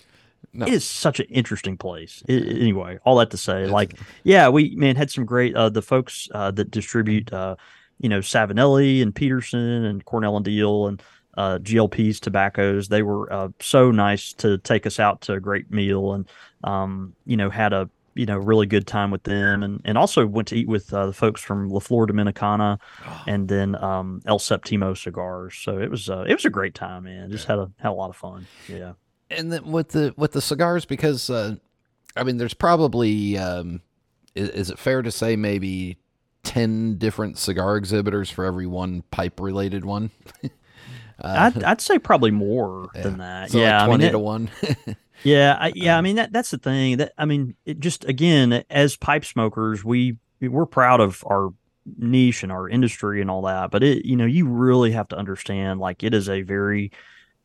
No. 0.52 0.66
It 0.66 0.72
is 0.74 0.84
such 0.84 1.18
an 1.20 1.26
interesting 1.26 1.76
place. 1.76 2.22
I- 2.28 2.32
anyway, 2.32 2.98
all 3.04 3.16
that 3.16 3.30
to 3.30 3.36
say, 3.36 3.66
like, 3.66 3.98
yeah, 4.24 4.48
we 4.48 4.74
man 4.76 4.96
had 4.96 5.10
some 5.10 5.24
great 5.24 5.54
uh, 5.56 5.68
the 5.70 5.82
folks 5.82 6.28
uh, 6.34 6.50
that 6.52 6.70
distribute, 6.70 7.32
uh, 7.32 7.56
you 8.00 8.08
know, 8.08 8.18
Savinelli 8.20 9.00
and 9.02 9.14
Peterson 9.14 9.84
and 9.84 10.04
Cornell 10.04 10.36
and 10.36 10.44
Diehl 10.46 10.88
and 10.88 11.02
uh, 11.38 11.58
GLP's 11.58 12.20
tobaccos. 12.20 12.88
They 12.88 13.02
were 13.02 13.32
uh, 13.32 13.48
so 13.60 13.90
nice 13.90 14.32
to 14.34 14.58
take 14.58 14.86
us 14.86 15.00
out 15.00 15.22
to 15.22 15.32
a 15.34 15.40
great 15.40 15.70
meal 15.70 16.12
and, 16.12 16.28
um, 16.64 17.14
you 17.24 17.36
know, 17.36 17.48
had 17.48 17.72
a 17.72 17.88
you 18.14 18.26
know, 18.26 18.36
really 18.36 18.66
good 18.66 18.86
time 18.86 19.10
with 19.10 19.22
them, 19.22 19.62
and 19.62 19.80
and 19.86 19.96
also 19.96 20.26
went 20.26 20.46
to 20.48 20.54
eat 20.54 20.68
with 20.68 20.92
uh, 20.92 21.06
the 21.06 21.14
folks 21.14 21.40
from 21.40 21.70
La 21.70 21.78
Flor 21.80 22.06
Dominicana, 22.06 22.78
Oh. 23.06 23.22
and 23.26 23.48
then 23.48 23.74
um, 23.82 24.20
El 24.26 24.38
Septimo 24.38 24.92
Cigars. 24.92 25.56
So 25.56 25.78
it 25.78 25.90
was 25.90 26.10
uh, 26.10 26.26
it 26.28 26.34
was 26.34 26.44
a 26.44 26.50
great 26.50 26.74
time, 26.74 27.04
man. 27.04 27.30
Just 27.30 27.46
had 27.46 27.58
a 27.58 27.70
had 27.78 27.88
a 27.88 27.94
lot 27.94 28.10
of 28.10 28.16
fun. 28.16 28.46
Yeah. 28.68 28.92
And 29.32 29.52
then 29.52 29.64
with 29.70 29.90
the 29.90 30.14
with 30.16 30.32
the 30.32 30.40
cigars 30.42 30.84
because 30.84 31.28
uh, 31.30 31.56
I 32.16 32.24
mean 32.24 32.36
there's 32.36 32.54
probably 32.54 33.36
um, 33.38 33.80
is, 34.34 34.48
is 34.50 34.70
it 34.70 34.78
fair 34.78 35.02
to 35.02 35.10
say 35.10 35.36
maybe 35.36 35.98
10 36.44 36.98
different 36.98 37.38
cigar 37.38 37.76
exhibitors 37.76 38.30
for 38.30 38.44
every 38.44 38.66
one 38.66 39.02
pipe 39.10 39.38
related 39.40 39.84
one 39.84 40.10
I'd, 41.24 41.62
I'd 41.62 41.80
say 41.80 41.98
probably 41.98 42.32
more 42.32 42.88
than 42.94 43.18
that. 43.18 43.50
so 43.52 43.58
yeah, 43.58 43.82
like 43.82 43.82
I 43.82 43.86
mean, 43.86 43.98
20 43.98 44.04
it- 44.06 44.10
to 44.10 44.18
1 44.18 44.50
Yeah, 45.24 45.56
I, 45.60 45.72
yeah. 45.76 45.96
I 45.96 46.00
mean 46.00 46.16
that 46.16 46.32
that's 46.32 46.50
the 46.50 46.58
thing. 46.58 46.96
That 46.96 47.12
I 47.16 47.26
mean, 47.26 47.54
it 47.64 47.78
just 47.78 48.04
again, 48.06 48.64
as 48.68 48.96
pipe 48.96 49.24
smokers, 49.24 49.84
we 49.84 50.16
we're 50.40 50.66
proud 50.66 50.98
of 51.00 51.22
our 51.30 51.50
niche 51.96 52.42
and 52.42 52.50
our 52.50 52.68
industry 52.68 53.20
and 53.20 53.30
all 53.30 53.42
that. 53.42 53.70
But 53.70 53.84
it, 53.84 54.04
you 54.04 54.16
know, 54.16 54.24
you 54.24 54.48
really 54.48 54.90
have 54.90 55.06
to 55.08 55.16
understand 55.16 55.78
like 55.78 56.02
it 56.02 56.12
is 56.12 56.28
a 56.28 56.42
very 56.42 56.90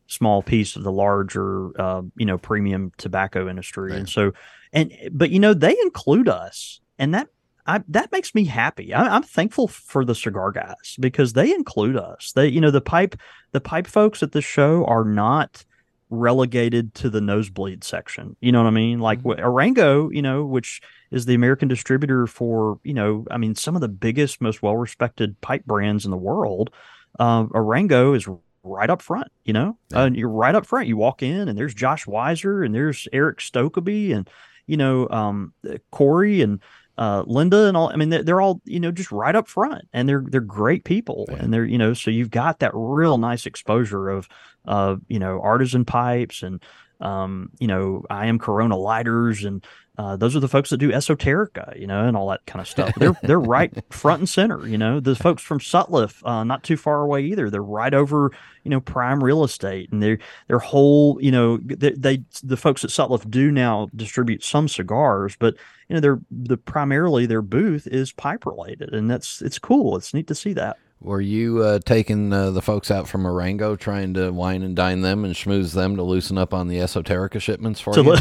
small 0.08 0.42
piece 0.42 0.74
of 0.74 0.82
the 0.82 0.92
larger, 0.92 1.80
uh, 1.80 2.02
you 2.16 2.26
know, 2.26 2.38
premium 2.38 2.92
tobacco 2.96 3.48
industry. 3.48 3.94
And 3.94 4.08
so, 4.08 4.32
and 4.72 4.92
but 5.12 5.30
you 5.30 5.38
know, 5.38 5.54
they 5.54 5.76
include 5.82 6.28
us, 6.28 6.80
and 6.98 7.14
that 7.14 7.28
I, 7.66 7.82
that 7.88 8.10
makes 8.10 8.34
me 8.34 8.46
happy. 8.46 8.92
I, 8.92 9.14
I'm 9.14 9.22
thankful 9.22 9.68
for 9.68 10.04
the 10.04 10.14
cigar 10.14 10.50
guys 10.50 10.96
because 10.98 11.34
they 11.34 11.54
include 11.54 11.96
us. 11.96 12.32
They, 12.34 12.48
you 12.48 12.60
know, 12.60 12.70
the 12.70 12.80
pipe 12.80 13.14
the 13.52 13.60
pipe 13.60 13.86
folks 13.86 14.22
at 14.22 14.32
the 14.32 14.42
show 14.42 14.84
are 14.86 15.04
not 15.04 15.64
relegated 16.10 16.94
to 16.94 17.10
the 17.10 17.20
nosebleed 17.20 17.84
section. 17.84 18.34
You 18.40 18.52
know 18.52 18.62
what 18.62 18.68
I 18.68 18.72
mean? 18.72 18.98
Like 18.98 19.18
Mm-hmm. 19.22 19.44
Arango, 19.44 20.08
you 20.14 20.22
know, 20.22 20.44
which 20.44 20.80
is 21.10 21.26
the 21.26 21.34
American 21.34 21.68
distributor 21.68 22.26
for, 22.26 22.78
you 22.82 22.94
know, 22.94 23.26
I 23.30 23.36
mean, 23.36 23.54
some 23.54 23.74
of 23.74 23.82
the 23.82 23.88
biggest, 23.88 24.40
most 24.40 24.62
well 24.62 24.76
respected 24.76 25.40
pipe 25.40 25.64
brands 25.66 26.04
in 26.04 26.10
the 26.10 26.16
world. 26.16 26.70
Uh, 27.18 27.44
Arango 27.44 28.16
is 28.16 28.28
right 28.68 28.90
up 28.90 29.02
front, 29.02 29.28
you 29.44 29.52
know, 29.52 29.76
uh, 29.94 30.00
and 30.00 30.16
you're 30.16 30.28
right 30.28 30.54
up 30.54 30.66
front. 30.66 30.86
You 30.86 30.96
walk 30.96 31.22
in 31.22 31.48
and 31.48 31.58
there's 31.58 31.74
Josh 31.74 32.04
Weiser 32.06 32.64
and 32.64 32.74
there's 32.74 33.08
Erik 33.12 33.38
Stokkebye 33.38 34.14
and, 34.14 34.28
you 34.66 34.76
know, 34.76 35.08
um, 35.10 35.52
Corey 35.90 36.42
and, 36.42 36.60
uh, 36.98 37.22
Linda 37.26 37.66
and 37.68 37.76
all. 37.76 37.90
I 37.92 37.96
mean, 37.96 38.08
they're, 38.08 38.24
they're 38.24 38.40
all 38.40 38.60
you 38.64 38.80
know 38.80 38.90
just 38.90 39.12
right 39.12 39.36
up 39.36 39.46
front, 39.46 39.82
and 39.92 40.08
they're 40.08 40.24
they're 40.26 40.40
great 40.40 40.82
people, 40.82 41.26
and 41.38 41.54
they're 41.54 41.64
you 41.64 41.78
know 41.78 41.94
so 41.94 42.10
you've 42.10 42.32
got 42.32 42.58
that 42.58 42.72
real 42.74 43.18
nice 43.18 43.46
exposure 43.46 44.08
of 44.08 44.28
uh 44.66 44.96
you 45.06 45.20
know 45.20 45.40
artisan 45.40 45.84
pipes 45.84 46.42
and 46.42 46.60
um 47.00 47.50
you 47.58 47.66
know 47.66 48.04
IM 48.10 48.38
Corona 48.38 48.76
lighters 48.76 49.44
and 49.44 49.64
uh, 49.98 50.16
those 50.16 50.36
are 50.36 50.40
the 50.40 50.48
folks 50.48 50.70
that 50.70 50.76
do 50.76 50.92
esoterica, 50.92 51.78
you 51.78 51.86
know, 51.86 52.06
and 52.06 52.16
all 52.16 52.28
that 52.28 52.46
kind 52.46 52.60
of 52.60 52.68
stuff. 52.68 52.94
They're 52.94 53.16
they're 53.22 53.40
right 53.40 53.72
front 53.92 54.20
and 54.20 54.28
center, 54.28 54.64
you 54.66 54.78
know. 54.78 55.00
The 55.00 55.16
folks 55.16 55.42
from 55.42 55.58
Sutliff, 55.58 56.24
uh, 56.24 56.44
not 56.44 56.62
too 56.62 56.76
far 56.76 57.02
away 57.02 57.24
either. 57.24 57.50
They're 57.50 57.62
right 57.62 57.92
over, 57.92 58.30
you 58.62 58.70
know, 58.70 58.80
prime 58.80 59.22
real 59.22 59.42
estate, 59.42 59.90
and 59.90 60.00
their 60.00 60.18
their 60.46 60.60
whole, 60.60 61.18
you 61.20 61.32
know, 61.32 61.56
they, 61.56 61.90
they 61.90 62.22
the 62.44 62.56
folks 62.56 62.84
at 62.84 62.90
Sutliff 62.90 63.28
do 63.28 63.50
now 63.50 63.88
distribute 63.96 64.44
some 64.44 64.68
cigars, 64.68 65.34
but 65.36 65.54
you 65.88 65.94
know, 65.94 66.00
they're 66.00 66.20
the 66.30 66.56
primarily 66.56 67.26
their 67.26 67.42
booth 67.42 67.88
is 67.88 68.12
pipe 68.12 68.46
related, 68.46 68.94
and 68.94 69.10
that's 69.10 69.42
it's 69.42 69.58
cool. 69.58 69.96
It's 69.96 70.14
neat 70.14 70.28
to 70.28 70.34
see 70.34 70.52
that. 70.52 70.78
Were 71.00 71.20
you 71.20 71.62
uh, 71.62 71.78
taking 71.78 72.32
uh, 72.32 72.50
the 72.50 72.60
folks 72.60 72.90
out 72.90 73.06
from 73.08 73.22
Marengo, 73.22 73.76
trying 73.76 74.14
to 74.14 74.30
wine 74.30 74.62
and 74.62 74.74
dine 74.74 75.02
them 75.02 75.24
and 75.24 75.32
schmooze 75.32 75.72
them 75.72 75.94
to 75.94 76.02
loosen 76.02 76.36
up 76.36 76.52
on 76.52 76.66
the 76.66 76.78
esoterica 76.78 77.40
shipments 77.40 77.80
for 77.80 77.94
you? 77.96 78.16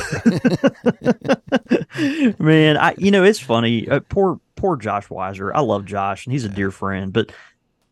Man, 2.39 2.77
I 2.77 2.93
you 2.99 3.09
know 3.09 3.23
it's 3.23 3.39
funny. 3.39 3.89
Uh, 3.89 4.01
poor 4.09 4.39
poor 4.55 4.77
Josh 4.77 5.07
Weiser. 5.07 5.51
I 5.55 5.61
love 5.61 5.85
Josh, 5.85 6.27
and 6.27 6.33
he's 6.33 6.45
a 6.45 6.49
dear 6.49 6.69
friend. 6.69 7.11
But 7.11 7.31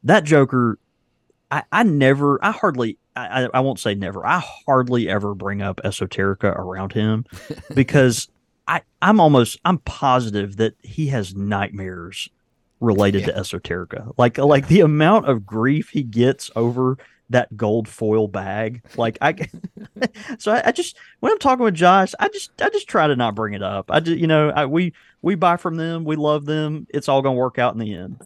that 0.03 0.23
Joker, 0.23 0.77
I 1.49 1.63
I 1.71 1.81
never, 1.81 2.43
I 2.45 2.51
hardly, 2.51 2.99
I 3.15 3.45
I 3.45 3.49
I 3.55 3.59
won't 3.61 3.79
say 3.79 3.95
never. 3.95 4.23
I 4.23 4.39
hardly 4.67 5.09
ever 5.09 5.33
bring 5.33 5.63
up 5.63 5.81
esoterica 5.83 6.55
around 6.55 6.93
him 6.93 7.25
because 7.73 8.27
I 8.67 8.81
I'm 9.01 9.19
almost 9.19 9.59
I'm 9.65 9.79
positive 9.79 10.57
that 10.57 10.75
he 10.83 11.07
has 11.07 11.33
nightmares 11.36 12.29
related 12.86 13.25
to 13.25 13.33
esoterica. 13.33 14.13
Like 14.17 14.38
like 14.38 14.67
the 14.67 14.81
amount 14.81 15.27
of 15.27 15.45
grief 15.45 15.89
he 15.89 16.03
gets 16.03 16.51
over 16.55 16.97
that 17.29 17.55
gold 17.57 17.88
foil 17.88 18.27
bag. 18.27 18.83
Like 18.97 19.17
I, 19.21 19.36
so 20.38 20.51
I, 20.51 20.67
I 20.67 20.71
just 20.71 20.97
when 21.19 21.31
I'm 21.31 21.39
talking 21.39 21.63
with 21.63 21.73
Josh, 21.73 22.13
I 22.19 22.29
just 22.29 22.51
I 22.61 22.69
just 22.69 22.88
try 22.88 23.07
to 23.07 23.15
not 23.15 23.36
bring 23.36 23.53
it 23.53 23.63
up. 23.63 23.89
I 23.91 23.99
just 23.99 24.19
you 24.19 24.27
know 24.27 24.49
I, 24.49 24.65
we 24.65 24.93
we 25.21 25.36
buy 25.36 25.57
from 25.57 25.75
them, 25.75 26.03
we 26.03 26.15
love 26.15 26.45
them. 26.45 26.86
It's 26.89 27.09
all 27.09 27.21
gonna 27.21 27.36
work 27.36 27.57
out 27.57 27.73
in 27.73 27.79
the 27.79 27.93
end. 27.95 28.21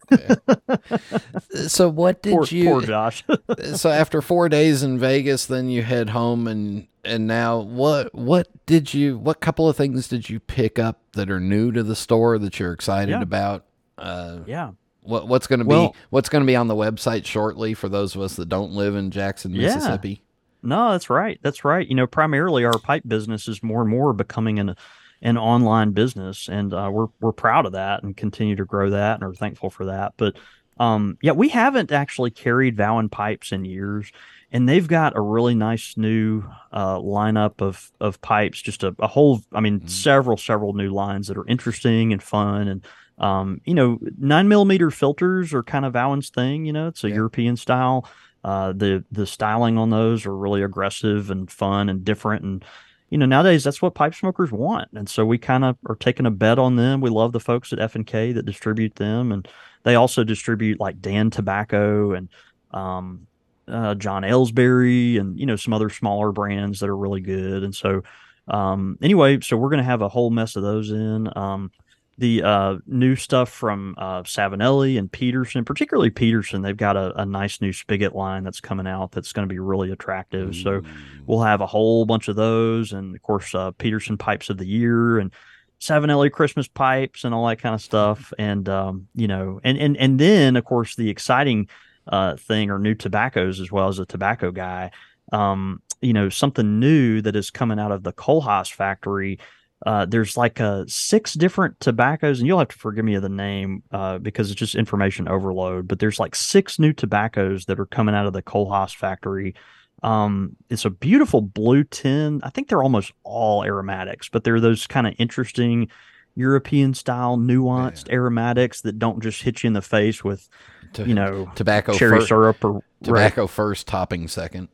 so 1.69 1.89
what 1.89 2.21
did 2.21 2.33
poor, 2.33 2.45
you 2.45 2.65
poor 2.65 2.81
Josh? 2.81 3.23
so 3.75 3.89
after 3.89 4.21
four 4.21 4.49
days 4.49 4.83
in 4.83 4.99
Vegas, 4.99 5.45
then 5.45 5.69
you 5.69 5.81
head 5.81 6.09
home 6.09 6.47
and 6.47 6.87
and 7.05 7.25
now 7.25 7.59
what 7.59 8.13
what 8.13 8.47
did 8.65 8.93
you 8.93 9.17
what 9.17 9.39
couple 9.39 9.69
of 9.69 9.77
things 9.77 10.09
did 10.09 10.29
you 10.29 10.39
pick 10.39 10.77
up 10.77 10.99
that 11.13 11.29
are 11.31 11.39
new 11.39 11.71
to 11.71 11.83
the 11.83 11.95
store 11.95 12.37
that 12.37 12.59
you're 12.59 12.73
excited 12.73 13.11
Yeah. 13.11 13.21
about? 13.21 13.65
Uh, 13.99 14.39
yeah. 14.45 14.71
What 15.01 15.27
what's 15.27 15.47
going 15.47 15.59
to 15.59 15.65
be 15.65 15.91
what's 16.09 16.29
going 16.29 16.43
to 16.43 16.47
be 16.47 16.55
on 16.55 16.67
the 16.67 16.75
website 16.75 17.25
shortly 17.25 17.73
for 17.73 17.89
those 17.89 18.15
of 18.15 18.21
us 18.21 18.35
that 18.35 18.49
don't 18.49 18.73
live 18.73 18.95
in 18.95 19.11
Jackson, 19.11 19.53
Mississippi? 19.53 20.09
Yeah. 20.09 20.15
No, 20.61 20.91
that's 20.91 21.09
right. 21.09 21.39
That's 21.41 21.63
right. 21.63 21.87
You 21.87 21.95
know, 21.95 22.05
primarily 22.05 22.65
our 22.65 22.77
pipe 22.79 23.03
business 23.07 23.47
is 23.47 23.63
more 23.63 23.81
and 23.81 23.89
more 23.89 24.13
becoming 24.13 24.59
an 24.59 24.75
an 25.21 25.37
online 25.37 25.91
business, 25.91 26.49
and 26.49 26.73
uh, 26.73 26.89
we're 26.91 27.07
we're 27.21 27.31
proud 27.31 27.65
of 27.65 27.71
that 27.73 28.03
and 28.03 28.15
continue 28.15 28.55
to 28.57 28.65
grow 28.65 28.89
that 28.89 29.15
and 29.15 29.23
are 29.23 29.33
thankful 29.33 29.69
for 29.69 29.85
that. 29.85 30.13
But 30.17 30.37
um, 30.79 31.17
yeah, 31.21 31.31
we 31.31 31.49
haven't 31.49 31.91
actually 31.91 32.31
carried 32.31 32.77
Vauen 32.77 33.09
pipes 33.09 33.51
in 33.53 33.65
years, 33.65 34.11
and 34.51 34.67
they've 34.67 34.87
got 34.87 35.15
a 35.15 35.21
really 35.21 35.55
nice 35.55 35.95
new 35.95 36.43
uh, 36.73 36.97
lineup 36.97 37.61
of 37.61 37.89
of 38.01 38.21
pipes. 38.21 38.61
Just 38.61 38.83
a, 38.83 38.93
a 38.99 39.07
whole, 39.07 39.41
I 39.53 39.61
mean, 39.61 39.87
several 39.87 40.35
several 40.35 40.73
new 40.73 40.89
lines 40.89 41.27
that 41.27 41.37
are 41.37 41.47
interesting 41.47 42.11
and 42.11 42.21
fun 42.21 42.67
and. 42.67 42.85
Um, 43.19 43.61
you 43.65 43.73
know, 43.73 43.99
nine 44.17 44.47
millimeter 44.47 44.91
filters 44.91 45.53
are 45.53 45.63
kind 45.63 45.85
of 45.85 45.93
Vauen's 45.93 46.29
thing. 46.29 46.65
You 46.65 46.73
know, 46.73 46.87
it's 46.87 47.03
a 47.03 47.09
European 47.09 47.57
style. 47.57 48.09
Uh, 48.43 48.71
the 48.71 49.03
the 49.11 49.27
styling 49.27 49.77
on 49.77 49.89
those 49.89 50.25
are 50.25 50.35
really 50.35 50.63
aggressive 50.63 51.29
and 51.29 51.51
fun 51.51 51.89
and 51.89 52.05
different. 52.05 52.43
And 52.43 52.65
you 53.09 53.17
know, 53.17 53.25
nowadays 53.25 53.63
that's 53.63 53.81
what 53.81 53.95
pipe 53.95 54.15
smokers 54.15 54.51
want. 54.51 54.89
And 54.93 55.09
so 55.09 55.25
we 55.25 55.37
kind 55.37 55.65
of 55.65 55.77
are 55.87 55.95
taking 55.95 56.25
a 56.25 56.31
bet 56.31 56.59
on 56.59 56.75
them. 56.75 57.01
We 57.01 57.09
love 57.09 57.33
the 57.33 57.39
folks 57.39 57.73
at 57.73 57.79
F 57.79 57.95
and 57.95 58.07
K 58.07 58.31
that 58.33 58.45
distribute 58.45 58.95
them, 58.95 59.31
and 59.31 59.47
they 59.83 59.95
also 59.95 60.23
distribute 60.23 60.79
like 60.79 61.01
Dan 61.01 61.29
Tobacco 61.29 62.13
and 62.13 62.29
um, 62.71 63.27
uh, 63.67 63.95
John 63.95 64.23
Aylesbury 64.23 65.17
and 65.17 65.37
you 65.37 65.45
know 65.45 65.55
some 65.57 65.73
other 65.73 65.89
smaller 65.89 66.31
brands 66.31 66.79
that 66.79 66.89
are 66.89 66.97
really 66.97 67.21
good. 67.21 67.63
And 67.63 67.75
so 67.75 68.03
um, 68.47 68.97
anyway, 69.01 69.39
so 69.41 69.57
we're 69.57 69.69
gonna 69.69 69.83
have 69.83 70.01
a 70.01 70.09
whole 70.09 70.29
mess 70.29 70.55
of 70.55 70.63
those 70.63 70.89
in. 70.91 71.29
Um, 71.35 71.71
the 72.19 72.43
uh, 72.43 72.75
new 72.85 73.15
stuff 73.15 73.49
from 73.49 73.95
uh, 73.97 74.23
Savinelli 74.23 74.99
and 74.99 75.09
Peterson, 75.09 75.63
particularly 75.63 76.09
Peterson, 76.09 76.61
they've 76.61 76.75
got 76.75 76.97
a, 76.97 77.21
a 77.21 77.25
nice 77.25 77.61
new 77.61 77.71
spigot 77.71 78.13
line 78.13 78.43
that's 78.43 78.59
coming 78.59 78.87
out 78.87 79.13
that's 79.13 79.31
going 79.31 79.47
to 79.47 79.51
be 79.51 79.59
really 79.59 79.89
attractive. 79.89 80.53
So 80.53 80.81
we'll 81.25 81.43
have 81.43 81.61
a 81.61 81.65
whole 81.65 82.05
bunch 82.05 82.27
of 82.27 82.35
those, 82.35 82.91
and 82.91 83.15
of 83.15 83.21
course 83.21 83.55
uh, 83.55 83.71
Peterson 83.71 84.17
pipes 84.17 84.49
of 84.49 84.57
the 84.57 84.67
year 84.67 85.17
and 85.17 85.31
Savinelli 85.79 86.29
Christmas 86.29 86.67
pipes 86.67 87.23
and 87.23 87.33
all 87.33 87.47
that 87.47 87.61
kind 87.61 87.73
of 87.73 87.81
stuff. 87.81 88.33
And 88.37 88.67
um, 88.67 89.07
you 89.15 89.29
know, 89.29 89.61
and 89.63 89.77
and 89.77 89.95
and 89.95 90.19
then 90.19 90.57
of 90.57 90.65
course 90.65 90.97
the 90.97 91.09
exciting 91.09 91.69
uh, 92.05 92.35
thing 92.35 92.69
are 92.69 92.79
new 92.79 92.95
tobaccos 92.95 93.61
as 93.61 93.71
well 93.71 93.87
as 93.87 93.97
a 93.97 94.05
tobacco 94.05 94.51
guy. 94.51 94.91
Um, 95.31 95.81
you 96.01 96.11
know, 96.11 96.27
something 96.27 96.81
new 96.81 97.21
that 97.21 97.37
is 97.37 97.49
coming 97.49 97.79
out 97.79 97.93
of 97.93 98.03
the 98.03 98.11
Kohlhase 98.11 98.73
factory 98.73 99.39
uh, 99.85 100.05
there's 100.05 100.35
like 100.35 100.59
uh, 100.59 100.83
six 100.87 101.33
different 101.33 101.79
tobaccos, 101.79 102.39
and 102.39 102.47
you'll 102.47 102.59
have 102.59 102.67
to 102.69 102.77
forgive 102.77 103.05
me 103.05 103.15
of 103.15 103.21
the 103.21 103.29
name 103.29 103.83
uh, 103.91 104.17
because 104.17 104.51
it's 104.51 104.59
just 104.59 104.75
information 104.75 105.27
overload. 105.27 105.87
But 105.87 105.99
there's 105.99 106.19
like 106.19 106.35
six 106.35 106.79
new 106.79 106.91
tobaccos 106.91 107.65
that 107.65 107.79
are 107.79 107.85
coming 107.85 108.15
out 108.15 108.25
of 108.25 108.33
the 108.33 108.41
Kohlhase 108.43 108.95
factory. 108.95 109.55
Um, 110.03 110.55
it's 110.69 110.85
a 110.85 110.89
beautiful 110.89 111.41
blue 111.41 111.83
tin. 111.83 112.41
I 112.43 112.49
think 112.49 112.67
they're 112.67 112.83
almost 112.83 113.11
all 113.23 113.63
aromatics, 113.63 114.29
but 114.29 114.43
they're 114.43 114.59
those 114.59 114.87
kind 114.87 115.07
of 115.07 115.13
interesting 115.17 115.89
European 116.35 116.93
style, 116.93 117.37
nuanced 117.37 118.09
aromatics 118.09 118.81
that 118.81 118.97
don't 118.99 119.21
just 119.21 119.41
hit 119.43 119.63
you 119.63 119.67
in 119.67 119.73
the 119.73 119.81
face 119.81 120.23
with, 120.23 120.47
To- 120.93 121.05
you 121.05 121.13
know, 121.13 121.51
tobacco 121.55 121.93
cherry 121.93 122.19
fir- 122.19 122.25
syrup 122.27 122.63
or 122.63 122.73
right. 122.73 122.83
Tobacco 123.03 123.47
first, 123.47 123.87
topping 123.87 124.27
second. 124.27 124.69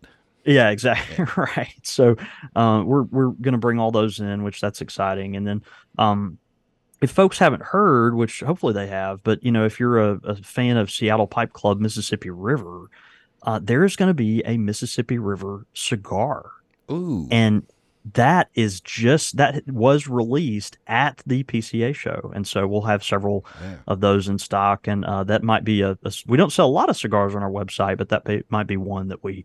Yeah, 0.46 0.70
exactly. 0.70 1.26
right. 1.38 1.74
So 1.84 2.16
uh, 2.56 2.84
we're 2.86 3.04
we're 3.04 3.30
gonna 3.32 3.58
bring 3.58 3.80
all 3.80 3.92
those 3.92 4.20
in, 4.20 4.44
which 4.44 4.62
that's 4.62 4.82
exciting. 4.82 5.36
And 5.36 5.46
then 5.48 5.64
um, 5.98 6.38
if 7.02 7.12
folks 7.12 7.38
haven't 7.40 7.64
heard, 7.64 8.16
which 8.16 8.42
hopefully 8.42 8.74
they 8.74 8.88
have, 8.88 9.24
but 9.24 9.44
you 9.44 9.52
know, 9.52 9.66
if 9.66 9.80
you're 9.80 10.00
a, 10.00 10.20
a 10.24 10.36
fan 10.36 10.78
of 10.78 10.92
Seattle 10.92 11.28
Pipe 11.28 11.54
Club 11.54 11.80
Mississippi 11.80 12.30
River, 12.30 12.90
uh, 13.44 13.60
there 13.62 13.84
is 13.84 13.96
going 13.96 14.08
to 14.10 14.14
be 14.14 14.42
a 14.46 14.58
Mississippi 14.58 15.18
River 15.18 15.66
cigar. 15.74 16.52
Ooh. 16.92 17.28
And 17.32 17.66
that 18.14 18.50
is 18.54 18.82
just 18.82 19.38
that 19.38 19.68
was 19.68 20.08
released 20.08 20.78
at 20.86 21.24
the 21.26 21.44
PCA 21.46 21.96
show, 21.96 22.32
and 22.36 22.46
so 22.48 22.68
we'll 22.68 22.84
have 22.84 23.04
several 23.04 23.46
Yeah. 23.64 23.78
of 23.88 24.00
those 24.00 24.28
in 24.28 24.38
stock, 24.38 24.88
and 24.88 25.04
uh, 25.06 25.24
that 25.24 25.42
might 25.42 25.64
be 25.64 25.82
a 25.82 25.98
we 26.28 26.38
don't 26.38 26.52
sell 26.52 26.68
a 26.68 26.70
lot 26.70 26.90
of 26.92 26.96
cigars 26.98 27.34
on 27.36 27.42
our 27.42 27.50
website, 27.50 27.98
but 27.98 28.10
that 28.10 28.24
be, 28.24 28.44
might 28.50 28.68
be 28.68 28.78
one 28.78 29.08
that 29.08 29.24
we 29.24 29.44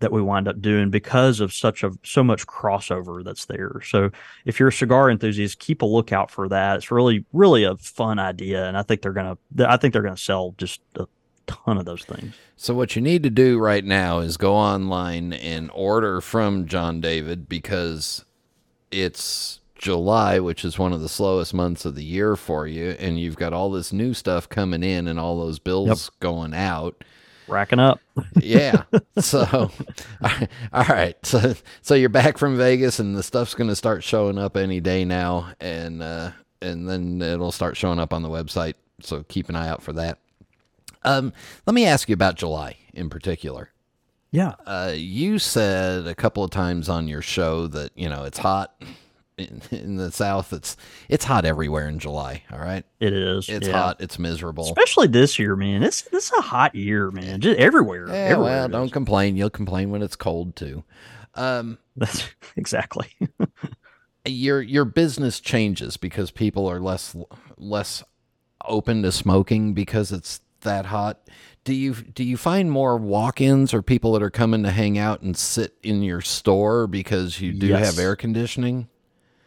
that 0.00 0.12
we 0.12 0.20
wind 0.20 0.48
up 0.48 0.60
doing 0.60 0.90
because 0.90 1.40
of 1.40 1.52
such 1.52 1.82
a 1.84 1.92
so 2.02 2.24
much 2.24 2.46
crossover 2.46 3.22
that's 3.22 3.44
there. 3.46 3.80
So 3.84 4.10
if 4.44 4.58
you're 4.58 4.70
a 4.70 4.72
cigar 4.72 5.10
enthusiast, 5.10 5.58
keep 5.58 5.82
a 5.82 5.86
lookout 5.86 6.30
for 6.30 6.48
that. 6.48 6.76
It's 6.76 6.90
really 6.90 7.24
really 7.32 7.64
a 7.64 7.76
fun 7.76 8.18
idea, 8.18 8.66
and 8.66 8.76
I 8.76 8.82
think 8.82 9.02
they're 9.02 9.12
gonna 9.12 9.38
I 9.58 9.76
think 9.76 9.92
they're 9.92 10.02
gonna 10.02 10.16
sell 10.16 10.54
just 10.58 10.80
a 10.96 11.06
ton 11.46 11.78
of 11.78 11.84
those 11.84 12.04
things. 12.04 12.34
So 12.56 12.74
what 12.74 12.96
you 12.96 13.02
need 13.02 13.22
to 13.22 13.30
do 13.30 13.58
right 13.58 13.84
now 13.84 14.18
is 14.18 14.36
go 14.36 14.54
online 14.54 15.32
and 15.32 15.70
order 15.72 16.20
from 16.20 16.66
Jon 16.66 17.00
David 17.00 17.48
because 17.48 18.24
it's 18.90 19.60
July, 19.76 20.40
which 20.40 20.64
is 20.64 20.78
one 20.78 20.92
of 20.92 21.00
the 21.00 21.08
slowest 21.08 21.54
months 21.54 21.84
of 21.84 21.94
the 21.94 22.04
year 22.04 22.36
for 22.36 22.66
you, 22.66 22.90
and 22.98 23.18
you've 23.18 23.36
got 23.36 23.52
all 23.54 23.70
this 23.70 23.92
new 23.92 24.12
stuff 24.12 24.48
coming 24.48 24.82
in 24.82 25.08
and 25.08 25.18
all 25.18 25.38
those 25.38 25.58
bills 25.58 26.10
going 26.20 26.54
out. 26.54 27.02
Racking 27.50 27.78
up. 27.78 28.00
Yeah. 28.40 28.84
so, 29.18 29.70
all 30.72 30.84
right. 30.84 31.16
So, 31.24 31.54
so 31.82 31.94
you're 31.94 32.08
back 32.08 32.38
from 32.38 32.56
Vegas, 32.56 32.98
and 32.98 33.16
the 33.16 33.22
stuff's 33.22 33.54
going 33.54 33.68
to 33.68 33.76
start 33.76 34.04
showing 34.04 34.38
up 34.38 34.56
any 34.56 34.80
day 34.80 35.04
now, 35.04 35.52
and 35.60 36.02
uh, 36.02 36.30
and 36.62 36.88
then 36.88 37.20
it'll 37.20 37.52
start 37.52 37.76
showing 37.76 37.98
up 37.98 38.12
on 38.12 38.22
the 38.22 38.28
website. 38.28 38.74
So 39.00 39.24
keep 39.28 39.48
an 39.48 39.56
eye 39.56 39.68
out 39.68 39.82
for 39.82 39.92
that. 39.94 40.18
Um, 41.02 41.32
let 41.66 41.74
me 41.74 41.86
ask 41.86 42.08
you 42.08 42.14
about 42.14 42.36
July 42.36 42.76
in 42.92 43.08
particular. 43.10 43.70
Yeah. 44.30 44.54
Uh, 44.64 44.92
you 44.94 45.38
said 45.38 46.06
a 46.06 46.14
couple 46.14 46.44
of 46.44 46.50
times 46.50 46.88
on 46.88 47.08
your 47.08 47.22
show 47.22 47.66
that 47.68 47.90
you 47.96 48.08
know 48.08 48.24
it's 48.24 48.38
hot 48.38 48.80
in, 49.40 49.62
in 49.70 49.96
the 49.96 50.10
South. 50.12 50.52
It's 50.52 50.76
it's 51.08 51.24
hot 51.24 51.44
everywhere 51.44 51.88
in 51.88 51.98
July. 51.98 52.42
All 52.52 52.58
right, 52.58 52.84
It 53.00 53.12
is. 53.12 53.48
it's 53.48 53.66
yeah. 53.68 53.72
hot. 53.80 54.00
It's 54.00 54.18
miserable. 54.18 54.64
Especially 54.64 55.06
this 55.08 55.38
year, 55.38 55.56
man. 55.56 55.80
This 55.80 56.02
this 56.02 56.26
is 56.26 56.32
a 56.38 56.42
hot 56.42 56.74
year, 56.74 57.10
man. 57.10 57.40
Just 57.40 57.58
everywhere. 57.58 58.06
Yeah, 58.08 58.14
everywhere 58.14 58.52
well, 58.60 58.68
don't 58.68 58.92
complain. 58.92 59.36
You'll 59.36 59.50
complain 59.50 59.90
when 59.90 60.02
it's 60.02 60.16
cold 60.16 60.56
too. 60.56 60.84
Um, 61.34 61.78
That's 61.96 62.24
exactly. 62.56 63.08
your 64.26 64.60
your 64.60 64.84
business 64.84 65.40
changes 65.40 65.96
because 65.96 66.30
people 66.30 66.66
are 66.66 66.80
less 66.80 67.16
less 67.56 68.02
open 68.66 69.02
to 69.02 69.12
smoking 69.12 69.72
because 69.74 70.12
it's 70.12 70.40
that 70.62 70.86
hot. 70.86 71.20
Do 71.64 71.74
you 71.74 71.94
do 71.94 72.24
you 72.24 72.36
find 72.36 72.70
more 72.70 72.96
walk-ins 72.96 73.72
or 73.72 73.82
people 73.82 74.12
that 74.12 74.22
are 74.22 74.30
coming 74.30 74.62
to 74.64 74.70
hang 74.70 74.98
out 74.98 75.22
and 75.22 75.36
sit 75.36 75.74
in 75.82 76.02
your 76.02 76.20
store 76.20 76.86
because 76.86 77.40
you 77.40 77.52
do 77.52 77.68
Yes. 77.68 77.86
have 77.96 77.98
air 78.04 78.16
conditioning? 78.16 78.88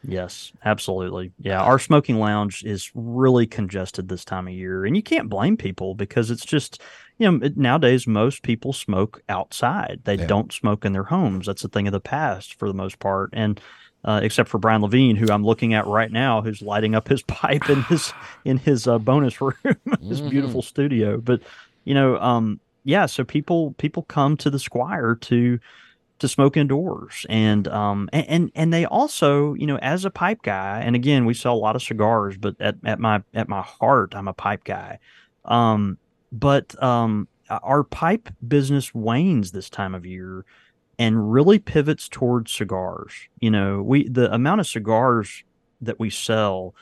Yes, 0.06 0.52
absolutely. 0.66 1.32
Yeah, 1.40 1.62
our 1.62 1.80
smoking 1.80 2.20
lounge 2.20 2.64
is 2.64 2.92
really 2.94 3.48
congested 3.48 4.10
this 4.10 4.26
time 4.26 4.48
of 4.48 4.54
year, 4.54 4.86
and 4.86 4.96
you 4.96 5.04
can't 5.04 5.30
blame 5.30 5.56
people 5.58 5.96
because 5.96 6.30
it's 6.30 6.46
just, 6.46 6.82
you 7.18 7.32
know, 7.32 7.46
it- 7.46 7.58
nowadays 7.58 8.06
most 8.06 8.44
people 8.44 8.74
smoke 8.74 9.22
outside. 9.30 10.02
They 10.04 10.16
Yeah. 10.16 10.28
don't 10.28 10.52
smoke 10.52 10.84
in 10.86 10.92
their 10.94 11.06
homes. 11.06 11.46
That's 11.46 11.64
a 11.64 11.70
thing 11.70 11.88
of 11.88 11.94
the 11.94 12.00
past 12.02 12.56
for 12.60 12.68
the 12.68 12.74
most 12.74 13.00
part, 13.00 13.30
and 13.34 13.60
uh, 14.06 14.20
except 14.22 14.50
for 14.50 14.58
Brian 14.58 14.82
Levine, 14.82 15.16
who 15.16 15.32
I'm 15.32 15.46
looking 15.46 15.74
at 15.74 15.88
right 15.88 16.12
now, 16.12 16.42
who's 16.42 16.62
lighting 16.62 16.94
up 16.94 17.08
his 17.08 17.24
pipe 17.28 17.70
in 17.70 17.84
his 17.84 18.12
in 18.44 18.58
his 18.58 18.86
uh, 18.86 19.00
bonus 19.00 19.40
room, 19.40 19.54
his 20.10 20.20
beautiful 20.20 20.62
studio. 20.62 21.22
But 21.22 21.42
you 21.86 21.94
know, 21.94 22.18
um, 22.20 22.60
yeah, 22.84 23.06
so 23.06 23.24
people 23.24 23.74
people 23.78 24.04
come 24.04 24.36
to 24.38 24.50
the 24.50 24.60
Squire 24.60 25.16
to 25.22 25.60
to 26.24 26.28
smoke 26.30 26.56
indoors. 26.56 27.26
And 27.28 27.68
um 27.68 28.10
and, 28.14 28.26
and 28.28 28.52
and 28.56 28.74
they 28.74 28.86
also 28.86 29.54
you 29.56 29.68
know 29.68 29.78
as 29.78 30.06
a 30.06 30.10
pipe 30.10 30.42
guy 30.42 30.82
and 30.82 30.96
again 30.96 31.26
we 31.26 31.34
sell 31.34 31.54
a 31.54 31.56
lot 31.56 31.76
of 31.76 31.84
cigars 31.84 32.38
but 32.38 32.56
at, 32.62 32.76
at 32.86 33.00
my 33.00 33.22
at 33.34 33.50
my 33.50 33.62
heart 33.62 34.16
i'm 34.16 34.30
a 34.30 34.34
pipe 34.34 34.64
guy. 34.64 35.00
Um 35.46 35.98
but 36.32 36.82
um 36.82 37.28
our 37.50 37.84
pipe 37.84 38.30
business 38.48 38.94
wanes 38.96 39.52
this 39.52 39.70
time 39.70 39.94
of 39.94 40.06
year 40.06 40.46
and 40.98 41.32
really 41.32 41.60
pivots 41.60 42.08
towards 42.08 42.54
cigars. 42.54 43.12
You 43.42 43.52
know 43.52 43.82
we 43.84 44.08
the 44.08 44.34
amount 44.34 44.62
of 44.62 44.68
cigars 44.68 45.44
that 45.82 46.00
we 46.00 46.10
sell 46.10 46.74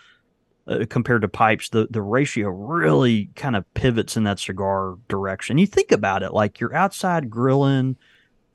uh, 0.67 0.85
compared 0.87 1.23
to 1.23 1.27
pipes 1.27 1.69
the 1.69 1.87
the 1.89 2.03
ratio 2.03 2.49
really 2.49 3.31
kind 3.35 3.55
of 3.55 3.65
pivots 3.73 4.15
in 4.15 4.23
that 4.25 4.39
cigar 4.39 4.97
direction. 5.07 5.57
You 5.57 5.65
think 5.65 5.91
about 5.91 6.21
it 6.21 6.31
like 6.31 6.59
you're 6.59 6.75
outside 6.75 7.31
grilling 7.31 7.97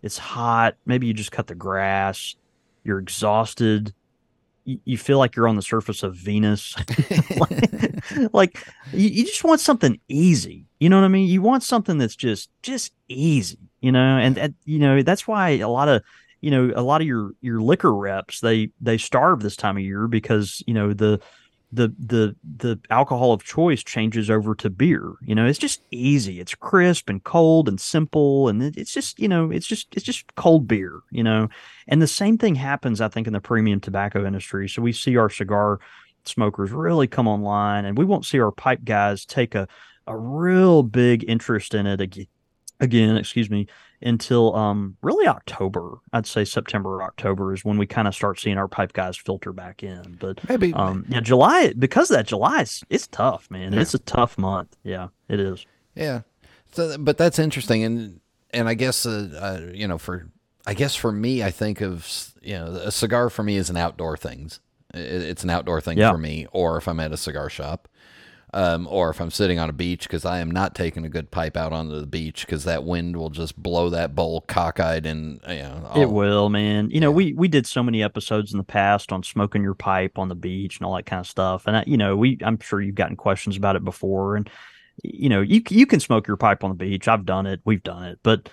it's 0.02 0.18
hot. 0.18 0.76
Maybe 0.86 1.06
you 1.06 1.14
just 1.14 1.32
cut 1.32 1.46
the 1.46 1.54
grass. 1.54 2.36
You're 2.84 2.98
exhausted. 2.98 3.92
You, 4.64 4.78
you 4.84 4.98
feel 4.98 5.18
like 5.18 5.36
you're 5.36 5.48
on 5.48 5.56
the 5.56 5.62
surface 5.62 6.02
of 6.02 6.14
venus. 6.14 6.74
Like, 7.38 8.32
like 8.32 8.66
you, 8.92 9.08
you 9.08 9.24
just 9.24 9.44
want 9.44 9.60
something 9.60 10.00
easy. 10.08 10.64
You 10.80 10.88
know 10.88 10.96
what 10.98 11.04
i 11.04 11.08
mean? 11.08 11.28
You 11.28 11.42
want 11.42 11.62
something 11.62 11.98
that's 11.98 12.16
just 12.16 12.50
just 12.62 12.92
easy 13.08 13.58
you 13.86 13.92
know? 13.92 14.18
And, 14.18 14.36
and 14.36 14.54
you 14.64 14.80
know 14.80 15.02
that's 15.02 15.28
why 15.28 15.50
a 15.50 15.68
lot 15.68 15.88
of 15.88 16.02
you 16.40 16.50
know 16.50 16.72
a 16.74 16.82
lot 16.82 17.00
of 17.00 17.06
your 17.06 17.30
your 17.40 17.60
liquor 17.60 17.94
reps 17.94 18.40
they 18.40 18.70
they 18.80 18.98
starve 18.98 19.40
this 19.40 19.56
time 19.56 19.76
of 19.76 19.82
year 19.84 20.08
because 20.08 20.62
you 20.66 20.74
know 20.74 20.92
the 20.92 21.20
the 21.72 21.94
the 21.98 22.36
the 22.56 22.78
alcohol 22.90 23.32
of 23.32 23.42
choice 23.42 23.82
changes 23.82 24.30
over 24.30 24.54
to 24.54 24.70
beer. 24.70 25.14
You 25.22 25.34
know, 25.34 25.46
it's 25.46 25.58
just 25.58 25.82
easy. 25.90 26.40
It's 26.40 26.54
crisp 26.54 27.08
and 27.08 27.22
cold 27.22 27.68
and 27.68 27.80
simple, 27.80 28.48
and 28.48 28.62
it's 28.62 28.92
just 28.92 29.18
you 29.18 29.28
know, 29.28 29.50
it's 29.50 29.66
just 29.66 29.88
it's 29.94 30.04
just 30.04 30.34
cold 30.36 30.68
beer. 30.68 31.00
You 31.10 31.24
know, 31.24 31.48
and 31.88 32.00
the 32.00 32.06
same 32.06 32.38
thing 32.38 32.54
happens, 32.54 33.00
I 33.00 33.08
think, 33.08 33.26
in 33.26 33.32
the 33.32 33.40
premium 33.40 33.80
tobacco 33.80 34.24
industry. 34.24 34.68
So 34.68 34.82
we 34.82 34.92
see 34.92 35.16
our 35.16 35.30
cigar 35.30 35.80
smokers 36.24 36.70
really 36.70 37.06
come 37.06 37.28
online, 37.28 37.84
and 37.84 37.98
we 37.98 38.04
won't 38.04 38.26
see 38.26 38.40
our 38.40 38.52
pipe 38.52 38.84
guys 38.84 39.24
take 39.24 39.54
a 39.54 39.66
a 40.06 40.16
real 40.16 40.82
big 40.84 41.24
interest 41.28 41.74
in 41.74 41.86
it 41.86 42.00
again. 42.80 43.16
Excuse 43.16 43.48
me, 43.50 43.66
until 44.02 44.54
um 44.56 44.96
really 45.02 45.26
October. 45.26 45.98
I'd 46.12 46.26
say 46.26 46.44
September 46.44 46.96
or 46.96 47.02
October 47.02 47.52
is 47.54 47.64
when 47.64 47.78
we 47.78 47.86
kind 47.86 48.06
of 48.08 48.14
start 48.14 48.38
seeing 48.38 48.58
our 48.58 48.68
pipe 48.68 48.92
guys 48.92 49.16
filter 49.16 49.52
back 49.52 49.82
in. 49.82 50.16
But 50.20 50.46
Maybe 50.48 50.72
um, 50.74 51.04
yeah, 51.08 51.20
July 51.20 51.72
because 51.78 52.10
of 52.10 52.16
that 52.16 52.26
July 52.26 52.62
is 52.62 52.82
it's 52.90 53.06
tough, 53.06 53.50
man. 53.50 53.72
Yeah. 53.72 53.80
It's 53.80 53.94
a 53.94 53.98
tough 53.98 54.36
month. 54.38 54.76
Yeah, 54.82 55.08
it 55.28 55.40
is. 55.40 55.64
Yeah. 55.94 56.22
So, 56.72 56.98
but 56.98 57.16
that's 57.16 57.38
interesting, 57.38 57.84
and 57.84 58.20
and 58.50 58.68
I 58.68 58.74
guess 58.74 59.06
uh, 59.06 59.30
uh, 59.68 59.72
you 59.72 59.88
know, 59.88 59.98
for 59.98 60.28
I 60.66 60.74
guess 60.74 60.94
for 60.94 61.12
me, 61.12 61.42
I 61.42 61.50
think 61.50 61.80
of 61.80 62.32
you 62.42 62.54
know, 62.54 62.66
a 62.66 62.92
cigar 62.92 63.30
for 63.30 63.42
me 63.42 63.56
is 63.56 63.70
an 63.70 63.76
outdoor 63.76 64.16
things. 64.16 64.60
It, 64.92 65.00
it's 65.22 65.42
an 65.44 65.50
outdoor 65.50 65.80
thing 65.80 65.96
Yeah. 65.98 66.12
for 66.12 66.18
me, 66.18 66.46
or 66.52 66.76
if 66.76 66.86
I'm 66.86 67.00
at 67.00 67.12
a 67.12 67.16
cigar 67.16 67.48
shop, 67.48 67.88
um, 68.56 68.88
or 68.90 69.10
if 69.10 69.20
I'm 69.20 69.30
sitting 69.30 69.58
on 69.58 69.68
a 69.68 69.72
beach, 69.74 70.04
because 70.04 70.24
I 70.24 70.40
am 70.40 70.50
not 70.50 70.74
taking 70.74 71.04
a 71.04 71.10
good 71.10 71.30
pipe 71.30 71.58
out 71.58 71.74
onto 71.74 72.00
the 72.00 72.06
beach 72.06 72.46
because 72.46 72.64
that 72.64 72.84
wind 72.84 73.14
will 73.14 73.28
just 73.28 73.62
blow 73.62 73.90
that 73.90 74.14
bowl 74.14 74.40
cockeyed 74.48 75.04
and 75.04 75.38
you 75.46 75.58
know. 75.58 75.92
It 75.94 76.08
will, 76.10 76.48
man. 76.48 76.88
You 76.88 77.00
know, 77.00 77.10
we 77.10 77.34
we 77.34 77.48
did 77.48 77.66
so 77.66 77.82
many 77.82 78.02
episodes 78.02 78.52
in 78.52 78.58
the 78.58 78.64
past 78.64 79.12
on 79.12 79.22
smoking 79.22 79.62
your 79.62 79.74
pipe 79.74 80.18
on 80.18 80.28
the 80.28 80.34
beach 80.34 80.78
and 80.78 80.86
all 80.86 80.96
that 80.96 81.04
kind 81.04 81.20
of 81.20 81.26
stuff. 81.26 81.66
And 81.66 81.76
I, 81.76 81.84
you 81.86 81.98
know, 81.98 82.16
we 82.16 82.38
I'm 82.42 82.58
sure 82.58 82.80
you've 82.80 82.94
gotten 82.94 83.14
questions 83.14 83.58
about 83.58 83.76
it 83.76 83.84
before. 83.84 84.36
And 84.36 84.48
you 85.04 85.28
know, 85.28 85.42
you 85.42 85.62
you 85.68 85.84
can 85.84 86.00
smoke 86.00 86.26
your 86.26 86.38
pipe 86.38 86.64
on 86.64 86.70
the 86.70 86.76
beach. 86.76 87.08
I've 87.08 87.26
done 87.26 87.44
it. 87.44 87.60
We've 87.66 87.82
done 87.82 88.04
it. 88.04 88.20
But 88.22 88.48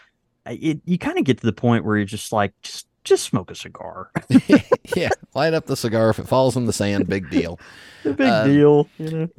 it 0.46 0.82
you 0.84 0.98
kind 0.98 1.18
of 1.18 1.24
get 1.24 1.40
to 1.40 1.46
the 1.46 1.54
point 1.54 1.86
where 1.86 1.96
you're 1.96 2.06
just 2.06 2.34
like 2.34 2.52
just 2.62 2.88
just 3.04 3.24
smoke 3.26 3.52
a 3.52 3.56
cigar. 3.56 4.12
yeah, 4.96 5.10
light 5.34 5.54
up 5.54 5.66
the 5.66 5.76
cigar 5.78 6.10
if 6.10 6.20
it 6.20 6.28
falls 6.28 6.56
in 6.58 6.66
the 6.66 6.74
sand, 6.74 7.08
big 7.08 7.30
deal. 7.30 7.60
Big 8.04 8.20
Um, 8.22 8.48
deal, 8.50 8.90
you 8.98 9.10
know. 9.12 9.30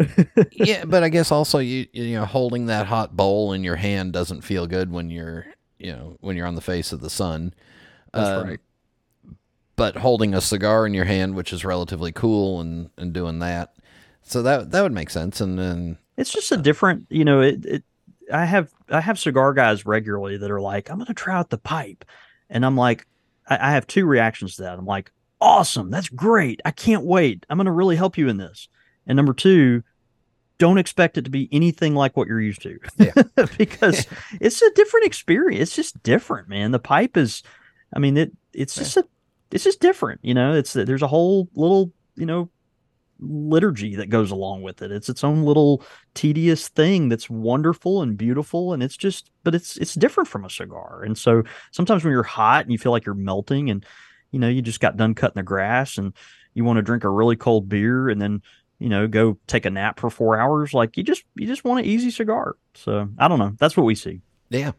yeah, 0.53 0.87
but 0.87 1.03
I 1.03 1.11
guess 1.11 1.31
also 1.31 1.59
you 1.59 1.87
you 1.93 2.15
know 2.15 2.25
holding 2.25 2.65
that 2.67 2.87
hot 2.87 3.15
bowl 3.15 3.53
in 3.53 3.63
your 3.63 3.77
hand 3.77 4.15
doesn't 4.15 4.41
feel 4.41 4.67
good 4.67 4.91
when 4.91 5.11
you're 5.11 5.45
you 5.79 5.93
know 5.93 6.17
when 6.21 6.35
you're 6.35 6.47
on 6.47 6.55
the 6.55 6.63
face 6.63 6.91
of 6.91 7.03
the 7.03 7.11
sun. 7.11 7.53
That's 8.15 8.29
Um, 8.31 8.49
right. 8.49 8.61
But 9.77 9.97
holding 9.97 10.35
a 10.35 10.41
cigar 10.41 10.87
in 10.87 10.95
your 10.95 11.05
hand, 11.05 11.35
which 11.35 11.53
is 11.53 11.65
relatively 11.65 12.13
cool, 12.13 12.61
and 12.61 12.91
and 12.97 13.13
doing 13.13 13.41
that, 13.41 13.75
so 14.23 14.41
that 14.43 14.71
that 14.71 14.83
would 14.83 14.93
make 14.93 15.11
sense. 15.11 15.41
And 15.43 15.59
then 15.59 15.99
it's 16.17 16.33
just 16.33 16.53
a 16.53 16.57
different 16.57 17.07
you 17.11 17.25
know 17.25 17.41
it, 17.41 17.65
it 17.67 17.85
i 18.33 18.45
have 18.47 18.73
i 18.89 19.01
have 19.01 19.19
cigar 19.19 19.53
guys 19.53 19.85
regularly 19.85 20.39
that 20.39 20.51
are 20.51 20.61
like 20.61 20.89
i'm 20.89 20.97
gonna 20.99 21.13
try 21.13 21.35
out 21.37 21.51
the 21.51 21.59
pipe 21.59 22.05
and 22.49 22.65
i'm 22.65 22.77
like 22.77 23.07
I, 23.49 23.69
I 23.69 23.71
have 23.73 23.87
two 23.87 24.07
reactions 24.07 24.57
to 24.57 24.63
that. 24.63 24.79
I'm 24.79 24.87
like 24.87 25.13
awesome. 25.41 25.91
That's 25.91 26.09
great. 26.09 26.61
I 26.65 26.71
can't 26.71 27.05
wait. 27.05 27.45
I'm 27.49 27.59
gonna 27.59 27.73
really 27.73 27.97
help 27.97 28.17
you 28.19 28.29
in 28.29 28.37
this. 28.37 28.69
And 29.07 29.17
number 29.17 29.35
two 29.35 29.83
don't 30.59 30.79
expect 30.79 31.19
it 31.19 31.23
to 31.23 31.31
be 31.31 31.49
anything 31.51 31.95
like 31.95 32.17
what 32.17 32.29
you're 32.29 32.41
used 32.41 32.63
to. 32.63 32.79
Because 33.59 34.07
it's 34.41 34.63
a 34.63 34.71
different 34.73 35.07
experience. 35.07 35.63
It's 35.63 35.77
just 35.77 36.03
different 36.03 36.49
man. 36.49 36.71
The 36.71 36.79
pipe 36.79 37.17
is 37.17 37.43
i 37.95 37.99
mean 38.01 38.17
it 38.17 38.33
it's 38.53 38.75
just 38.75 38.97
a 38.97 39.07
it's 39.51 39.65
just 39.65 39.81
different 39.81 40.21
you 40.23 40.35
know? 40.35 40.55
It's 40.55 40.73
there's 40.73 41.03
a 41.03 41.07
whole 41.07 41.49
little 41.55 41.93
you 42.17 42.27
know 42.27 42.51
liturgy 43.21 43.97
that 43.97 44.11
goes 44.11 44.31
along 44.31 44.63
with 44.63 44.83
it. 44.83 44.91
It's 44.91 45.09
its 45.09 45.25
own 45.25 45.45
little 45.45 45.83
tedious 46.15 46.69
thing 46.69 47.09
that's 47.09 47.31
wonderful 47.31 48.03
and 48.03 48.17
beautiful 48.17 48.73
and 48.73 48.83
it's 48.83 48.97
just 48.97 49.31
but 49.43 49.55
it's 49.55 49.77
it's 49.77 49.95
different 49.95 50.29
from 50.29 50.45
a 50.45 50.51
cigar. 50.51 51.03
And 51.05 51.17
so 51.17 51.43
sometimes 51.71 52.05
when 52.05 52.13
you're 52.13 52.23
hot 52.23 52.65
and 52.65 52.73
you 52.73 52.79
feel 52.79 52.93
like 52.93 53.07
you're 53.07 53.15
melting 53.15 53.71
and 53.71 53.85
you 54.31 54.39
know 54.39 54.49
you 54.49 54.63
just 54.63 54.81
got 54.81 54.97
done 54.97 55.15
cutting 55.15 55.37
the 55.37 55.43
grass 55.43 55.99
and 55.99 56.13
you 56.55 56.65
want 56.65 56.77
to 56.77 56.83
drink 56.83 57.05
a 57.05 57.09
really 57.09 57.37
cold 57.37 57.69
beer 57.69 58.09
and 58.09 58.21
then 58.21 58.43
you 58.79 58.89
know 58.89 59.07
go 59.07 59.39
take 59.47 59.65
a 59.65 59.71
nap 59.71 60.01
for 60.01 60.11
four 60.11 60.39
hours 60.39 60.75
like 60.75 60.97
you 60.97 61.03
just 61.03 61.25
you 61.37 61.47
just 61.47 61.65
want 61.65 61.81
an 61.81 61.87
easy 61.87 62.11
cigar 62.11 62.57
so 62.75 63.09
i 63.19 63.29
don't 63.29 63.39
know 63.39 63.53
that's 63.59 63.77
what 63.77 63.87
we 63.87 63.95
see 63.95 64.21
Yeah, 64.51 64.73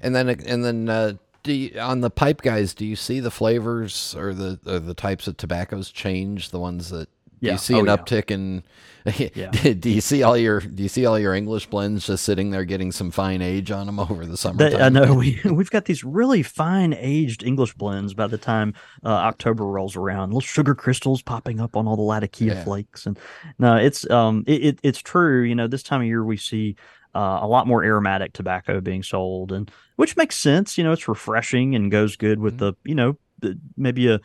and 0.00 0.14
then 0.14 0.28
and 0.28 0.64
then 0.64 0.88
uh, 0.88 1.12
do 1.42 1.52
you, 1.52 1.78
on 1.78 2.00
the 2.00 2.10
pipe 2.10 2.42
guys, 2.42 2.74
do 2.74 2.86
you 2.86 2.96
see 2.96 3.20
the 3.20 3.30
flavors 3.30 4.14
or 4.16 4.32
the 4.32 4.58
or 4.66 4.78
the 4.78 4.94
types 4.94 5.26
of 5.26 5.36
tobaccos 5.36 5.90
change? 5.90 6.50
The 6.50 6.58
ones 6.58 6.90
that 6.90 7.08
do 7.42 7.46
Yeah. 7.48 7.52
you 7.52 7.58
see 7.58 7.74
Oh, 7.74 7.80
an 7.80 7.86
yeah. 7.86 7.96
uptick 7.96 8.30
in? 8.30 8.62
Yeah. 9.34 9.50
do 9.80 9.90
you 9.90 10.00
see 10.00 10.22
all 10.22 10.36
your 10.36 10.60
do 10.60 10.80
you 10.80 10.88
see 10.88 11.04
all 11.06 11.18
your 11.18 11.34
English 11.34 11.66
blends 11.66 12.06
just 12.06 12.24
sitting 12.24 12.52
there 12.52 12.64
getting 12.64 12.92
some 12.92 13.10
fine 13.10 13.42
age 13.42 13.72
on 13.72 13.86
them 13.86 13.98
over 13.98 14.24
the 14.24 14.36
summer? 14.36 14.64
I 14.64 14.88
know 14.90 15.12
we 15.14 15.40
we've 15.44 15.70
got 15.70 15.86
these 15.86 16.04
really 16.04 16.44
fine 16.44 16.94
aged 16.96 17.42
English 17.42 17.74
blends. 17.74 18.14
By 18.14 18.28
the 18.28 18.38
time 18.38 18.74
uh, 19.04 19.08
October 19.08 19.64
rolls 19.66 19.96
around, 19.96 20.28
little 20.30 20.40
sugar 20.40 20.76
crystals 20.76 21.20
popping 21.20 21.58
up 21.58 21.76
on 21.76 21.88
all 21.88 21.96
the 21.96 22.02
Latakia 22.02 22.62
flakes, 22.62 23.04
and 23.06 23.18
no, 23.58 23.74
it's 23.74 24.08
um 24.08 24.44
it, 24.46 24.64
it 24.64 24.78
it's 24.84 25.00
true. 25.00 25.42
You 25.42 25.56
know, 25.56 25.66
this 25.66 25.82
time 25.82 26.00
of 26.00 26.06
year 26.06 26.24
we 26.24 26.36
see 26.36 26.76
uh, 27.12 27.40
a 27.42 27.46
lot 27.48 27.66
more 27.66 27.82
aromatic 27.84 28.32
tobacco 28.34 28.80
being 28.80 29.02
sold, 29.02 29.50
and 29.50 29.68
which 29.96 30.16
makes 30.16 30.38
sense. 30.38 30.78
You 30.78 30.84
know, 30.84 30.92
it's 30.92 31.08
refreshing 31.08 31.74
and 31.74 31.90
goes 31.90 32.14
good 32.14 32.38
with 32.38 32.58
the 32.58 32.74
you 32.84 32.94
know 32.94 33.18
the, 33.40 33.58
maybe 33.76 34.06
a 34.08 34.20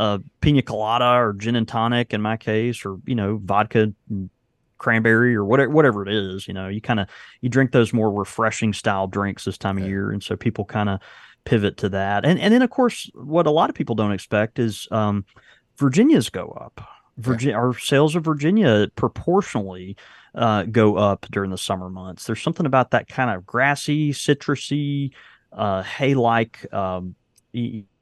a 0.00 0.20
pina 0.40 0.62
colada 0.62 1.20
or 1.20 1.34
gin 1.34 1.56
and 1.56 1.68
tonic 1.68 2.12
in 2.12 2.22
my 2.22 2.36
case, 2.36 2.84
or 2.84 2.98
you 3.06 3.14
know 3.14 3.40
vodka. 3.42 3.92
And, 4.08 4.30
cranberry 4.78 5.36
or 5.36 5.44
whatever 5.44 5.70
whatever 5.70 6.02
it 6.02 6.10
is 6.10 6.48
you 6.48 6.54
know 6.54 6.66
you 6.66 6.80
kind 6.80 7.00
of 7.00 7.06
you 7.42 7.50
drink 7.50 7.70
those 7.70 7.92
more 7.92 8.10
refreshing 8.10 8.72
style 8.72 9.06
drinks 9.06 9.44
this 9.44 9.58
time 9.58 9.76
of 9.76 9.86
year 9.86 10.10
and 10.10 10.22
so 10.22 10.34
people 10.34 10.64
kind 10.64 10.88
of 10.88 10.98
pivot 11.44 11.76
to 11.76 11.86
that 11.86 12.24
and 12.24 12.38
and 12.40 12.54
then 12.54 12.62
of 12.62 12.70
course 12.70 13.10
what 13.12 13.46
a 13.46 13.50
lot 13.50 13.68
of 13.68 13.76
people 13.76 13.94
don't 13.94 14.12
expect 14.12 14.58
is 14.58 14.88
um 14.90 15.22
virginias 15.76 16.30
go 16.30 16.48
up 16.58 16.80
Virginia, 17.20 17.54
our 17.54 17.78
sales 17.78 18.16
of 18.16 18.24
Virginia 18.24 18.88
proportionally 18.96 19.96
uh, 20.34 20.64
go 20.64 20.96
up 20.96 21.26
during 21.30 21.50
the 21.50 21.58
summer 21.58 21.90
months. 21.90 22.24
There's 22.24 22.42
something 22.42 22.66
about 22.66 22.90
that 22.92 23.08
kind 23.08 23.30
of 23.30 23.44
grassy, 23.44 24.12
citrusy, 24.12 25.12
uh, 25.52 25.82
hay-like, 25.82 26.72
um, 26.72 27.14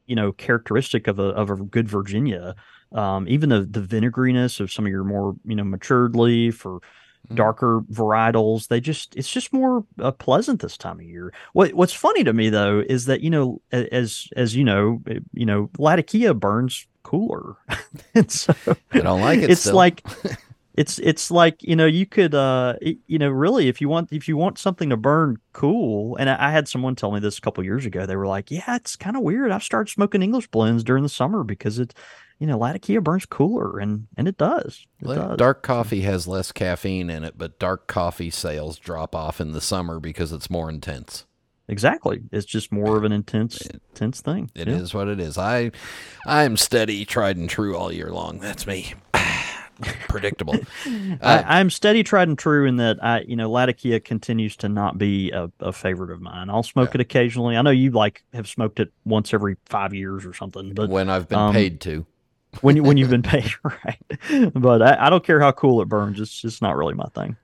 you 0.09 0.17
know, 0.17 0.33
characteristic 0.33 1.07
of 1.07 1.19
a 1.19 1.29
of 1.29 1.51
a 1.51 1.57
good 1.57 1.89
Virginia. 1.89 2.57
Um, 2.93 3.29
even 3.29 3.51
the 3.51 3.61
the 3.61 3.81
vinegariness 3.81 4.61
of 4.61 4.73
some 4.73 4.87
of 4.87 4.91
your 4.91 5.05
more 5.05 5.37
you 5.45 5.55
know 5.55 5.65
matured 5.65 6.17
leaf 6.17 6.65
or 6.65 6.81
darker 7.35 7.83
varietals 7.93 8.69
they 8.69 8.81
just 8.81 9.15
it's 9.15 9.31
just 9.31 9.53
more 9.53 9.85
uh, 10.01 10.11
pleasant 10.13 10.63
this 10.63 10.79
time 10.79 10.99
of 10.99 11.05
year 11.05 11.33
what 11.53 11.75
what's 11.75 11.93
funny 11.93 12.25
to 12.25 12.33
me 12.33 12.49
though 12.49 12.83
is 12.89 13.05
that 13.05 13.21
you 13.21 13.29
know 13.29 13.61
as 13.71 14.29
as 14.35 14.57
you 14.57 14.65
know 14.65 15.03
eh, 15.09 15.19
you 15.35 15.45
know 15.45 15.69
latakia 15.79 16.33
burns 16.33 16.87
cooler 17.03 17.57
and 18.15 18.31
so 18.31 18.55
I 18.93 19.01
don't 19.01 19.21
like 19.21 19.41
it 19.41 19.51
it's 19.51 19.63
still. 19.63 19.75
like 19.77 20.07
it's 20.79 20.99
it's 21.01 21.31
like 21.31 21.63
you 21.63 21.75
know 21.77 21.87
you 21.87 22.07
could 22.07 22.35
uh 22.35 22.75
it- 22.81 22.99
you 23.07 23.19
know 23.19 23.29
really 23.29 23.69
if 23.69 23.81
you 23.81 23.89
want 23.89 24.13
if 24.13 24.29
you 24.29 24.37
want 24.37 24.59
something 24.59 24.89
to 24.91 24.97
burn 24.97 25.37
cool 25.53 26.17
and 26.17 26.31
I, 26.31 26.49
I 26.49 26.51
had 26.53 26.69
someone 26.69 26.95
tell 26.95 27.11
me 27.13 27.21
this 27.21 27.39
a 27.39 27.41
couple 27.41 27.65
years 27.65 27.85
ago 27.85 28.07
they 28.07 28.17
were 28.17 28.27
like 28.27 28.51
yeah 28.51 28.77
it's 28.77 28.97
kind 28.97 29.17
of 29.17 29.23
weird 29.23 29.51
I've 29.51 29.63
started 29.63 29.91
smoking 29.91 30.23
English 30.23 30.47
blends 30.49 30.85
during 30.85 31.03
the 31.03 31.09
summer 31.09 31.43
because 31.45 31.79
it 31.79 31.95
you 32.39 32.47
know 32.47 32.57
latakia 32.59 33.01
burns 33.01 33.27
cooler 33.27 33.79
and 33.81 34.07
and 34.17 34.29
it 34.29 34.39
does 34.39 34.87
it 35.01 35.07
does. 35.07 35.37
Dark 35.37 35.63
coffee 35.63 36.03
has 36.03 36.27
less 36.29 36.53
caffeine 36.53 37.11
in 37.11 37.25
it, 37.25 37.35
but 37.37 37.59
dark 37.59 37.87
coffee 37.89 38.31
sales 38.31 38.79
drop 38.79 39.15
off 39.15 39.41
in 39.41 39.53
the 39.53 39.61
summer 39.61 39.99
because 40.01 40.33
it's 40.33 40.49
more 40.51 40.69
intense. 40.71 41.25
Exactly. 41.71 42.23
It's 42.33 42.47
just 42.47 42.73
more 42.73 42.97
of 42.97 43.05
an 43.05 43.13
intense, 43.13 43.61
intense 43.67 44.23
thing. 44.23 44.51
It 44.55 44.69
is 44.69 44.95
Yeah. 44.95 44.99
what 45.01 45.09
it 45.09 45.21
is. 45.21 45.37
I, 45.37 45.71
I'm 46.27 46.57
steady, 46.57 47.05
tried 47.05 47.37
and 47.37 47.51
true 47.51 47.77
all 47.77 47.93
year 47.93 48.11
long. 48.11 48.39
That's 48.39 48.67
me. 48.67 48.95
Predictable. 50.09 50.57
Uh, 51.21 51.43
I, 51.47 51.59
I'm 51.59 51.71
steady, 51.71 52.03
tried 52.03 52.29
and 52.29 52.39
true 52.39 52.67
in 52.67 52.77
that 52.77 53.03
I, 53.03 53.21
you 53.21 53.35
know, 53.37 53.51
Latakia 53.51 53.99
continues 54.01 54.57
to 54.59 54.69
not 54.69 54.99
be 54.99 55.31
a, 55.31 55.51
a 55.61 55.73
favorite 55.73 56.11
of 56.11 56.21
mine. 56.21 56.49
I'll 56.51 56.63
smoke 56.63 56.95
it 56.95 57.01
occasionally. 57.01 57.57
I 57.57 57.63
know 57.63 57.71
you 57.71 57.91
like 57.91 58.25
have 58.33 58.47
smoked 58.47 58.79
it 58.81 58.93
once 59.05 59.35
every 59.35 59.57
five 59.67 59.95
years 59.95 60.25
or 60.25 60.33
something, 60.33 60.75
but 60.75 60.89
when 60.91 61.09
I've 61.11 61.29
been 61.29 61.39
um, 61.39 61.53
paid 61.53 61.81
to. 61.83 62.07
when 62.61 62.77
you 62.77 62.83
when 62.83 62.97
you've 62.97 63.11
been 63.11 63.23
paid, 63.35 63.51
right? 63.65 64.53
But 64.55 64.83
I, 64.83 65.07
I 65.07 65.11
don't 65.11 65.25
care 65.25 65.41
how 65.41 65.53
cool 65.53 65.81
it 65.83 65.89
burns. 65.89 66.21
It's 66.21 66.41
just 66.41 66.63
not 66.63 66.77
really 66.77 66.95
my 66.95 67.09
thing. 67.15 67.37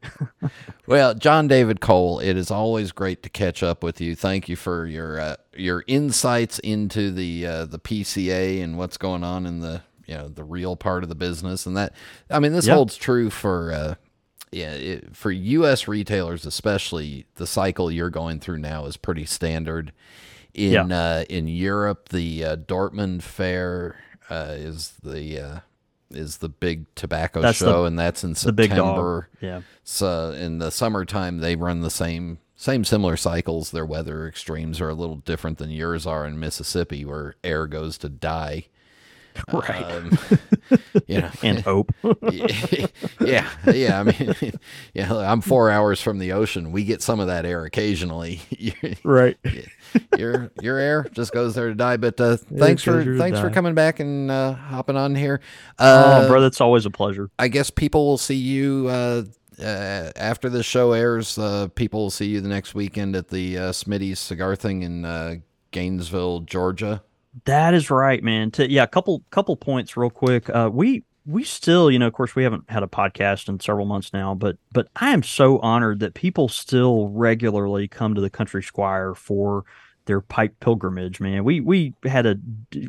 Well, 0.87 1.15
Jon 1.15 1.49
David 1.49 1.81
Cole, 1.81 2.21
it 2.21 2.37
is 2.37 2.51
always 2.51 2.93
great 2.93 3.23
to 3.25 3.29
catch 3.29 3.63
up 3.63 3.83
with 3.83 4.01
you. 4.01 4.15
Thank 4.15 4.49
you 4.49 4.57
for 4.57 4.87
your 4.87 5.21
uh, 5.21 5.37
your 5.57 5.85
insights 5.87 6.59
into 6.61 7.11
the 7.11 7.47
uh, 7.47 7.65
the 7.67 7.79
PCA 7.79 8.63
and 8.63 8.79
what's 8.79 8.97
going 8.97 9.25
on 9.25 9.47
in 9.47 9.61
the 9.61 9.83
you 10.07 10.15
know 10.15 10.29
the 10.29 10.45
real 10.45 10.77
part 10.77 11.03
of 11.03 11.09
the 11.09 11.15
business. 11.15 11.67
And 11.67 11.77
that, 11.77 11.93
I 12.31 12.39
mean, 12.41 12.53
this 12.53 12.67
Yeah. 12.67 12.75
holds 12.75 12.97
true 12.97 13.31
for 13.31 13.73
uh, 13.73 13.95
yeah 14.53 14.73
it, 14.73 15.17
for 15.17 15.31
U.S. 15.31 15.89
retailers, 15.89 16.47
especially. 16.47 17.27
The 17.37 17.47
cycle 17.47 17.91
you're 17.91 18.11
going 18.11 18.41
through 18.41 18.59
now 18.59 18.87
is 18.87 18.97
pretty 18.97 19.25
standard. 19.27 19.93
In 20.53 20.73
Yeah. 20.73 20.85
uh, 20.87 21.25
in 21.29 21.49
Europe, 21.49 22.11
the 22.11 22.45
uh, 22.45 22.57
Dortmund 22.57 23.23
Fair 23.23 23.97
uh, 24.31 24.55
is 24.57 24.95
the 25.03 25.41
uh, 25.41 25.59
is 26.11 26.37
the 26.39 26.49
big 26.49 26.87
tobacco 26.95 27.41
That's 27.41 27.59
the- 27.59 27.65
show, 27.67 27.85
and 27.87 27.99
that's 27.99 28.23
in 28.23 28.31
the. 28.35 28.37
September. 28.37 29.29
Yeah. 29.41 29.63
So 29.83 30.31
in 30.31 30.59
the 30.59 30.71
summertime, 30.71 31.39
they 31.39 31.57
run 31.57 31.81
the 31.81 31.91
same 31.91 32.39
same 32.55 32.85
similar 32.85 33.17
cycles. 33.17 33.73
Their 33.73 33.85
weather 33.85 34.29
extremes 34.29 34.81
are 34.81 34.89
a 34.89 34.95
little 34.95 35.17
different 35.17 35.59
than 35.59 35.71
yours 35.71 36.07
are 36.07 36.25
in 36.25 36.39
Mississippi, 36.39 37.05
where 37.05 37.35
air 37.43 37.67
goes 37.67 37.99
to 37.99 38.09
die. 38.09 38.67
Right. 39.53 39.83
Um, 39.85 40.19
you 41.07 41.21
know, 41.21 41.31
And 41.43 41.61
hope. 41.65 41.93
yeah, 43.21 43.49
yeah. 43.67 44.01
I 44.01 44.03
mean, 44.05 44.53
yeah. 44.95 45.15
I'm 45.15 45.41
four 45.41 45.71
hours 45.71 46.01
from 46.01 46.19
the 46.19 46.33
ocean. 46.33 46.73
We 46.73 46.85
get 46.85 47.03
some 47.03 47.21
of 47.21 47.27
that 47.27 47.45
air 47.45 47.65
occasionally. 47.65 48.41
right. 49.05 49.37
your 50.17 50.51
your 50.63 50.79
air 50.79 51.07
just 51.13 51.33
goes 51.33 51.55
there 51.55 51.69
to 51.69 51.75
die. 51.75 51.97
But 51.97 52.21
uh, 52.21 52.37
thanks 52.37 52.83
for 52.83 53.19
thanks 53.19 53.39
for 53.41 53.51
coming 53.51 53.75
back 53.75 54.01
and 54.01 54.31
uh, 54.31 54.55
hopping 54.55 54.97
on 54.97 55.15
here. 55.15 55.41
Uh, 55.79 56.23
oh, 56.25 56.29
brother, 56.29 56.47
it's 56.47 56.61
always 56.61 56.87
a 56.87 56.91
pleasure. 56.91 57.31
I 57.39 57.49
guess 57.49 57.71
people 57.71 58.07
will 58.07 58.19
see 58.19 58.37
you 58.37 58.87
uh, 58.89 59.25
uh, 59.61 60.11
after 60.17 60.49
the 60.49 60.63
show 60.63 60.93
airs. 60.93 61.39
Uh, 61.39 61.69
people 61.75 62.01
will 62.01 62.11
see 62.11 62.27
you 62.27 62.41
the 62.41 62.49
next 62.49 62.75
weekend 62.75 63.17
at 63.17 63.29
the 63.29 63.59
uh, 63.59 63.73
Smitty's 63.73 64.19
cigar 64.19 64.57
thing 64.57 64.83
in 64.83 65.05
uh, 65.05 65.37
Gainesville, 65.71 66.41
Georgia. 66.41 67.03
That 67.45 67.75
is 67.75 67.91
right, 67.91 68.23
man. 68.23 68.51
To, 68.53 68.71
yeah, 68.71 68.85
a 68.85 68.89
couple 68.89 69.23
couple 69.31 69.57
points 69.57 69.97
real 69.97 70.11
quick. 70.11 70.49
Uh, 70.51 70.71
we 70.73 71.03
we 71.27 71.43
still, 71.43 71.91
you 71.91 71.99
know, 71.99 72.07
of 72.07 72.13
course, 72.13 72.37
we 72.37 72.45
haven't 72.45 72.69
had 72.69 72.83
a 72.83 72.87
podcast 72.87 73.49
in 73.49 73.59
several 73.59 73.87
months 73.87 74.13
now, 74.13 74.35
but 74.35 74.57
but 74.73 74.89
I 74.97 75.11
am 75.11 75.23
so 75.23 75.59
honored 75.59 76.01
that 76.01 76.15
people 76.15 76.49
still 76.49 77.09
regularly 77.09 77.89
come 77.89 78.15
to 78.15 78.21
the 78.21 78.31
Country 78.31 78.63
Squire 78.63 79.15
for 79.15 79.65
their 80.07 80.21
pipe 80.21 80.55
pilgrimage. 80.61 81.21
Man, 81.21 81.45
we 81.45 81.61
we 81.61 81.95
had 82.05 82.27
a 82.27 82.37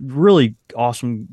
really 0.01 0.55
awesome 0.75 1.27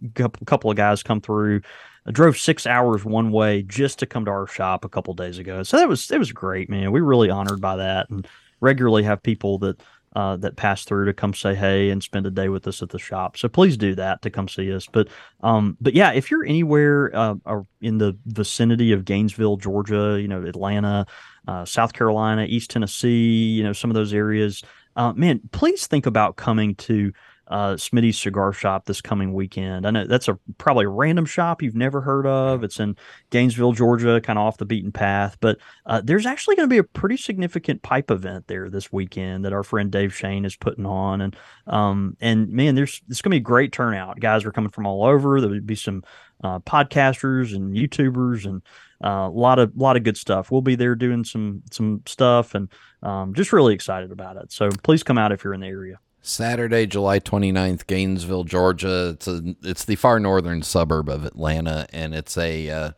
couple 0.47 0.71
of 0.71 0.77
guys 0.77 1.03
come 1.03 1.21
through. 1.21 1.61
I 2.07 2.11
drove 2.11 2.37
six 2.37 2.67
hours 2.67 3.05
one 3.05 3.31
way 3.31 3.63
just 3.63 3.99
to 4.01 4.07
come 4.07 4.25
to 4.25 4.31
our 4.31 4.47
shop 4.47 4.85
a 4.85 4.89
couple 4.89 5.15
days 5.15 5.39
ago. 5.39 5.63
So 5.63 5.77
that 5.77 5.89
was 5.89 6.11
it 6.11 6.19
was 6.19 6.33
great, 6.33 6.71
man. 6.71 6.93
We 6.93 7.01
really 7.01 7.31
honored 7.31 7.61
by 7.61 7.77
that, 7.77 8.11
and 8.11 8.27
regularly 8.61 9.03
have 9.03 9.23
people 9.23 9.59
that 9.59 9.81
uh, 10.15 10.37
that 10.37 10.57
pass 10.57 10.85
through 10.85 11.07
to 11.07 11.13
come 11.13 11.33
say 11.33 11.55
hey 11.55 11.91
and 11.91 12.03
spend 12.03 12.27
a 12.27 12.31
day 12.31 12.49
with 12.49 12.67
us 12.67 12.83
at 12.83 12.91
the 12.91 12.99
shop. 12.99 13.37
So 13.37 13.49
please 13.49 13.77
do 13.77 13.95
that 13.95 14.23
to 14.23 14.31
come 14.31 14.49
see 14.49 14.73
us. 14.73 14.87
But 14.87 15.09
um, 15.43 15.77
but 15.81 15.95
yeah, 15.95 16.13
if 16.13 16.31
you're 16.31 16.45
anywhere 16.45 17.11
uh, 17.15 17.35
in 17.81 17.99
the 17.99 18.17
vicinity 18.27 18.93
of 18.93 19.05
Gainesville, 19.05 19.57
Georgia, 19.57 20.19
you 20.21 20.29
know 20.29 20.43
Atlanta, 20.43 21.07
uh, 21.49 21.65
South 21.65 21.93
Carolina, 21.93 22.45
East 22.45 22.71
Tennessee, 22.71 23.47
you 23.47 23.63
know 23.63 23.73
some 23.73 23.91
of 23.91 23.95
those 23.95 24.13
areas, 24.13 24.63
uh, 24.97 25.13
man, 25.13 25.41
please 25.53 25.87
think 25.87 26.07
about 26.07 26.37
coming 26.37 26.75
to 26.77 27.13
uh, 27.49 27.75
Smitty's 27.75 28.19
Cigar 28.19 28.53
Shop 28.53 28.87
this 28.87 29.03
coming 29.03 29.35
weekend. 29.35 29.87
I 29.87 29.91
know 29.91 30.07
that's 30.07 30.29
a 30.29 30.39
probably 30.57 30.87
a 30.87 30.89
random 30.89 31.27
shop 31.27 31.61
you've 31.61 31.75
never 31.75 32.01
heard 32.01 32.27
of. 32.27 32.65
It's 32.65 32.81
in 32.81 32.97
Gainesville, 33.31 33.73
Georgia, 33.73 34.21
kind 34.23 34.39
of 34.39 34.47
off 34.47 34.57
the 34.57 34.65
beaten 34.65 34.91
path. 34.91 35.37
But 35.41 35.59
uh, 35.85 36.01
there's 36.03 36.25
actually 36.25 36.57
going 36.57 36.69
to 36.69 36.73
be 36.73 36.79
a 36.79 36.85
pretty 36.85 37.19
significant 37.19 37.83
pipe 37.83 38.11
event 38.11 38.47
there 38.47 38.71
this 38.71 38.91
weekend 38.91 39.45
that 39.45 39.53
our 39.53 39.63
friend 39.63 39.91
Dave 39.91 40.15
Shane 40.15 40.47
is 40.47 40.57
putting 40.57 40.87
on, 40.87 41.21
and 41.21 41.37
um, 41.67 42.17
and 42.21 42.49
man, 42.49 42.75
there's 42.75 43.03
it's 43.11 43.21
going 43.21 43.33
to 43.33 43.37
be 43.37 43.39
a 43.39 43.41
great 43.41 43.73
turnout. 43.73 44.21
Guys 44.21 44.45
are 44.47 44.53
coming 44.53 44.71
from 44.71 44.87
all 44.87 45.05
over. 45.05 45.41
There 45.41 45.51
would 45.51 45.67
be 45.67 45.75
some 45.75 46.05
uh, 46.43 46.61
podcasters 46.61 47.55
and 47.55 47.75
YouTubers 47.75 48.47
and 48.47 48.63
uh, 49.03 49.29
a 49.29 49.31
lot 49.31 49.59
of 49.59 49.73
lot 49.77 49.97
of 49.97 50.05
good 50.05 50.17
stuff. 50.17 50.51
We'll 50.51 50.63
be 50.63 50.75
there 50.75 50.95
doing 50.95 51.25
some 51.25 51.63
some 51.71 52.03
stuff, 52.07 52.55
and 52.55 52.69
um, 53.03 53.35
just 53.35 53.53
really 53.53 53.75
excited 53.75 54.13
about 54.13 54.37
it. 54.37 54.53
So 54.53 54.69
please 54.83 55.03
come 55.03 55.19
out 55.19 55.33
if 55.33 55.45
you're 55.45 55.55
in 55.55 55.61
the 55.61 55.67
area. 55.67 55.99
Saturday, 56.25 56.87
July 56.87 57.19
29th, 57.19 57.87
Gainesville, 57.89 58.45
Georgia. 58.45 59.11
It's 59.15 59.27
a 59.27 59.43
it's 59.63 59.85
the 59.85 59.97
far 59.97 60.21
northern 60.21 60.63
suburb 60.63 61.09
of 61.09 61.25
Atlanta, 61.25 61.87
and 61.93 62.15
it's 62.15 62.39
a 62.39 62.71
uh, 62.71 62.91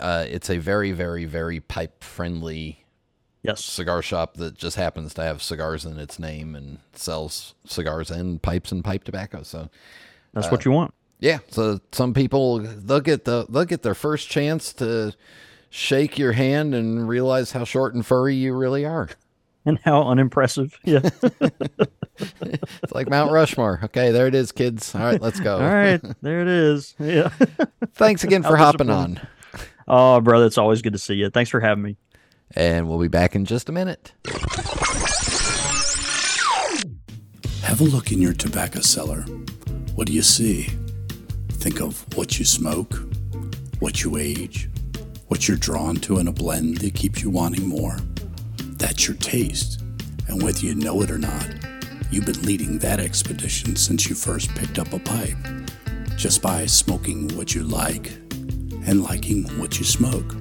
uh, 0.00 0.24
it's 0.28 0.50
a 0.50 0.58
very 0.58 0.92
very 0.92 1.24
very 1.24 1.60
pipe 1.60 2.02
friendly 2.02 2.84
Yes. 3.42 3.64
cigar 3.64 4.02
shop 4.02 4.34
that 4.38 4.58
just 4.58 4.76
happens 4.76 5.14
to 5.14 5.22
have 5.22 5.42
cigars 5.42 5.84
in 5.84 5.98
its 5.98 6.18
name 6.18 6.56
and 6.56 6.80
sells 6.92 7.54
cigars 7.64 8.10
and 8.10 8.42
pipes 8.42 8.72
and 8.72 8.82
pipe 8.82 9.04
tobacco. 9.04 9.42
So 9.44 9.70
That's 10.34 10.50
what 10.50 10.64
you 10.64 10.72
want. 10.72 10.92
Yeah. 11.20 11.38
So 11.50 11.80
some 11.92 12.14
people 12.14 12.58
they'll 12.60 13.00
get 13.00 13.24
the 13.24 13.46
they'll 13.48 13.64
get 13.64 13.82
their 13.82 13.94
first 13.94 14.28
chance 14.28 14.72
to 14.74 15.14
shake 15.70 16.18
your 16.18 16.32
hand 16.32 16.74
and 16.74 17.08
realize 17.08 17.52
how 17.52 17.64
short 17.64 17.94
and 17.94 18.04
furry 18.04 18.34
you 18.34 18.54
really 18.54 18.84
are. 18.84 19.08
And 19.64 19.78
how 19.84 20.02
unimpressive. 20.02 20.78
Yeah. 20.84 21.00
It's 22.20 22.92
like 22.92 23.08
Mount 23.08 23.30
Rushmore. 23.30 23.80
Okay, 23.84 24.10
there 24.10 24.26
it 24.26 24.34
is, 24.34 24.50
kids. 24.50 24.92
All 24.94 25.02
right, 25.02 25.20
let's 25.20 25.38
go. 25.38 25.54
All 25.56 25.62
right. 25.62 26.00
There 26.20 26.40
it 26.40 26.48
is. 26.48 26.96
Yeah. 26.98 27.28
Thanks 27.94 28.24
again 28.24 28.42
for 28.42 28.56
hopping 28.56 28.90
on. 28.90 29.20
Oh, 29.86 30.20
brother, 30.20 30.46
it's 30.46 30.58
always 30.58 30.82
good 30.82 30.94
to 30.94 30.98
see 30.98 31.14
you. 31.14 31.30
Thanks 31.30 31.50
for 31.50 31.60
having 31.60 31.84
me. 31.84 31.96
And 32.56 32.88
we'll 32.88 32.98
be 32.98 33.06
back 33.08 33.36
in 33.36 33.44
just 33.44 33.68
a 33.68 33.72
minute. 33.72 34.12
Have 37.62 37.80
a 37.80 37.84
look 37.84 38.10
in 38.10 38.20
your 38.20 38.32
tobacco 38.32 38.80
cellar. 38.80 39.20
What 39.94 40.06
do 40.08 40.12
you 40.12 40.22
see? 40.22 40.70
Think 41.58 41.80
of 41.80 42.04
what 42.16 42.38
you 42.38 42.44
smoke, 42.44 42.94
what 43.80 44.04
you 44.04 44.16
age, 44.16 44.70
what 45.26 45.48
you're 45.48 45.56
drawn 45.56 45.96
to 45.96 46.18
in 46.18 46.28
a 46.28 46.32
blend 46.32 46.78
that 46.78 46.94
keeps 46.94 47.20
you 47.20 47.30
wanting 47.30 47.66
more. 47.66 47.96
That's 48.78 49.08
your 49.08 49.16
taste. 49.16 49.82
And 50.28 50.40
whether 50.40 50.60
you 50.60 50.76
know 50.76 51.02
it 51.02 51.10
or 51.10 51.18
not, 51.18 51.46
you've 52.12 52.26
been 52.26 52.42
leading 52.42 52.78
that 52.78 53.00
expedition 53.00 53.74
since 53.74 54.08
you 54.08 54.14
first 54.14 54.54
picked 54.54 54.78
up 54.78 54.92
a 54.92 55.00
pipe. 55.00 55.36
Just 56.16 56.42
by 56.42 56.64
smoking 56.66 57.28
what 57.36 57.54
you 57.56 57.64
like 57.64 58.12
and 58.86 59.02
liking 59.02 59.44
what 59.58 59.80
you 59.80 59.84
smoke. 59.84 60.36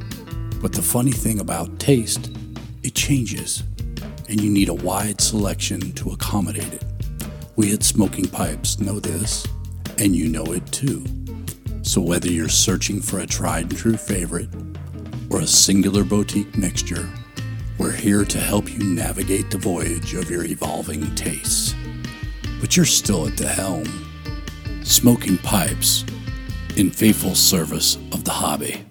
But 0.61 0.72
the 0.72 0.84
funny 0.84 1.11
thing 1.11 1.39
about 1.39 1.80
taste, 1.80 2.32
it 2.84 2.93
changes, 2.93 3.63
and 4.30 4.39
you 4.39 4.51
need 4.51 4.70
a 4.70 4.74
wide 4.74 5.20
selection 5.20 5.93
to 5.93 6.11
accommodate 6.11 6.74
it. 6.74 6.84
We 7.55 7.74
at 7.74 7.82
Smoking 7.82 8.28
Pipes 8.28 8.80
know 8.80 8.99
this, 8.99 9.47
and 9.99 10.15
you 10.15 10.29
know 10.29 10.45
it 10.53 10.65
too. 10.71 11.03
So 11.81 12.01
whether 12.01 12.27
you're 12.27 12.49
searching 12.49 13.01
for 13.01 13.19
a 13.19 13.25
tried 13.25 13.69
and 13.69 13.77
true 13.77 13.97
favorite 13.97 14.49
or 15.29 15.41
a 15.41 15.47
singular 15.47 16.03
boutique 16.03 16.57
mixture, 16.57 17.09
we're 17.77 17.91
here 17.91 18.25
to 18.25 18.39
help 18.39 18.71
you 18.71 18.83
navigate 18.83 19.49
the 19.49 19.57
voyage 19.57 20.13
of 20.13 20.29
your 20.29 20.43
evolving 20.43 21.13
tastes. 21.15 21.75
But 22.59 22.75
you're 22.75 22.85
still 22.85 23.27
at 23.27 23.37
the 23.37 23.47
helm. 23.47 23.85
Smoking 24.83 25.37
Pipes, 25.37 26.05
in 26.75 26.89
faithful 26.89 27.35
service 27.35 27.95
of 28.11 28.23
the 28.23 28.31
hobby. 28.31 28.85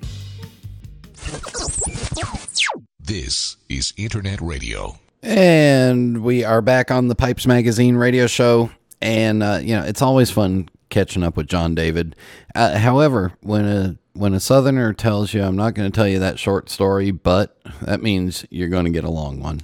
This 3.00 3.56
is 3.68 3.92
Internet 3.96 4.40
Radio. 4.40 4.98
And 5.22 6.22
we 6.22 6.44
are 6.44 6.62
back 6.62 6.90
on 6.90 7.08
the 7.08 7.14
Pipes 7.14 7.46
Magazine 7.46 7.96
radio 7.96 8.26
show. 8.26 8.70
And, 9.00 9.42
uh, 9.42 9.60
you 9.62 9.74
know, 9.74 9.84
it's 9.84 10.02
always 10.02 10.30
fun 10.30 10.68
catching 10.96 11.22
up 11.22 11.36
with 11.36 11.46
Jon 11.46 11.74
David. 11.74 12.16
Uh, 12.54 12.78
however, 12.78 13.34
when 13.42 13.66
a 13.66 13.98
when 14.14 14.32
a 14.32 14.40
Southerner 14.40 14.94
tells 14.94 15.34
you, 15.34 15.42
I'm 15.42 15.54
not 15.54 15.74
going 15.74 15.92
to 15.92 15.94
tell 15.94 16.08
you 16.08 16.18
that 16.20 16.38
short 16.38 16.70
story, 16.70 17.10
but 17.10 17.54
that 17.82 18.02
means 18.02 18.46
you're 18.48 18.70
going 18.70 18.86
to 18.86 18.90
get 18.90 19.04
a 19.04 19.10
long 19.10 19.38
one. 19.38 19.60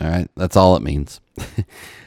All 0.00 0.08
right. 0.08 0.30
That's 0.36 0.54
all 0.56 0.76
it 0.76 0.82
means. 0.82 1.20
all 1.40 1.64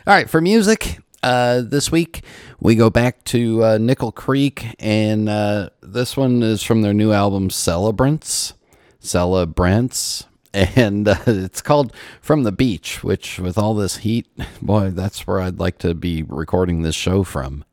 right. 0.07 0.29
For 0.29 0.39
music, 0.39 0.99
uh, 1.21 1.63
this 1.65 1.91
week 1.91 2.23
we 2.61 2.75
go 2.75 2.89
back 2.89 3.25
to 3.25 3.61
uh, 3.61 3.77
Nickel 3.77 4.13
Creek. 4.13 4.73
And 4.79 5.27
uh, 5.27 5.71
this 5.81 6.15
one 6.15 6.41
is 6.41 6.63
from 6.63 6.81
their 6.81 6.93
new 6.93 7.11
album, 7.11 7.49
Celebrants. 7.49 8.53
Celebrants. 9.01 10.25
And 10.53 11.07
uh, 11.07 11.15
it's 11.27 11.61
called 11.61 11.95
From 12.21 12.43
the 12.43 12.51
Beach, 12.51 13.05
which, 13.05 13.39
with 13.39 13.57
all 13.57 13.73
this 13.73 13.97
heat, 13.97 14.27
boy, 14.61 14.89
that's 14.89 15.25
where 15.25 15.39
I'd 15.39 15.59
like 15.59 15.77
to 15.77 15.93
be 15.93 16.23
recording 16.23 16.81
this 16.81 16.93
show 16.93 17.23
from. 17.23 17.63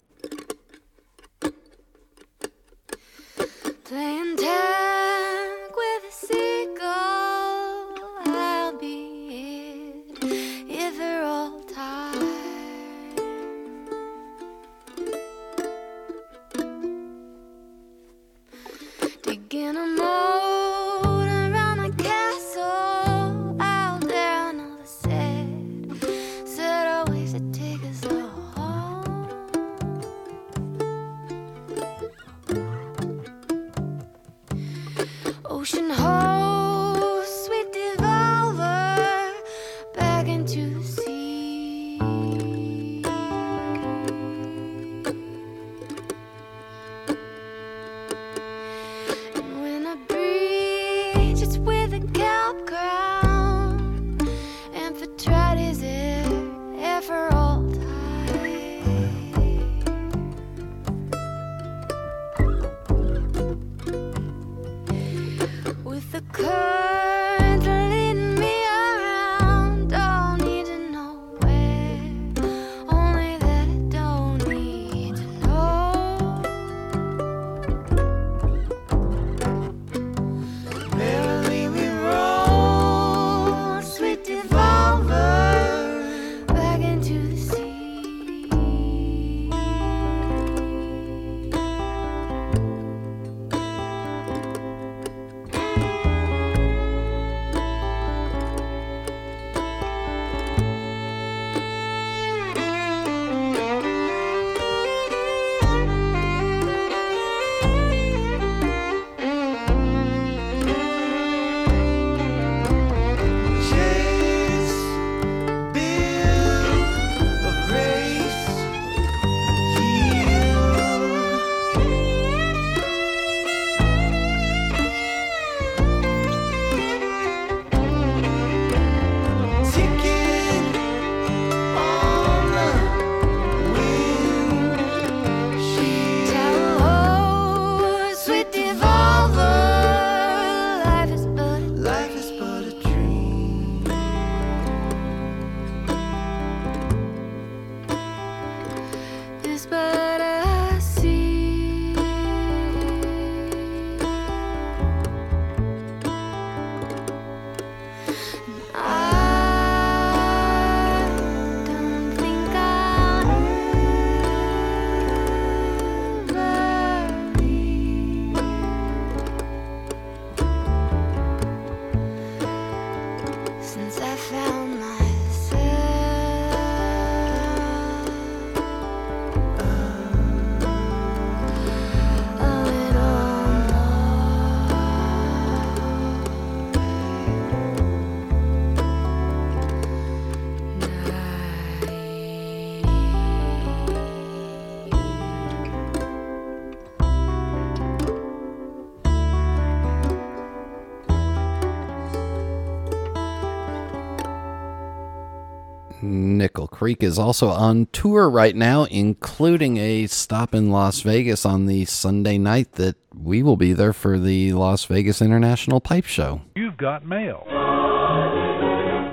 Creek 206.71 207.03
is 207.03 207.19
also 207.19 207.49
on 207.49 207.87
tour 207.93 208.31
right 208.31 208.55
now, 208.55 208.85
including 208.85 209.77
a 209.79 210.07
stop 210.07 210.55
in 210.55 210.71
Las 210.71 211.01
Vegas 211.01 211.45
on 211.45 211.67
the 211.67 211.85
Sunday 211.87 212.39
night 212.39 212.73
that 212.73 212.97
we 213.15 213.43
will 213.43 213.57
be 213.57 213.73
there 213.73 213.93
for 213.93 214.19
the 214.19 214.53
Las 214.53 214.85
Vegas 214.85 215.21
International 215.21 215.81
Pipe 215.81 216.05
Show. 216.07 216.43
You've 216.55 216.77
got 216.77 217.05
mail. 217.05 217.45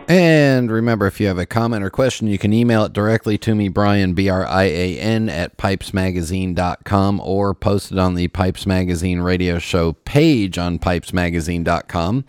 And 0.08 0.72
remember, 0.72 1.08
if 1.08 1.20
you 1.20 1.26
have 1.26 1.40
a 1.40 1.48
comment 1.48 1.84
or 1.84 1.90
question, 1.90 2.28
you 2.28 2.38
can 2.38 2.54
email 2.54 2.86
it 2.86 2.94
directly 2.94 3.40
to 3.40 3.56
me, 3.56 3.70
Brian, 3.70 4.14
B 4.14 4.30
R 4.30 4.46
I 4.46 4.66
A 4.66 5.00
N, 5.00 5.30
at 5.30 5.58
pipesmagazine.com 5.58 7.20
or 7.22 7.56
post 7.56 7.92
it 7.92 7.98
on 7.98 8.14
the 8.14 8.28
Pipes 8.28 8.68
Magazine 8.68 9.22
radio 9.22 9.58
show 9.58 9.94
page 9.94 10.60
on 10.60 10.78
pipesmagazine.com. 10.78 12.26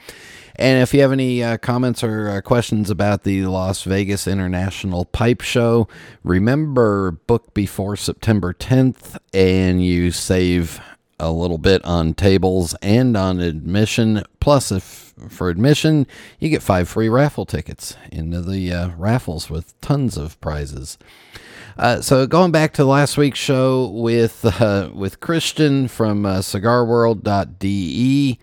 And 0.58 0.82
if 0.82 0.94
you 0.94 1.02
have 1.02 1.12
any 1.12 1.42
uh, 1.42 1.58
comments 1.58 2.02
or 2.02 2.28
uh, 2.28 2.40
questions 2.40 2.90
about 2.90 3.24
the 3.24 3.46
Las 3.46 3.82
Vegas 3.82 4.26
International 4.26 5.04
Pipe 5.04 5.42
Show, 5.42 5.86
remember 6.24 7.12
book 7.12 7.52
before 7.54 7.96
September 7.96 8.54
10th 8.54 9.18
and 9.34 9.84
you 9.84 10.10
save 10.10 10.80
a 11.18 11.30
little 11.30 11.58
bit 11.58 11.84
on 11.84 12.14
tables 12.14 12.74
and 12.82 13.16
on 13.16 13.40
admission. 13.40 14.22
Plus, 14.40 14.72
if 14.72 15.14
for 15.28 15.48
admission, 15.48 16.06
you 16.38 16.48
get 16.48 16.62
five 16.62 16.88
free 16.88 17.08
raffle 17.08 17.46
tickets 17.46 17.96
into 18.12 18.42
the 18.42 18.72
uh, 18.72 18.90
raffles 18.96 19.48
with 19.48 19.78
tons 19.80 20.16
of 20.16 20.38
prizes. 20.40 20.98
Uh, 21.78 22.00
so 22.00 22.26
going 22.26 22.50
back 22.50 22.72
to 22.72 22.84
last 22.84 23.18
week's 23.18 23.38
show 23.38 23.88
with 23.88 24.44
uh, 24.60 24.90
with 24.94 25.20
Christian 25.20 25.88
from 25.88 26.24
uh, 26.24 26.38
CigarWorld.de, 26.38 28.38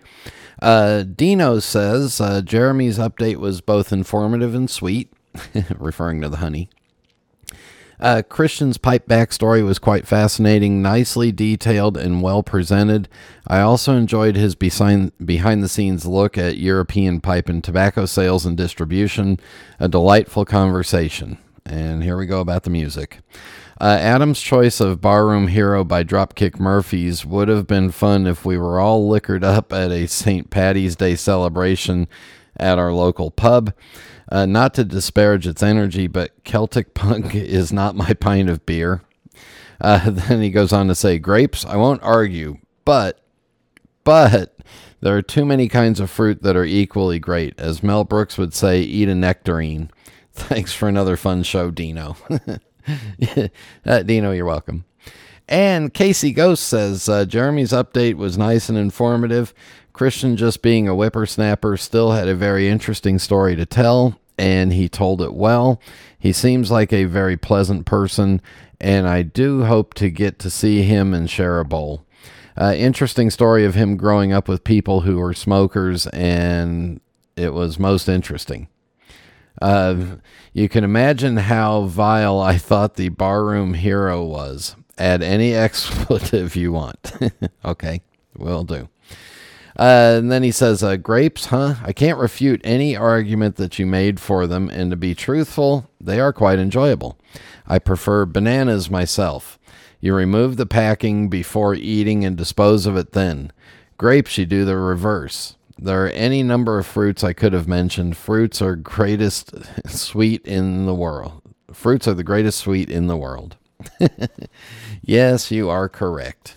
uh, 0.64 1.02
Dino 1.02 1.58
says 1.58 2.20
uh, 2.22 2.40
Jeremy's 2.40 2.98
update 2.98 3.36
was 3.36 3.60
both 3.60 3.92
informative 3.92 4.54
and 4.54 4.70
sweet, 4.70 5.12
referring 5.78 6.22
to 6.22 6.30
the 6.30 6.38
honey. 6.38 6.70
Uh, 8.00 8.22
Christian's 8.26 8.78
pipe 8.78 9.06
backstory 9.06 9.62
was 9.64 9.78
quite 9.78 10.06
fascinating, 10.06 10.80
nicely 10.80 11.30
detailed, 11.30 11.98
and 11.98 12.22
well 12.22 12.42
presented. 12.42 13.08
I 13.46 13.60
also 13.60 13.94
enjoyed 13.94 14.36
his 14.36 14.54
behind, 14.54 15.12
behind 15.24 15.62
the 15.62 15.68
scenes 15.68 16.06
look 16.06 16.38
at 16.38 16.56
European 16.56 17.20
pipe 17.20 17.48
and 17.50 17.62
tobacco 17.62 18.06
sales 18.06 18.46
and 18.46 18.56
distribution. 18.56 19.38
A 19.78 19.88
delightful 19.88 20.46
conversation. 20.46 21.38
And 21.66 22.02
here 22.02 22.16
we 22.16 22.24
go 22.24 22.40
about 22.40 22.62
the 22.62 22.70
music. 22.70 23.20
Uh, 23.84 23.98
Adam's 24.00 24.40
choice 24.40 24.80
of 24.80 25.02
Barroom 25.02 25.48
Hero 25.48 25.84
by 25.84 26.02
Dropkick 26.02 26.58
Murphys 26.58 27.26
would 27.26 27.48
have 27.48 27.66
been 27.66 27.90
fun 27.90 28.26
if 28.26 28.42
we 28.42 28.56
were 28.56 28.80
all 28.80 29.06
liquored 29.06 29.44
up 29.44 29.74
at 29.74 29.90
a 29.90 30.06
St. 30.06 30.48
Patty's 30.48 30.96
Day 30.96 31.16
celebration 31.16 32.08
at 32.56 32.78
our 32.78 32.94
local 32.94 33.30
pub. 33.30 33.74
Uh, 34.32 34.46
not 34.46 34.72
to 34.72 34.84
disparage 34.84 35.46
its 35.46 35.62
energy, 35.62 36.06
but 36.06 36.32
Celtic 36.44 36.94
punk 36.94 37.34
is 37.34 37.74
not 37.74 37.94
my 37.94 38.14
pint 38.14 38.48
of 38.48 38.64
beer. 38.64 39.02
Uh, 39.78 40.08
then 40.08 40.40
he 40.40 40.48
goes 40.48 40.72
on 40.72 40.88
to 40.88 40.94
say, 40.94 41.18
grapes, 41.18 41.66
I 41.66 41.76
won't 41.76 42.02
argue, 42.02 42.56
but, 42.86 43.20
but 44.02 44.56
there 45.02 45.14
are 45.14 45.20
too 45.20 45.44
many 45.44 45.68
kinds 45.68 46.00
of 46.00 46.10
fruit 46.10 46.42
that 46.42 46.56
are 46.56 46.64
equally 46.64 47.18
great. 47.18 47.60
As 47.60 47.82
Mel 47.82 48.04
Brooks 48.04 48.38
would 48.38 48.54
say, 48.54 48.80
eat 48.80 49.10
a 49.10 49.14
nectarine. 49.14 49.90
Thanks 50.32 50.72
for 50.72 50.88
another 50.88 51.18
fun 51.18 51.42
show, 51.42 51.70
Dino. 51.70 52.16
uh, 53.86 54.02
Dino, 54.02 54.32
you're 54.32 54.44
welcome. 54.44 54.84
And 55.48 55.92
Casey 55.92 56.32
Ghost 56.32 56.64
says 56.64 57.08
uh, 57.08 57.24
Jeremy's 57.24 57.72
update 57.72 58.14
was 58.14 58.38
nice 58.38 58.68
and 58.68 58.78
informative. 58.78 59.52
Christian, 59.92 60.36
just 60.36 60.62
being 60.62 60.88
a 60.88 60.94
whippersnapper, 60.94 61.76
still 61.76 62.12
had 62.12 62.28
a 62.28 62.34
very 62.34 62.68
interesting 62.68 63.18
story 63.18 63.54
to 63.54 63.66
tell, 63.66 64.18
and 64.38 64.72
he 64.72 64.88
told 64.88 65.22
it 65.22 65.34
well. 65.34 65.80
He 66.18 66.32
seems 66.32 66.70
like 66.70 66.92
a 66.92 67.04
very 67.04 67.36
pleasant 67.36 67.86
person, 67.86 68.40
and 68.80 69.06
I 69.06 69.22
do 69.22 69.64
hope 69.64 69.94
to 69.94 70.10
get 70.10 70.38
to 70.40 70.50
see 70.50 70.82
him 70.82 71.14
and 71.14 71.28
share 71.30 71.60
a 71.60 71.64
bowl. 71.64 72.04
Uh, 72.56 72.74
interesting 72.76 73.30
story 73.30 73.64
of 73.64 73.74
him 73.74 73.96
growing 73.96 74.32
up 74.32 74.48
with 74.48 74.64
people 74.64 75.02
who 75.02 75.18
were 75.18 75.34
smokers, 75.34 76.06
and 76.08 77.00
it 77.36 77.52
was 77.52 77.78
most 77.78 78.08
interesting. 78.08 78.68
Uh, 79.60 80.16
you 80.52 80.68
can 80.68 80.84
imagine 80.84 81.36
how 81.36 81.82
vile 81.84 82.40
I 82.40 82.58
thought 82.58 82.94
the 82.94 83.08
barroom 83.08 83.74
hero 83.74 84.22
was. 84.24 84.76
Add 84.98 85.22
any 85.22 85.54
expletive 85.54 86.56
you 86.56 86.72
want. 86.72 87.12
okay, 87.64 88.02
will 88.36 88.64
do. 88.64 88.88
Uh, 89.76 90.18
and 90.18 90.30
then 90.30 90.42
he 90.44 90.52
says, 90.52 90.82
uh, 90.82 90.96
Grapes, 90.96 91.46
huh? 91.46 91.74
I 91.82 91.92
can't 91.92 92.18
refute 92.18 92.60
any 92.62 92.96
argument 92.96 93.56
that 93.56 93.78
you 93.78 93.86
made 93.86 94.20
for 94.20 94.46
them, 94.46 94.68
and 94.70 94.90
to 94.90 94.96
be 94.96 95.14
truthful, 95.14 95.90
they 96.00 96.20
are 96.20 96.32
quite 96.32 96.60
enjoyable. 96.60 97.18
I 97.66 97.80
prefer 97.80 98.24
bananas 98.24 98.88
myself. 98.88 99.58
You 100.00 100.14
remove 100.14 100.56
the 100.56 100.66
packing 100.66 101.28
before 101.28 101.74
eating 101.74 102.24
and 102.24 102.36
dispose 102.36 102.86
of 102.86 102.96
it 102.96 103.12
then. 103.12 103.52
Grapes, 103.96 104.38
you 104.38 104.46
do 104.46 104.64
the 104.64 104.76
reverse. 104.76 105.56
There 105.78 106.04
are 106.04 106.10
any 106.10 106.42
number 106.42 106.78
of 106.78 106.86
fruits 106.86 107.24
I 107.24 107.32
could 107.32 107.52
have 107.52 107.66
mentioned. 107.66 108.16
Fruits 108.16 108.62
are 108.62 108.76
greatest 108.76 109.52
sweet 109.86 110.46
in 110.46 110.86
the 110.86 110.94
world. 110.94 111.42
Fruits 111.72 112.06
are 112.06 112.14
the 112.14 112.24
greatest 112.24 112.60
sweet 112.60 112.90
in 112.90 113.08
the 113.08 113.16
world. 113.16 113.56
yes, 115.02 115.50
you 115.50 115.68
are 115.68 115.88
correct. 115.88 116.56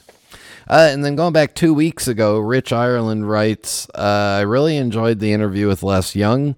Uh, 0.69 0.89
and 0.91 1.03
then 1.03 1.15
going 1.15 1.33
back 1.33 1.55
two 1.55 1.73
weeks 1.73 2.07
ago, 2.07 2.39
Rich 2.39 2.73
Ireland 2.73 3.29
writes, 3.29 3.89
uh, 3.95 4.37
I 4.39 4.41
really 4.41 4.77
enjoyed 4.77 5.19
the 5.19 5.33
interview 5.33 5.67
with 5.67 5.81
Les 5.81 6.15
Young. 6.15 6.55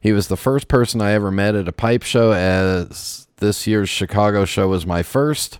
He 0.00 0.12
was 0.12 0.28
the 0.28 0.36
first 0.36 0.66
person 0.66 1.02
I 1.02 1.12
ever 1.12 1.30
met 1.30 1.54
at 1.54 1.68
a 1.68 1.72
pipe 1.72 2.02
show, 2.02 2.32
as 2.32 3.28
this 3.36 3.66
year's 3.66 3.90
Chicago 3.90 4.46
show 4.46 4.68
was 4.68 4.86
my 4.86 5.02
first. 5.02 5.58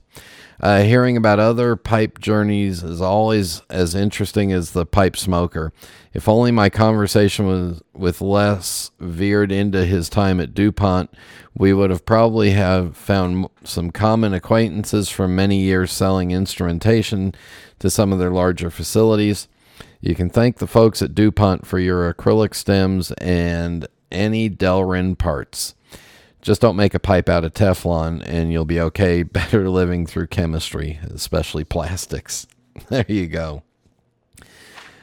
Uh, 0.60 0.82
hearing 0.82 1.16
about 1.16 1.38
other 1.38 1.74
pipe 1.74 2.20
journeys 2.20 2.82
is 2.82 3.00
always 3.00 3.62
as 3.70 3.94
interesting 3.94 4.52
as 4.52 4.72
the 4.72 4.84
pipe 4.84 5.16
smoker. 5.16 5.72
If 6.12 6.28
only 6.28 6.50
my 6.50 6.68
conversation 6.68 7.46
was 7.46 7.82
with 7.94 8.20
Les 8.20 8.90
veered 9.00 9.50
into 9.50 9.86
his 9.86 10.10
time 10.10 10.38
at 10.38 10.52
DuPont, 10.52 11.10
we 11.56 11.72
would 11.72 11.88
have 11.88 12.04
probably 12.04 12.50
have 12.50 12.94
found 12.94 13.48
some 13.64 13.90
common 13.90 14.34
acquaintances 14.34 15.08
from 15.08 15.34
many 15.34 15.60
years 15.60 15.92
selling 15.92 16.30
instrumentation 16.30 17.34
to 17.78 17.88
some 17.88 18.12
of 18.12 18.18
their 18.18 18.30
larger 18.30 18.70
facilities. 18.70 19.48
You 20.02 20.14
can 20.14 20.28
thank 20.28 20.58
the 20.58 20.66
folks 20.66 21.00
at 21.00 21.14
DuPont 21.14 21.66
for 21.66 21.78
your 21.78 22.12
acrylic 22.12 22.54
stems 22.54 23.12
and 23.12 23.86
any 24.12 24.50
Delrin 24.50 25.16
parts. 25.16 25.74
Just 26.42 26.60
don't 26.60 26.76
make 26.76 26.94
a 26.94 26.98
pipe 26.98 27.28
out 27.28 27.44
of 27.44 27.52
Teflon 27.52 28.22
and 28.24 28.50
you'll 28.50 28.64
be 28.64 28.80
okay. 28.80 29.22
Better 29.24 29.68
living 29.68 30.06
through 30.06 30.28
chemistry, 30.28 30.98
especially 31.02 31.64
plastics. 31.64 32.46
There 32.88 33.04
you 33.08 33.26
go. 33.26 33.62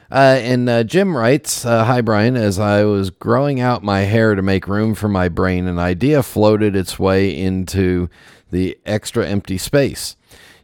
Uh, 0.10 0.40
and 0.40 0.70
uh, 0.70 0.84
Jim 0.84 1.16
writes, 1.16 1.66
uh, 1.66 1.84
Hi, 1.84 2.02
Brian. 2.02 2.36
As 2.36 2.58
I 2.58 2.86
was 2.86 3.10
growing 3.10 3.60
out 3.60 3.84
my 3.84 4.02
hair 4.02 4.36
to 4.36 4.42
make 4.42 4.68
room 4.68 4.96
for 4.96 5.10
my 5.10 5.30
brain, 5.30 5.68
an 5.68 5.78
idea 5.78 6.24
floated 6.24 6.76
its 6.76 6.98
way 6.98 7.38
into 7.38 8.10
the 8.52 8.80
extra 8.86 9.28
empty 9.28 9.58
space. 9.58 10.16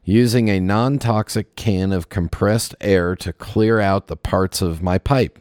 Using 0.06 0.50
a 0.50 0.60
non 0.60 0.98
toxic 0.98 1.56
can 1.56 1.92
of 1.92 2.10
compressed 2.10 2.74
air 2.82 3.16
to 3.18 3.34
clear 3.34 3.80
out 3.80 4.08
the 4.08 4.18
parts 4.18 4.62
of 4.62 4.82
my 4.82 4.98
pipe. 4.98 5.40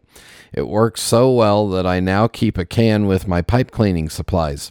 It 0.52 0.68
works 0.68 1.00
so 1.00 1.32
well 1.32 1.68
that 1.70 1.86
I 1.86 2.00
now 2.00 2.28
keep 2.28 2.58
a 2.58 2.64
can 2.64 3.06
with 3.06 3.26
my 3.26 3.40
pipe 3.40 3.70
cleaning 3.70 4.10
supplies. 4.10 4.70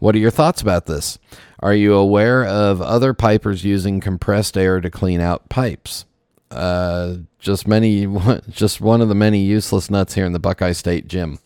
What 0.00 0.14
are 0.14 0.18
your 0.18 0.30
thoughts 0.30 0.60
about 0.60 0.86
this? 0.86 1.18
Are 1.60 1.74
you 1.74 1.94
aware 1.94 2.44
of 2.44 2.82
other 2.82 3.14
pipers 3.14 3.64
using 3.64 4.00
compressed 4.00 4.58
air 4.58 4.80
to 4.80 4.90
clean 4.90 5.20
out 5.20 5.48
pipes? 5.48 6.06
Uh, 6.50 7.16
just 7.38 7.68
many, 7.68 8.06
just 8.48 8.80
one 8.80 9.00
of 9.00 9.08
the 9.08 9.14
many 9.14 9.40
useless 9.44 9.90
nuts 9.90 10.14
here 10.14 10.24
in 10.24 10.32
the 10.32 10.38
Buckeye 10.38 10.72
State 10.72 11.06
gym. 11.06 11.38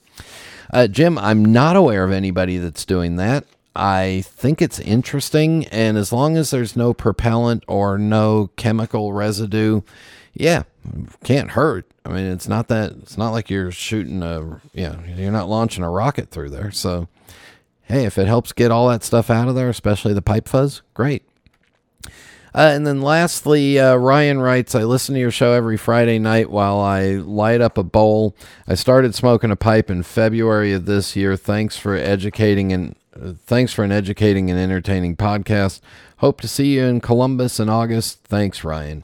Uh, 0.73 0.87
Jim, 0.87 1.19
I'm 1.19 1.45
not 1.45 1.77
aware 1.77 2.05
of 2.05 2.13
anybody 2.13 2.59
that's 2.59 2.85
doing 2.85 3.17
that. 3.17 3.45
I 3.77 4.23
think 4.27 4.63
it's 4.63 4.79
interesting, 4.79 5.67
and 5.67 5.99
as 5.99 6.13
long 6.13 6.37
as 6.37 6.51
there's 6.51 6.77
no 6.77 6.95
propellant 6.95 7.65
or 7.67 7.99
no 7.99 8.51
chemical 8.57 9.13
residue, 9.13 9.81
yeah, 10.33 10.63
can't 11.25 11.51
hurt. 11.51 11.87
I 12.05 12.11
mean, 12.11 12.27
it's 12.27 12.47
not 12.47 12.69
that 12.69 12.93
it's 12.93 13.19
not 13.19 13.31
like 13.31 13.51
you're 13.51 13.73
shooting 13.73 14.23
a, 14.23 14.61
yeah, 14.73 15.01
you're 15.17 15.33
not 15.33 15.49
launching 15.49 15.83
a 15.83 15.91
rocket 15.91 16.31
through 16.31 16.51
there. 16.51 16.71
So, 16.71 17.09
hey, 17.85 18.05
if 18.05 18.19
it 18.19 18.27
helps 18.27 18.53
get 18.53 18.71
all 18.71 18.89
that 18.89 19.05
stuff 19.05 19.31
out 19.31 19.49
of 19.49 19.55
there, 19.55 19.69
especially 19.69 20.15
the 20.15 20.23
pipe 20.23 20.49
fuzz, 20.49 20.83
great. 20.95 21.25
Uh, 22.57 22.71
and 22.73 22.87
then 22.87 23.03
lastly, 23.03 23.81
uh, 23.81 23.97
Ryan 23.97 24.41
writes, 24.41 24.77
I 24.77 24.85
listen 24.85 25.15
to 25.15 25.21
your 25.21 25.33
show 25.33 25.53
every 25.53 25.77
Friday 25.77 26.21
night 26.21 26.51
while 26.51 26.79
I 26.79 27.15
light 27.15 27.61
up 27.61 27.77
a 27.77 27.83
bowl. 27.83 28.37
I 28.69 28.75
started 28.75 29.13
smoking 29.15 29.51
a 29.51 29.57
pipe 29.57 29.91
in 29.91 30.05
February 30.05 30.73
of 30.73 30.87
this 30.87 31.17
year. 31.17 31.37
Thanks 31.37 31.77
for 31.77 31.97
educating 31.97 32.73
and 32.73 32.95
thanks 33.47 33.73
for 33.73 33.83
an 33.83 33.91
educating 33.91 34.51
and 34.51 34.59
entertaining 34.59 35.17
podcast. 35.17 35.81
Hope 36.19 36.41
to 36.43 36.49
see 36.49 36.77
you 36.77 36.85
in 36.85 37.01
Columbus 37.01 37.59
in 37.59 37.69
August. 37.69 38.21
Thanks, 38.23 38.63
Ryan. 38.63 39.03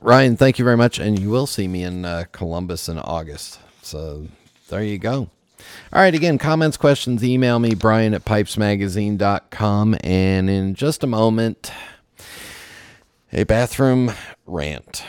Ryan, 0.00 0.36
thank 0.36 0.58
you 0.58 0.64
very 0.64 0.76
much. 0.76 0.98
And 0.98 1.16
you 1.16 1.30
will 1.30 1.46
see 1.46 1.68
me 1.68 1.84
in 1.84 2.04
uh, 2.04 2.24
Columbus 2.32 2.88
in 2.88 2.98
August. 2.98 3.60
So 3.82 4.26
there 4.68 4.82
you 4.82 4.98
go. 4.98 5.30
All 5.92 6.00
right, 6.00 6.14
again, 6.14 6.38
comments, 6.38 6.76
questions, 6.76 7.24
email 7.24 7.58
me, 7.58 7.74
Brian 7.74 8.14
at 8.14 8.24
pipesmagazine.com. 8.24 9.96
And 10.02 10.48
in 10.48 10.74
just 10.74 11.02
a 11.02 11.06
moment, 11.06 11.72
a 13.32 13.44
bathroom 13.44 14.12
rant. 14.46 15.04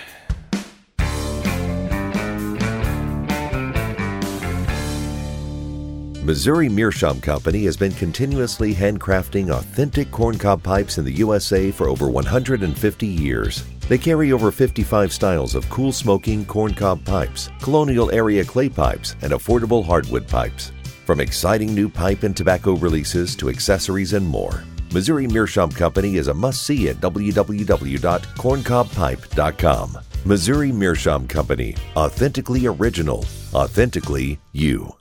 Missouri 6.24 6.70
Meerschaum 6.70 7.20
Company 7.20 7.66
has 7.66 7.76
been 7.76 7.92
continuously 7.94 8.76
handcrafting 8.76 9.50
authentic 9.50 10.12
corncob 10.12 10.62
pipes 10.62 11.00
in 11.00 11.06
the 11.06 11.14
USA 11.14 11.72
for 11.72 11.90
over 11.90 12.10
150 12.10 13.08
years. 13.08 13.64
They 13.88 13.98
carry 13.98 14.32
over 14.32 14.52
55 14.52 15.12
styles 15.12 15.56
of 15.56 15.68
cool 15.70 15.92
smoking 15.92 16.46
corncob 16.46 17.04
pipes, 17.06 17.50
colonial 17.62 18.12
area 18.12 18.46
clay 18.46 18.70
pipes, 18.70 19.16
and 19.22 19.34
affordable 19.34 19.86
hardwood 19.86 20.28
pipes. 20.28 20.72
From 21.06 21.20
exciting 21.20 21.74
new 21.76 21.90
pipe 21.90 22.24
and 22.24 22.38
tobacco 22.38 22.76
releases 22.76 23.36
to 23.38 23.50
accessories 23.50 24.14
and 24.14 24.26
more, 24.26 24.64
Missouri 24.94 25.28
Meerschaum 25.28 25.72
Company 25.72 26.18
is 26.18 26.28
a 26.28 26.34
must 26.34 26.64
see 26.64 26.90
at 26.90 26.98
www.corncobpipe.com. 26.98 29.98
Missouri 30.24 30.72
Meerschaum 30.72 31.28
Company, 31.28 31.76
authentically 31.96 32.68
original, 32.68 33.26
authentically 33.54 34.40
you. 34.52 34.94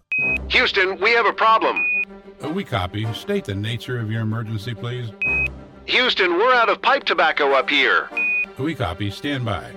Houston, 0.48 0.98
we 1.00 1.12
have 1.12 1.26
a 1.26 1.32
problem. 1.32 1.84
Uh, 2.42 2.48
we 2.48 2.64
copy. 2.64 3.10
State 3.12 3.44
the 3.44 3.54
nature 3.54 3.98
of 3.98 4.10
your 4.10 4.22
emergency, 4.22 4.74
please. 4.74 5.10
Houston, 5.86 6.32
we're 6.32 6.54
out 6.54 6.68
of 6.68 6.80
pipe 6.80 7.04
tobacco 7.04 7.52
up 7.52 7.68
here. 7.68 8.08
We 8.60 8.74
copy. 8.74 9.10
Stand 9.10 9.44
by. 9.44 9.72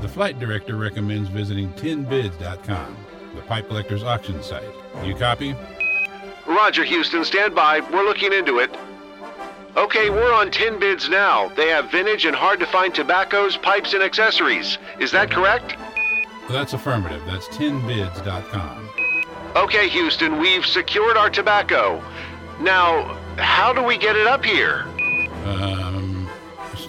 The 0.00 0.08
flight 0.08 0.38
director 0.38 0.76
recommends 0.76 1.28
visiting 1.28 1.72
tinbids.com, 1.74 2.96
the 3.36 3.42
pipe 3.42 3.68
collector's 3.68 4.02
auction 4.02 4.42
site. 4.42 4.68
You 5.04 5.14
copy? 5.14 5.54
Roger, 6.46 6.84
Houston. 6.84 7.24
Stand 7.24 7.54
by. 7.54 7.80
We're 7.80 8.04
looking 8.04 8.32
into 8.32 8.58
it. 8.58 8.76
Okay, 9.76 10.10
we're 10.10 10.34
on 10.34 10.50
Tin 10.50 10.80
Bids 10.80 11.08
now. 11.08 11.48
They 11.50 11.68
have 11.68 11.90
vintage 11.92 12.24
and 12.24 12.34
hard 12.34 12.58
to 12.58 12.66
find 12.66 12.92
tobaccos, 12.92 13.56
pipes, 13.56 13.94
and 13.94 14.02
accessories. 14.02 14.78
Is 14.98 15.12
that 15.12 15.30
correct? 15.30 15.76
That's 16.48 16.72
affirmative. 16.72 17.22
That's 17.26 17.46
tinbids.com. 17.48 18.90
Okay, 19.54 19.88
Houston, 19.88 20.38
we've 20.40 20.66
secured 20.66 21.16
our 21.16 21.30
tobacco. 21.30 22.02
Now, 22.60 23.16
how 23.36 23.72
do 23.72 23.82
we 23.82 23.96
get 23.96 24.16
it 24.16 24.26
up 24.26 24.44
here? 24.44 24.84
Um, 25.44 25.89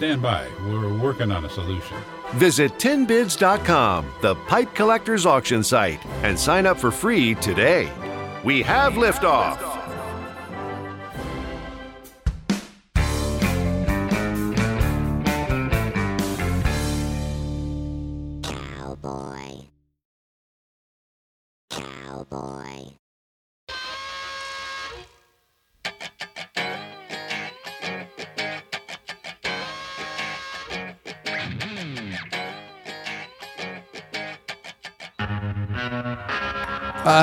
stand 0.02 0.20
by. 0.20 0.48
We're 0.66 0.92
working 0.98 1.30
on 1.30 1.44
a 1.44 1.48
solution. 1.48 1.96
Visit 2.32 2.72
tinbids.com, 2.72 4.12
the 4.20 4.34
pipe 4.34 4.74
collector's 4.74 5.26
auction 5.26 5.62
site, 5.62 6.04
and 6.24 6.36
sign 6.36 6.66
up 6.66 6.76
for 6.76 6.90
free 6.90 7.36
today. 7.36 7.88
We 8.42 8.62
have 8.62 8.94
liftoff. 8.94 9.71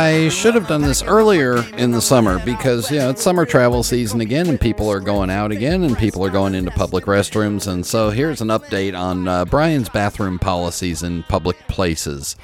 I 0.09 0.27
should 0.29 0.55
have 0.55 0.67
done 0.67 0.81
this 0.81 1.03
earlier 1.03 1.63
in 1.75 1.91
the 1.91 2.01
summer 2.01 2.43
because, 2.43 2.89
you 2.89 2.97
know, 2.97 3.11
it's 3.11 3.21
summer 3.21 3.45
travel 3.45 3.83
season 3.83 4.21
again 4.21 4.47
and 4.47 4.59
people 4.59 4.89
are 4.89 4.99
going 4.99 5.29
out 5.29 5.51
again 5.51 5.83
and 5.83 5.95
people 5.95 6.25
are 6.25 6.31
going 6.31 6.55
into 6.55 6.71
public 6.71 7.05
restrooms. 7.05 7.67
And 7.67 7.85
so 7.85 8.09
here's 8.09 8.41
an 8.41 8.47
update 8.47 8.97
on 8.97 9.27
uh, 9.27 9.45
Brian's 9.45 9.87
bathroom 9.87 10.39
policies 10.39 11.03
in 11.03 11.21
public 11.23 11.59
places. 11.67 12.35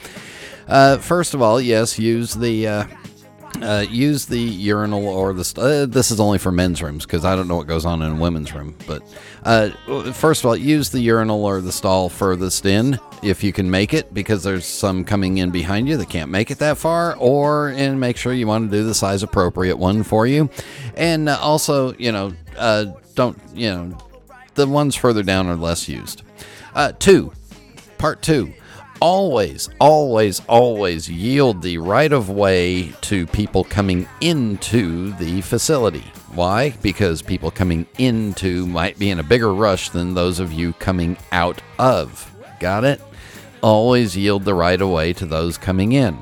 Uh, 0.68 0.98
first 0.98 1.34
of 1.34 1.42
all, 1.42 1.60
yes, 1.60 1.98
use 1.98 2.36
the. 2.36 2.68
Uh, 2.68 2.88
uh, 3.62 3.86
use 3.90 4.26
the 4.26 4.38
urinal 4.38 5.08
or 5.08 5.32
the. 5.34 5.46
St- 5.46 5.66
uh, 5.66 5.86
this 5.86 6.12
is 6.12 6.20
only 6.20 6.38
for 6.38 6.52
men's 6.52 6.84
rooms 6.84 7.06
because 7.06 7.24
I 7.24 7.38
don't 7.38 7.48
know 7.48 7.56
what 7.56 7.68
goes 7.68 7.86
on 7.86 8.02
in 8.02 8.12
a 8.12 8.16
women's 8.16 8.54
room. 8.54 8.76
But 8.86 9.02
uh, 9.46 9.70
first 10.12 10.44
of 10.44 10.48
all, 10.48 10.58
use 10.58 10.90
the 10.90 11.00
urinal 11.00 11.46
or 11.46 11.62
the 11.62 11.72
stall 11.72 12.10
furthest 12.10 12.66
in 12.66 13.00
if 13.26 13.44
you 13.44 13.52
can 13.52 13.70
make 13.70 13.94
it 13.94 14.14
because 14.14 14.44
there's 14.44 14.66
some 14.66 15.04
coming 15.04 15.38
in 15.40 15.52
behind 15.52 15.88
you 15.88 15.98
that 15.98 16.10
can't 16.10 16.30
make 16.30 16.52
it 16.52 16.60
that 16.60 16.78
far. 16.78 17.16
Or 17.18 17.70
and 17.70 18.00
make 18.00 18.18
sure 18.18 18.34
you 18.34 18.48
want 18.48 18.70
to 18.70 18.78
do 18.78 18.84
the 18.84 18.94
size 18.94 19.24
appropriate 19.24 19.78
one 19.78 20.04
for 20.04 20.28
you. 20.28 20.50
And 20.96 21.28
uh, 21.28 21.38
also, 21.42 21.94
you 21.96 22.12
know, 22.12 22.34
uh, 22.58 22.86
don't 23.16 23.40
you 23.54 23.70
know, 23.70 23.98
the 24.54 24.68
ones 24.68 24.96
further 24.96 25.24
down 25.24 25.48
are 25.48 25.56
less 25.56 25.90
used. 25.90 26.22
Uh, 26.74 26.92
two, 27.00 27.32
part 27.98 28.22
two 28.22 28.54
always, 29.02 29.70
always, 29.80 30.42
always 30.48 31.10
yield 31.10 31.62
the 31.62 31.78
right 31.78 32.12
of 32.12 32.30
way 32.30 32.92
to 33.02 33.28
people 33.28 33.64
coming 33.64 34.08
into 34.22 35.12
the 35.14 35.42
facility. 35.42 36.04
Why? 36.34 36.72
Because 36.82 37.22
people 37.22 37.52
coming 37.52 37.86
into 37.98 38.66
might 38.68 38.98
be 39.00 39.10
in 39.10 39.20
a 39.20 39.24
bigger 39.24 39.54
rush 39.54 39.90
than 39.90 40.14
those 40.14 40.40
of 40.40 40.52
you 40.52 40.74
coming 40.74 41.18
out 41.32 41.62
of. 41.80 42.32
Got 42.60 42.84
it? 42.84 43.02
Always 43.66 44.16
yield 44.16 44.46
the 44.46 44.54
right 44.54 44.80
of 44.80 44.90
way 44.90 45.12
to 45.14 45.26
those 45.26 45.58
coming 45.58 45.94
in. 45.94 46.20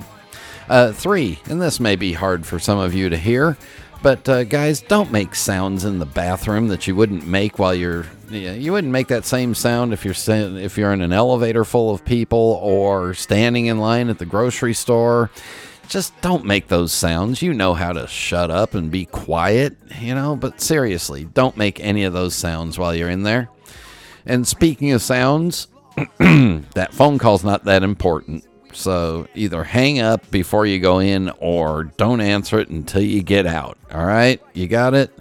Uh, 0.69 0.93
three, 0.93 1.39
and 1.49 1.61
this 1.61 1.77
may 1.77 1.97
be 1.97 2.13
hard 2.13 2.45
for 2.45 2.57
some 2.57 2.77
of 2.79 2.93
you 2.93 3.09
to 3.09 3.17
hear, 3.17 3.57
but 4.01 4.29
uh, 4.29 4.45
guys, 4.45 4.79
don't 4.79 5.11
make 5.11 5.35
sounds 5.35 5.83
in 5.83 5.99
the 5.99 6.05
bathroom 6.05 6.69
that 6.69 6.87
you 6.87 6.95
wouldn't 6.95 7.27
make 7.27 7.59
while 7.59 7.75
you're. 7.75 8.05
You 8.29 8.71
wouldn't 8.71 8.93
make 8.93 9.09
that 9.09 9.25
same 9.25 9.55
sound 9.55 9.91
if 9.91 10.05
you're 10.05 10.15
if 10.25 10.77
you're 10.77 10.93
in 10.93 11.01
an 11.01 11.11
elevator 11.11 11.65
full 11.65 11.93
of 11.93 12.05
people 12.05 12.59
or 12.63 13.13
standing 13.13 13.65
in 13.65 13.77
line 13.77 14.07
at 14.07 14.19
the 14.19 14.25
grocery 14.25 14.73
store. 14.73 15.29
Just 15.89 16.13
don't 16.21 16.45
make 16.45 16.69
those 16.69 16.93
sounds. 16.93 17.41
You 17.41 17.53
know 17.53 17.73
how 17.73 17.91
to 17.91 18.07
shut 18.07 18.51
up 18.51 18.73
and 18.73 18.89
be 18.89 19.05
quiet, 19.05 19.75
you 19.99 20.15
know. 20.15 20.37
But 20.37 20.61
seriously, 20.61 21.25
don't 21.25 21.57
make 21.57 21.81
any 21.81 22.05
of 22.05 22.13
those 22.13 22.35
sounds 22.35 22.79
while 22.79 22.95
you're 22.95 23.09
in 23.09 23.23
there. 23.23 23.49
And 24.25 24.47
speaking 24.47 24.93
of 24.93 25.01
sounds, 25.01 25.67
that 26.73 26.89
phone 26.91 27.17
call's 27.17 27.43
not 27.43 27.65
that 27.65 27.83
important. 27.83 28.45
So 28.73 29.27
either 29.35 29.63
hang 29.63 29.99
up 29.99 30.29
before 30.31 30.65
you 30.65 30.79
go 30.79 30.99
in 30.99 31.29
or 31.39 31.83
don't 31.83 32.21
answer 32.21 32.59
it 32.59 32.69
until 32.69 33.03
you 33.03 33.21
get 33.21 33.45
out. 33.45 33.77
All 33.91 34.05
right? 34.05 34.41
You 34.53 34.67
got 34.67 34.93
it? 34.93 35.11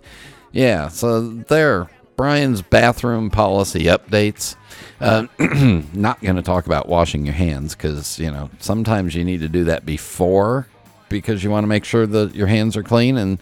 Yeah, 0.53 0.89
so 0.89 1.20
there. 1.29 1.89
Brian's 2.16 2.62
bathroom 2.62 3.31
policy 3.31 3.85
updates. 3.85 4.57
Uh, 5.01 5.27
not 5.93 6.20
going 6.20 6.37
to 6.37 6.43
talk 6.43 6.66
about 6.66 6.89
washing 6.89 7.25
your 7.25 7.35
hands 7.35 7.75
because, 7.75 8.18
you 8.18 8.31
know, 8.31 8.51
sometimes 8.61 9.14
you 9.14 9.25
need 9.25 9.41
to 9.41 9.49
do 9.49 9.64
that 9.64 9.85
before 9.85 10.68
because 11.09 11.43
you 11.43 11.51
want 11.51 11.64
to 11.64 11.68
make 11.68 11.85
sure 11.85 12.07
that 12.07 12.35
your 12.35 12.47
hands 12.47 12.77
are 12.77 12.83
clean 12.83 13.16
and, 13.16 13.39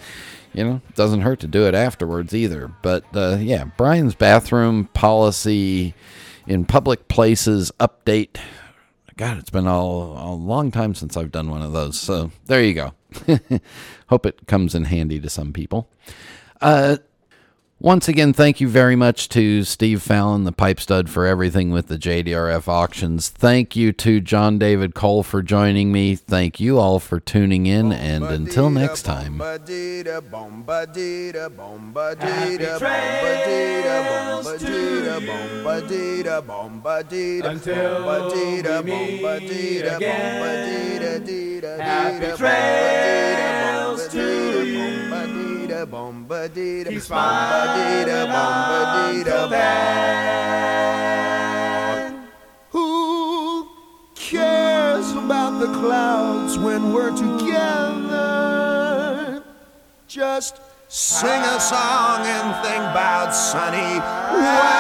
you 0.53 0.65
know, 0.65 0.81
doesn't 0.95 1.21
hurt 1.21 1.41
to 1.41 1.47
do 1.47 1.67
it 1.67 1.75
afterwards 1.75 2.35
either. 2.35 2.73
But 2.83 3.05
uh, 3.15 3.37
yeah, 3.41 3.65
Brian's 3.77 4.15
bathroom 4.15 4.87
policy 4.95 5.95
in 6.51 6.65
public 6.65 7.07
places 7.07 7.71
update. 7.79 8.37
God, 9.17 9.39
it's 9.39 9.51
been 9.51 9.69
all, 9.69 10.19
a 10.19 10.35
long 10.35 10.73
time 10.73 10.97
since 10.97 11.17
I've 11.17 11.31
done 11.31 11.49
one 11.49 11.63
of 11.63 11.73
those. 11.73 11.97
So 11.97 12.33
there 12.47 12.61
you 12.61 12.75
go. 12.75 12.93
Hope 14.09 14.27
it 14.27 14.49
comes 14.49 14.75
in 14.75 14.85
handy 14.87 15.21
to 15.21 15.31
some 15.31 15.53
people. 15.53 15.89
Uh, 16.61 16.97
once 17.81 18.09
again, 18.09 18.35
thank 18.35 18.61
you 18.61 18.69
very 18.69 18.95
much 18.95 19.29
to 19.31 19.65
Steve 19.65 20.03
Fallon, 20.03 20.45
the 20.45 20.53
pipe 20.53 20.79
stud, 20.79 21.09
for 21.09 21.27
everything 21.27 21.71
with 21.71 21.87
the 21.87 21.97
JDRF 21.97 22.69
auctions. 22.69 23.31
Thank 23.31 23.75
you 23.75 23.91
to 23.93 24.21
Jon 24.21 24.59
David 24.59 24.95
Cole 24.95 25.23
for 25.23 25.43
joining 25.43 25.91
me. 25.91 26.15
Thank 26.15 26.61
you 26.61 26.79
all 26.79 26.99
for 26.99 27.19
tuning 27.19 27.65
in, 27.65 27.91
and 27.91 28.23
until 28.25 28.69
next 28.69 29.03
time. 29.03 29.41
Until 29.41 30.01
we 45.85 45.97
meet 45.97 46.21
again. 46.21 46.51
Happy 46.51 46.51
trails 46.51 46.55
to 46.55 46.61
you. 46.61 46.85
Keep 46.85 47.03
smiling 47.03 48.09
until 49.21 49.49
then. 49.49 50.61
Who 52.71 53.69
cares 54.15 55.13
about 55.13 55.59
the 55.61 55.67
clouds 55.67 56.59
when 56.59 56.93
we're 56.93 57.17
together? 57.17 58.21
Just 60.07 60.61
sing 60.89 61.43
a 61.43 61.61
song 61.61 62.27
and 62.27 62.55
think 62.65 62.83
about 62.83 63.33
sunny 63.33 64.01
weather. 64.35 64.71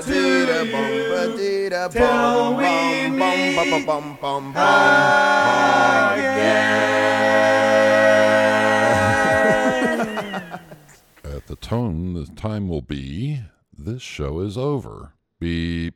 to 0.05 0.33
till 3.63 3.71
we 3.71 3.85
meet 3.85 4.19
At 11.23 11.47
the 11.47 11.55
tone, 11.55 12.13
the 12.13 12.25
time 12.35 12.67
will 12.67 12.81
be 12.81 13.41
this 13.77 14.01
show 14.01 14.39
is 14.39 14.57
over. 14.57 15.13
Beep. 15.39 15.91